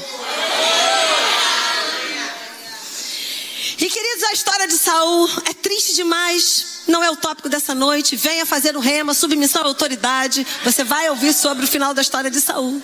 E 3.79 3.91
queridos, 3.91 4.25
a 4.25 4.33
história 4.33 4.69
de 4.69 4.77
Saul 4.77 5.29
é 5.47 5.55
triste 5.55 5.95
demais. 5.95 6.83
Não 6.87 7.03
é 7.03 7.11
o 7.11 7.17
tópico 7.17 7.49
dessa 7.49 7.75
noite. 7.75 8.15
Venha 8.17 8.45
fazer 8.45 8.77
o 8.77 8.81
rema, 8.81 9.15
submissão 9.15 9.63
à 9.63 9.67
autoridade. 9.67 10.47
Você 10.65 10.85
vai 10.85 11.09
ouvir 11.09 11.33
sobre 11.33 11.65
o 11.65 11.69
final 11.69 11.95
da 11.95 12.03
história 12.03 12.31
de 12.31 12.41
Saul. 12.41 12.83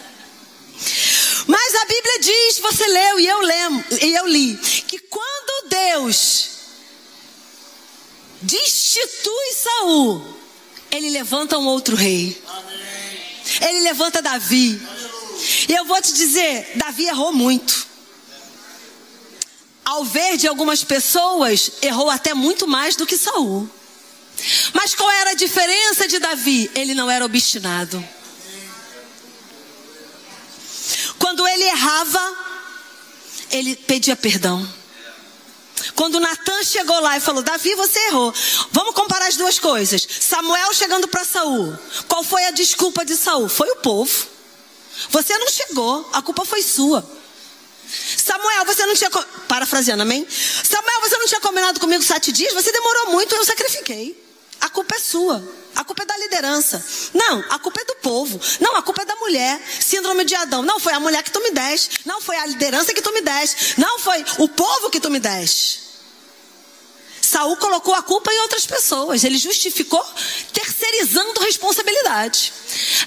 Mas 1.48 1.74
a 1.74 1.84
Bíblia 1.86 2.18
diz, 2.20 2.58
você 2.58 2.86
leu 2.86 3.20
e 3.20 3.26
eu 3.26 3.40
lemo, 3.40 3.84
e 4.02 4.14
eu 4.14 4.26
li, 4.26 4.54
que 4.86 4.98
quando 4.98 5.68
Deus 5.70 6.50
destitui 8.42 9.54
Saul, 9.54 10.38
ele 10.90 11.08
levanta 11.08 11.58
um 11.58 11.66
outro 11.66 11.96
rei. 11.96 12.40
Ele 13.62 13.80
levanta 13.80 14.20
Davi. 14.20 14.78
E 15.66 15.72
eu 15.72 15.86
vou 15.86 16.00
te 16.02 16.12
dizer, 16.12 16.72
Davi 16.76 17.06
errou 17.06 17.32
muito. 17.32 17.86
Ao 19.86 20.04
ver 20.04 20.36
de 20.36 20.46
algumas 20.46 20.84
pessoas, 20.84 21.72
errou 21.80 22.10
até 22.10 22.34
muito 22.34 22.68
mais 22.68 22.94
do 22.94 23.06
que 23.06 23.16
Saul. 23.16 23.68
Mas 24.74 24.94
qual 24.94 25.10
era 25.10 25.30
a 25.30 25.34
diferença 25.34 26.06
de 26.06 26.18
Davi? 26.18 26.70
Ele 26.74 26.94
não 26.94 27.10
era 27.10 27.24
obstinado. 27.24 28.06
Quando 31.28 31.46
ele 31.46 31.64
errava, 31.64 32.36
ele 33.50 33.76
pedia 33.76 34.16
perdão. 34.16 34.66
Quando 35.94 36.18
Natan 36.18 36.64
chegou 36.64 36.98
lá 37.00 37.18
e 37.18 37.20
falou: 37.20 37.42
Davi, 37.42 37.74
você 37.74 37.98
errou. 38.06 38.32
Vamos 38.72 38.94
comparar 38.94 39.26
as 39.26 39.36
duas 39.36 39.58
coisas. 39.58 40.08
Samuel 40.20 40.72
chegando 40.72 41.06
para 41.06 41.26
Saul. 41.26 41.76
Qual 42.08 42.24
foi 42.24 42.46
a 42.46 42.50
desculpa 42.50 43.04
de 43.04 43.14
Saul? 43.14 43.46
Foi 43.46 43.68
o 43.68 43.76
povo. 43.76 44.26
Você 45.10 45.36
não 45.36 45.50
chegou, 45.50 46.08
a 46.14 46.22
culpa 46.22 46.46
foi 46.46 46.62
sua. 46.62 47.06
Samuel, 48.16 48.64
você 48.64 48.86
não 48.86 48.94
tinha. 48.94 49.10
Parafraseando, 49.46 50.04
amém? 50.04 50.26
Samuel, 50.30 51.00
você 51.02 51.18
não 51.18 51.26
tinha 51.26 51.42
combinado 51.42 51.78
comigo 51.78 52.02
sete 52.02 52.32
dias? 52.32 52.54
Você 52.54 52.72
demorou 52.72 53.10
muito, 53.10 53.34
eu 53.34 53.44
sacrifiquei. 53.44 54.27
A 54.60 54.68
culpa 54.68 54.96
é 54.96 54.98
sua. 54.98 55.42
A 55.74 55.84
culpa 55.84 56.02
é 56.02 56.06
da 56.06 56.16
liderança. 56.16 56.84
Não, 57.14 57.44
a 57.50 57.58
culpa 57.58 57.80
é 57.80 57.84
do 57.84 57.94
povo. 57.96 58.40
Não, 58.60 58.76
a 58.76 58.82
culpa 58.82 59.02
é 59.02 59.04
da 59.04 59.14
mulher. 59.16 59.60
Síndrome 59.80 60.24
de 60.24 60.34
Adão. 60.34 60.62
Não 60.62 60.80
foi 60.80 60.92
a 60.92 61.00
mulher 61.00 61.22
que 61.22 61.30
tu 61.30 61.40
me 61.40 61.50
deste. 61.50 62.00
Não 62.04 62.20
foi 62.20 62.36
a 62.36 62.46
liderança 62.46 62.92
que 62.92 63.02
tu 63.02 63.12
me 63.12 63.20
deste. 63.20 63.78
Não 63.80 63.98
foi 63.98 64.24
o 64.38 64.48
povo 64.48 64.90
que 64.90 65.00
tu 65.00 65.10
me 65.10 65.20
deste. 65.20 65.88
Saul 67.22 67.56
colocou 67.58 67.94
a 67.94 68.02
culpa 68.02 68.32
em 68.32 68.40
outras 68.40 68.66
pessoas. 68.66 69.22
Ele 69.22 69.38
justificou 69.38 70.04
terceirizando 70.52 71.40
responsabilidade. 71.40 72.52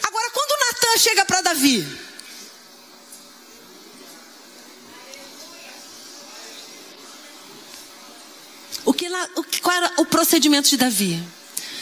Agora, 0.04 0.30
quando 0.30 0.60
Natan 0.60 0.98
chega 0.98 1.26
para 1.26 1.42
Davi, 1.42 1.86
o 9.36 9.44
que, 9.44 9.62
qual 9.62 9.76
era 9.76 9.92
o 9.98 10.06
procedimento 10.06 10.70
de 10.70 10.78
Davi? 10.78 11.41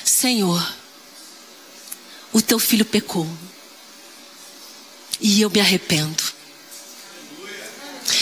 Senhor, 0.10 0.76
o 2.34 2.41
teu 2.41 2.60
filho 2.60 2.86
pecou. 2.86 3.28
E 5.22 5.41
eu 5.41 5.49
me 5.49 5.60
arrependo. 5.60 6.24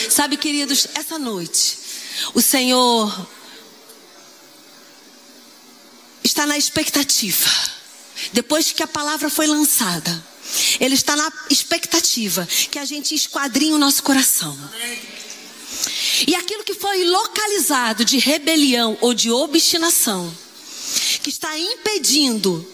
Sabe, 0.09 0.35
queridos, 0.38 0.88
essa 0.95 1.17
noite, 1.17 1.77
o 2.33 2.41
Senhor 2.41 3.27
está 6.23 6.45
na 6.45 6.57
expectativa. 6.57 7.49
Depois 8.33 8.71
que 8.71 8.83
a 8.83 8.88
palavra 8.88 9.29
foi 9.29 9.47
lançada, 9.47 10.25
Ele 10.79 10.95
está 10.95 11.15
na 11.15 11.31
expectativa 11.49 12.47
que 12.71 12.79
a 12.79 12.85
gente 12.85 13.15
esquadrinhe 13.15 13.73
o 13.73 13.77
nosso 13.77 14.03
coração. 14.03 14.57
E 16.27 16.35
aquilo 16.35 16.63
que 16.63 16.73
foi 16.73 17.05
localizado 17.05 18.03
de 18.03 18.17
rebelião 18.17 18.97
ou 18.99 19.13
de 19.13 19.29
obstinação, 19.29 20.35
que 21.28 21.32
está 21.32 21.59
impedindo 21.59 22.65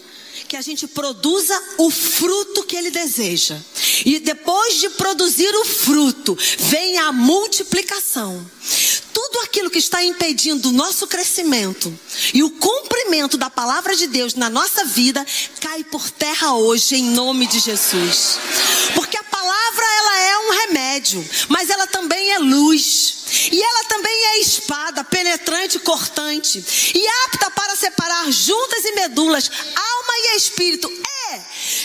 que 0.46 0.56
a 0.56 0.60
gente 0.60 0.86
produza 0.86 1.60
o 1.76 1.90
fruto 1.90 2.62
que 2.62 2.76
ele 2.76 2.88
deseja. 2.88 3.58
E 4.06 4.20
depois 4.20 4.78
de 4.78 4.90
produzir 4.90 5.52
o 5.56 5.64
fruto, 5.64 6.38
vem 6.58 6.96
a 6.98 7.10
multiplicação. 7.10 8.48
Tudo 9.12 9.40
aquilo 9.40 9.70
que 9.70 9.80
está 9.80 10.04
impedindo 10.04 10.68
o 10.68 10.72
nosso 10.72 11.08
crescimento 11.08 11.92
e 12.32 12.44
o 12.44 12.50
cumprimento 12.50 13.36
da 13.36 13.50
palavra 13.50 13.96
de 13.96 14.06
Deus 14.06 14.34
na 14.34 14.48
nossa 14.48 14.84
vida 14.84 15.26
cai 15.60 15.82
por 15.82 16.08
terra 16.08 16.54
hoje 16.54 16.94
em 16.94 17.10
nome 17.10 17.48
de 17.48 17.58
Jesus. 17.58 18.38
Porque 18.94 19.16
a 19.16 19.24
palavra 19.24 19.84
ela 19.98 20.18
é 20.20 20.38
um 20.38 20.50
remédio 20.50 20.84
remédio, 20.94 21.24
mas 21.48 21.70
ela 21.70 21.86
também 21.86 22.32
é 22.32 22.38
luz. 22.38 23.13
E 23.54 23.62
ela 23.62 23.84
também 23.84 24.12
é 24.12 24.40
espada, 24.40 25.04
penetrante, 25.04 25.78
cortante, 25.78 26.92
e 26.92 27.06
apta 27.24 27.52
para 27.52 27.76
separar 27.76 28.28
juntas 28.32 28.84
e 28.84 28.92
medulas, 28.96 29.48
alma 29.76 30.12
e 30.16 30.36
espírito. 30.36 30.90
É 31.30 31.40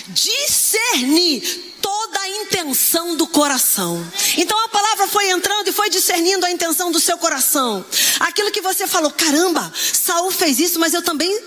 discernir 0.07 1.75
toda 1.79 2.19
a 2.21 2.27
intenção 2.27 3.15
do 3.15 3.27
coração. 3.27 4.03
Então 4.35 4.57
a 4.65 4.69
palavra 4.69 5.07
foi 5.09 5.29
entrando 5.29 5.67
e 5.67 5.71
foi 5.71 5.91
discernindo 5.91 6.43
a 6.43 6.49
intenção 6.49 6.91
do 6.91 6.99
seu 6.99 7.19
coração. 7.19 7.85
Aquilo 8.19 8.49
que 8.49 8.61
você 8.61 8.87
falou, 8.87 9.11
caramba, 9.11 9.71
Saul 9.75 10.31
fez 10.31 10.57
isso, 10.59 10.79
mas 10.79 10.95
eu 10.95 11.03
também 11.03 11.39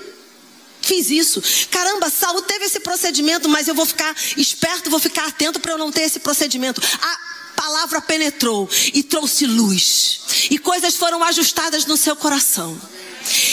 fiz 0.80 1.10
isso. 1.10 1.42
Caramba, 1.68 2.08
Saul 2.08 2.42
teve 2.42 2.66
esse 2.66 2.78
procedimento, 2.78 3.48
mas 3.48 3.66
eu 3.66 3.74
vou 3.74 3.86
ficar 3.86 4.14
esperto, 4.36 4.88
vou 4.88 5.00
ficar 5.00 5.26
atento 5.26 5.58
para 5.58 5.72
eu 5.72 5.78
não 5.78 5.90
ter 5.90 6.02
esse 6.02 6.20
procedimento. 6.20 6.80
A 7.00 7.32
palavra 7.56 8.00
penetrou 8.00 8.68
e 8.92 9.02
trouxe 9.02 9.46
luz. 9.46 10.20
E 10.50 10.58
coisas 10.58 10.96
foram 10.96 11.22
ajustadas 11.22 11.86
no 11.86 11.96
seu 11.96 12.16
coração. 12.16 12.80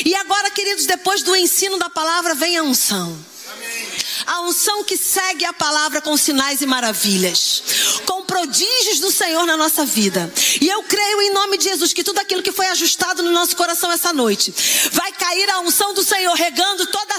E 0.06 0.16
agora, 0.16 0.50
queridos, 0.52 0.86
depois 0.86 1.24
do 1.24 1.36
ensino 1.36 1.78
da 1.78 1.90
palavra 1.90 2.34
vem 2.34 2.58
a 2.58 2.64
unção. 2.64 3.18
A 4.26 4.42
unção 4.42 4.84
que 4.84 4.98
segue 4.98 5.46
a 5.46 5.54
palavra 5.54 6.02
com 6.02 6.16
sinais 6.16 6.62
e 6.62 6.66
maravilhas, 6.66 7.64
com 8.06 8.24
prodígios 8.24 9.00
do 9.00 9.12
Senhor 9.12 9.46
na 9.46 9.58
nossa 9.58 9.86
vida. 9.86 10.32
E 10.62 10.68
eu 10.68 10.84
creio 10.84 11.22
em 11.22 11.34
nome 11.34 11.58
de 11.58 11.64
Jesus 11.64 11.94
que 11.94 12.04
tudo 12.04 12.20
aquilo 12.20 12.44
que 12.44 12.52
foi 12.52 12.68
ajustado 12.68 13.24
no 13.24 13.32
nosso 13.32 13.56
coração 13.56 13.92
essa 13.92 14.14
noite 14.14 14.54
vai 14.92 15.12
cair 15.14 15.50
a 15.50 15.60
unção 15.62 15.94
do 15.94 16.04
Senhor 16.04 16.34
regando 16.36 16.86
toda 16.88 17.16
a 17.16 17.19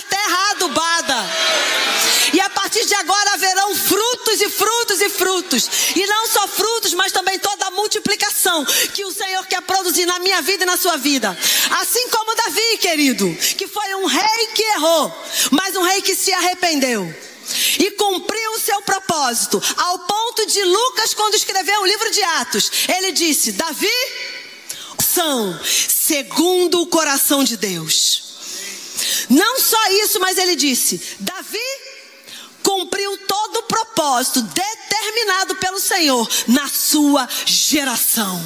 frutos 5.50 5.70
e 5.96 6.06
não 6.06 6.28
só 6.28 6.46
frutos, 6.46 6.94
mas 6.94 7.12
também 7.12 7.38
toda 7.38 7.66
a 7.66 7.70
multiplicação 7.72 8.64
que 8.94 9.04
o 9.04 9.12
Senhor 9.12 9.44
quer 9.46 9.60
produzir 9.62 10.06
na 10.06 10.18
minha 10.20 10.40
vida 10.42 10.62
e 10.62 10.66
na 10.66 10.76
sua 10.76 10.96
vida. 10.96 11.36
Assim 11.70 12.08
como 12.10 12.34
Davi, 12.34 12.78
querido, 12.78 13.34
que 13.56 13.66
foi 13.66 13.94
um 13.96 14.06
rei 14.06 14.46
que 14.54 14.62
errou, 14.62 15.24
mas 15.50 15.74
um 15.76 15.82
rei 15.82 16.00
que 16.02 16.14
se 16.14 16.32
arrependeu 16.32 17.12
e 17.78 17.90
cumpriu 17.92 18.52
o 18.52 18.60
seu 18.60 18.80
propósito, 18.82 19.60
ao 19.76 19.98
ponto 20.00 20.46
de 20.46 20.62
Lucas, 20.62 21.14
quando 21.14 21.34
escreveu 21.34 21.80
o 21.80 21.86
livro 21.86 22.10
de 22.10 22.22
Atos, 22.22 22.70
ele 22.88 23.10
disse: 23.10 23.52
Davi, 23.52 23.88
são 25.02 25.58
segundo 25.64 26.82
o 26.82 26.86
coração 26.86 27.42
de 27.42 27.56
Deus. 27.56 28.30
Não 29.28 29.58
só 29.58 29.78
isso, 30.04 30.20
mas 30.20 30.38
ele 30.38 30.54
disse: 30.54 31.00
Davi 31.18 31.58
cumpriu 32.62 33.16
todo 33.26 33.56
o 33.58 33.62
propósito 33.64 34.42
determinado 34.42 35.56
pelo 35.56 35.78
Senhor 35.78 36.28
na 36.48 36.68
sua 36.68 37.28
geração. 37.44 38.40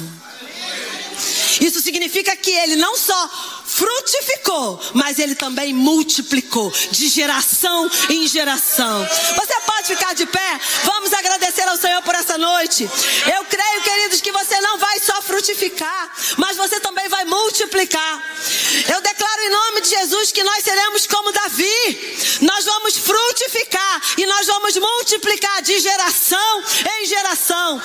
Isso 1.61 1.81
significa 1.81 2.35
que 2.35 2.51
ele 2.51 2.75
não 2.75 2.97
só 2.97 3.29
frutificou, 3.75 4.79
mas 4.93 5.19
ele 5.19 5.35
também 5.35 5.73
multiplicou 5.73 6.71
de 6.91 7.09
geração 7.09 7.91
em 8.09 8.25
geração. 8.25 9.05
Você 9.35 9.53
pode 9.65 9.87
ficar 9.87 10.15
de 10.15 10.25
pé? 10.25 10.59
Vamos 10.83 11.11
agradecer 11.11 11.67
ao 11.67 11.75
Senhor 11.75 12.01
por 12.01 12.15
essa 12.15 12.37
noite. 12.37 12.89
Eu 13.35 13.43
creio, 13.43 13.81
queridos, 13.81 14.21
que 14.21 14.31
você 14.31 14.61
não 14.61 14.77
vai 14.77 14.97
só 14.99 15.21
frutificar, 15.21 16.09
mas 16.37 16.55
você 16.55 16.79
também 16.79 17.09
vai 17.09 17.25
multiplicar. 17.25 18.23
Eu 18.93 19.01
declaro 19.01 19.41
em 19.41 19.49
nome 19.49 19.81
de 19.81 19.89
Jesus 19.89 20.31
que 20.31 20.43
nós 20.43 20.63
seremos 20.63 21.05
como 21.05 21.33
Davi. 21.33 22.39
Nós 22.41 22.63
vamos 22.63 22.95
frutificar 22.95 24.01
e 24.17 24.25
nós 24.25 24.47
vamos 24.47 24.77
multiplicar 24.77 25.61
de 25.61 25.79
geração 25.79 26.63
em 27.01 27.05
geração 27.07 27.81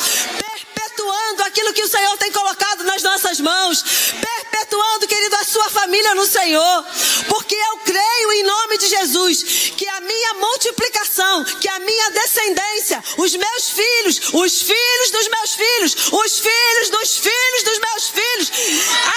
perpetuando 0.90 1.42
aquilo 1.44 1.72
que 1.72 1.82
o 1.82 1.88
Senhor 1.88 2.16
tem 2.18 2.32
colocado 2.32 2.84
nas 2.84 3.02
nossas 3.02 3.40
mãos, 3.40 3.84
perpetuando, 4.20 5.06
querido, 5.06 5.36
a 5.36 5.44
sua 5.44 5.70
família 5.70 6.14
no 6.14 6.26
Senhor, 6.26 6.84
porque 7.28 7.54
eu 7.54 7.78
creio 7.78 8.32
em 8.32 8.42
nome 8.42 8.78
de 8.78 8.88
Jesus 8.88 9.72
que 9.76 9.88
a 9.88 10.00
minha 10.00 10.34
multiplicação, 10.34 11.44
que 11.44 11.68
a 11.68 11.78
minha 11.78 12.10
descendência, 12.10 13.02
os 13.18 13.34
meus 13.34 13.70
filhos, 13.70 14.20
os 14.32 14.62
filhos 14.62 15.10
dos 15.10 15.28
meus 15.28 15.54
filhos, 15.54 15.96
os 16.12 16.38
filhos 16.38 16.90
dos 16.90 17.16
filhos 17.18 17.62
dos 17.64 17.78
meus 17.78 18.08
filhos, 18.08 18.52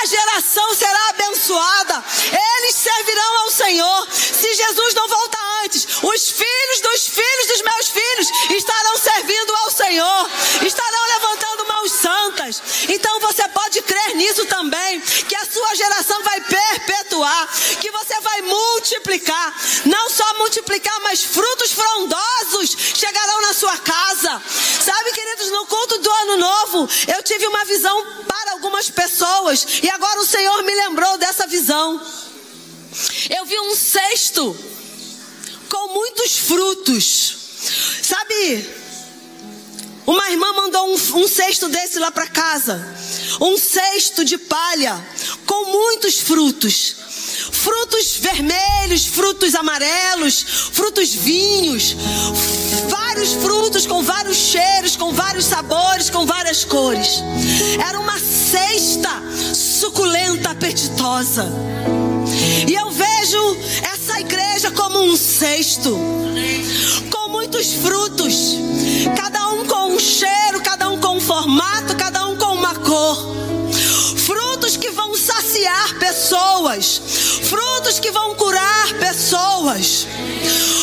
a 0.02 0.06
geração 0.06 0.76
será 0.76 1.10
abençoada, 1.10 2.04
eles 2.60 2.76
servirão 2.76 3.38
ao 3.40 3.52
Senhor. 3.52 4.08
Se 4.12 4.54
Jesus 4.54 4.94
não 4.94 5.08
voltar 5.08 5.64
antes, 5.64 5.88
os 6.02 6.30
filhos 6.32 6.80
dos 6.82 7.08
filhos 7.08 7.48
dos 7.48 7.62
meus 7.62 7.90
filhos 7.90 8.28
estarão 8.58 8.98
servindo 8.98 9.56
ao 9.56 9.72
Senhor, 9.72 10.30
estarão 10.66 10.93
nisso 14.24 14.46
também, 14.46 15.02
que 15.02 15.36
a 15.36 15.46
sua 15.46 15.76
geração 15.76 16.24
vai 16.24 16.40
perpetuar, 16.42 17.50
que 17.82 17.92
você 17.92 18.20
vai 18.22 18.42
multiplicar, 18.42 19.56
não 19.86 20.10
só 20.10 20.38
multiplicar, 20.38 20.98
mas 21.02 21.24
frutos 21.24 21.72
frondosos 21.74 22.76
chegarão 22.96 23.42
na 23.42 23.54
sua 23.54 23.78
casa. 23.78 24.42
Sabe, 24.84 25.12
queridos, 25.12 25.52
no 25.52 25.66
culto 25.66 25.98
do 26.00 26.12
ano 26.12 26.38
novo, 26.38 26.90
eu 27.14 27.22
tive 27.24 27.46
uma 27.48 27.66
visão 27.66 28.24
para 28.26 28.52
algumas 28.54 28.90
pessoas 28.90 29.68
e 29.84 29.90
agora 29.90 30.22
o 30.22 30.26
Senhor 30.26 30.64
me 30.64 30.74
lembrou 30.74 31.18
dessa 31.18 31.46
visão. 31.46 32.02
Eu 33.30 33.46
vi 33.46 33.60
um 33.60 33.76
cesto 33.76 34.56
com 35.70 35.88
muitos 35.94 36.38
frutos. 36.38 37.38
Sabe, 38.04 38.83
uma 40.06 40.30
irmã 40.30 40.54
mandou 40.54 40.90
um, 40.90 40.94
um 40.94 41.28
cesto 41.28 41.70
desse 41.70 42.00
lá 42.00 42.12
para 42.12 42.28
casa. 42.28 42.86
Um 43.40 43.58
cesto 43.58 44.24
de 44.24 44.38
palha 44.38 45.02
com 45.46 45.72
muitos 45.72 46.20
frutos. 46.20 46.96
Frutos 47.52 48.18
vermelhos, 48.18 49.06
frutos 49.06 49.56
amarelos, 49.56 50.44
frutos 50.72 51.14
vinhos, 51.14 51.96
vários 52.90 53.34
frutos 53.34 53.86
com 53.86 54.02
vários 54.04 54.38
cheiros, 54.38 54.96
com 54.96 55.14
vários 55.14 55.46
sabores, 55.46 56.10
com 56.10 56.26
várias 56.26 56.66
cores. 56.66 57.22
Era 57.88 58.00
uma 58.00 58.20
cesta 58.20 59.10
suculenta, 59.54 60.52
apetitosa. 60.52 61.48
E 62.68 62.74
eu 62.74 62.92
vejo 63.34 63.58
essa 63.82 64.20
igreja 64.20 64.72
como 64.72 65.02
um 65.02 65.18
cesto, 65.18 65.98
com 67.10 67.30
muitos 67.30 67.74
frutos, 67.74 68.58
cada 69.16 69.50
um 69.50 69.66
com 69.66 69.94
um 69.94 70.00
cheiro, 70.00 70.62
cada 70.62 70.90
um 70.90 71.00
com 71.00 71.18
um 71.18 71.22
formato, 71.22 71.96
cada 71.96 72.28
um 72.28 72.38
com 72.38 72.54
uma 72.54 72.76
cor. 72.76 73.34
Frutos 74.18 74.78
que 74.78 74.92
vão 74.92 75.16
saciar 75.16 75.98
pessoas, 75.98 77.02
frutos 77.50 78.00
que 78.00 78.12
vão 78.12 78.36
curar 78.36 78.94
pessoas, 79.00 80.08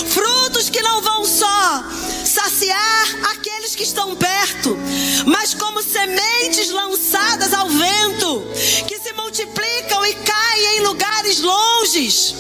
frutos 0.09 0.69
que 0.69 0.83
não 0.83 1.01
vão 1.01 1.25
só 1.25 1.85
saciar 2.31 3.31
aqueles 3.33 3.75
que 3.75 3.83
estão 3.83 4.15
perto, 4.15 4.79
mas 5.27 5.53
como 5.53 5.83
sementes 5.83 6.71
lançadas 6.71 7.53
ao 7.53 7.69
vento, 7.69 8.45
que 8.87 9.01
se 9.01 9.13
multiplicam 9.15 10.07
e 10.07 10.15
caem 10.15 10.77
em 10.77 10.81
lugares 10.83 11.41
longes. 11.41 12.35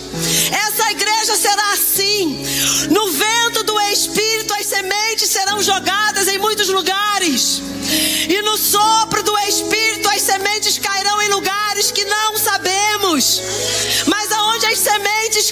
Essa 0.53 0.91
igreja 0.93 1.37
será 1.37 1.73
assim. 1.73 2.45
No 2.91 3.11
vento 3.11 3.65
do 3.65 3.81
Espírito, 3.81 4.55
as 4.55 4.67
sementes 4.67 5.29
serão 5.29 5.61
jogadas 5.61 6.29
em 6.29 6.39
muitos 6.39 6.69
lugares. 6.69 7.61
E 8.29 8.43
no 8.43 8.57
sopro 8.57 9.23
do 9.25 9.37
Espírito, 9.39 10.09
as 10.09 10.23
sementes 10.23 10.79
cairão 10.79 11.21
em 11.21 11.29
lugares 11.31 11.91
que 11.91 12.05
não 12.05 12.37
sabemos. 12.39 13.43
Mas 14.07 14.31
aonde 14.31 14.67
as 14.67 14.79
sementes 14.79 15.51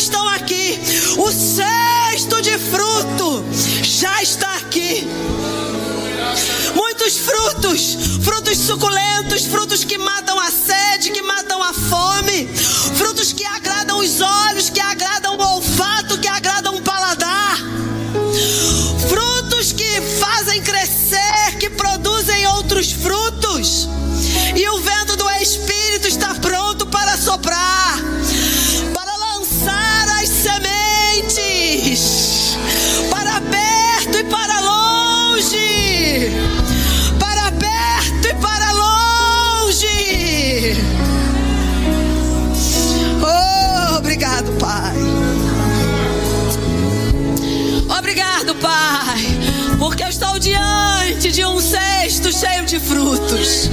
estão 0.00 0.26
aqui. 0.28 0.80
O 1.18 1.30
cesto 1.30 2.40
de 2.40 2.56
fruto 2.58 3.44
já 3.82 4.22
está 4.22 4.56
aqui. 4.56 5.06
Muitos 6.74 7.18
frutos, 7.18 7.98
frutos 8.22 8.56
suculentos, 8.58 9.44
frutos 9.44 9.84
que 9.84 9.98
matam 9.98 10.40
a 10.40 10.50
sede, 10.50 11.10
que 11.10 11.20
matam 11.20 11.62
a 11.62 11.74
fome, 11.74 12.48
porque 50.00 50.04
eu 50.04 50.08
estou 50.08 50.38
diante 50.38 51.30
de 51.30 51.44
um 51.44 51.60
cesto 51.60 52.32
cheio 52.32 52.64
de 52.64 52.80
frutos. 52.80 53.68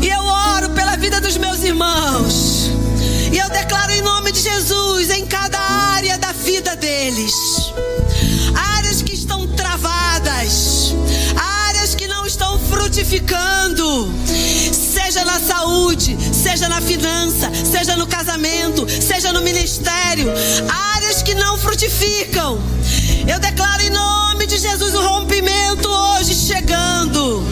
E 0.00 0.08
eu 0.08 0.22
oro 0.22 0.70
pela 0.70 0.96
vida 0.96 1.20
dos 1.20 1.36
meus 1.36 1.64
irmãos. 1.64 2.70
E 3.32 3.38
eu 3.38 3.48
declaro 3.50 3.90
em 3.90 4.00
nome 4.00 4.30
de 4.30 4.40
Jesus 4.40 5.10
em 5.10 5.26
cada 5.26 5.58
área 5.58 6.16
da 6.18 6.30
vida 6.32 6.76
deles. 6.76 7.34
Áreas 8.76 9.02
que 9.02 9.12
estão 9.12 9.44
travadas, 9.48 10.94
áreas 11.66 11.96
que 11.96 12.06
não 12.06 12.24
estão 12.24 12.56
frutificando. 12.60 14.12
Seja 14.72 15.24
na 15.24 15.40
saúde, 15.40 16.16
seja 16.32 16.68
na 16.68 16.80
finança, 16.80 17.50
seja 17.64 17.96
no 17.96 18.06
casamento, 18.06 18.86
seja 18.88 19.32
no 19.32 19.40
ministério, 19.42 20.26
áreas 20.94 21.22
que 21.22 21.34
não 21.34 21.58
frutificam. 21.58 22.60
Eu 23.26 23.40
declaro 23.40 23.82
em 23.82 23.90
nome 23.90 24.29
de 24.46 24.58
Jesus 24.58 24.94
o 24.94 25.02
rompimento 25.02 25.88
hoje 25.88 26.34
chegando. 26.34 27.44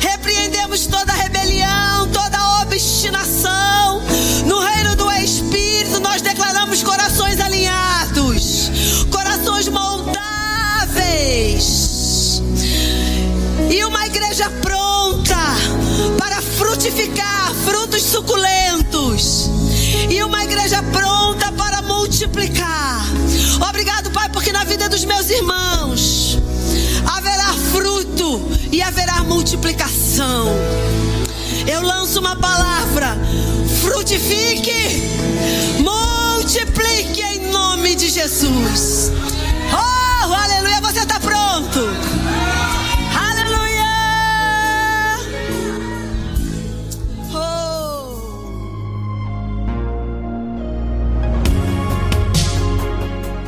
Repreendemos 0.00 0.86
toda 0.86 1.12
rebelião, 1.12 2.08
toda 2.08 2.60
obstinação. 2.62 4.02
No 4.46 4.60
reino 4.60 4.94
do 4.96 5.10
Espírito, 5.12 5.98
nós 6.00 6.20
declaramos 6.20 6.82
corações 6.82 7.40
alinhados, 7.40 8.70
corações 9.10 9.68
moldáveis. 9.68 10.12
E 13.70 13.84
uma 13.84 14.06
igreja 14.06 14.50
pronta 14.60 15.38
para 16.18 16.42
frutificar 16.42 17.52
frutos 17.64 18.02
suculentos. 18.02 19.48
E 20.10 20.22
uma 20.22 20.44
igreja 20.44 20.82
pronta 20.82 21.50
para 21.52 21.80
multiplicar. 21.82 23.01
Meus 25.22 25.30
irmãos 25.30 26.38
haverá 27.06 27.52
fruto 27.70 28.40
e 28.72 28.82
haverá 28.82 29.22
multiplicação. 29.22 30.48
Eu 31.64 31.80
lanço 31.80 32.18
uma 32.18 32.34
palavra: 32.34 33.16
frutifique, 33.80 35.02
multiplique 35.78 37.22
em 37.22 37.52
nome 37.52 37.94
de 37.94 38.08
Jesus. 38.08 39.12
Oh, 39.72 40.34
aleluia! 40.34 40.80
Você 40.80 41.00
está 41.00 41.20
pronto? 41.20 41.80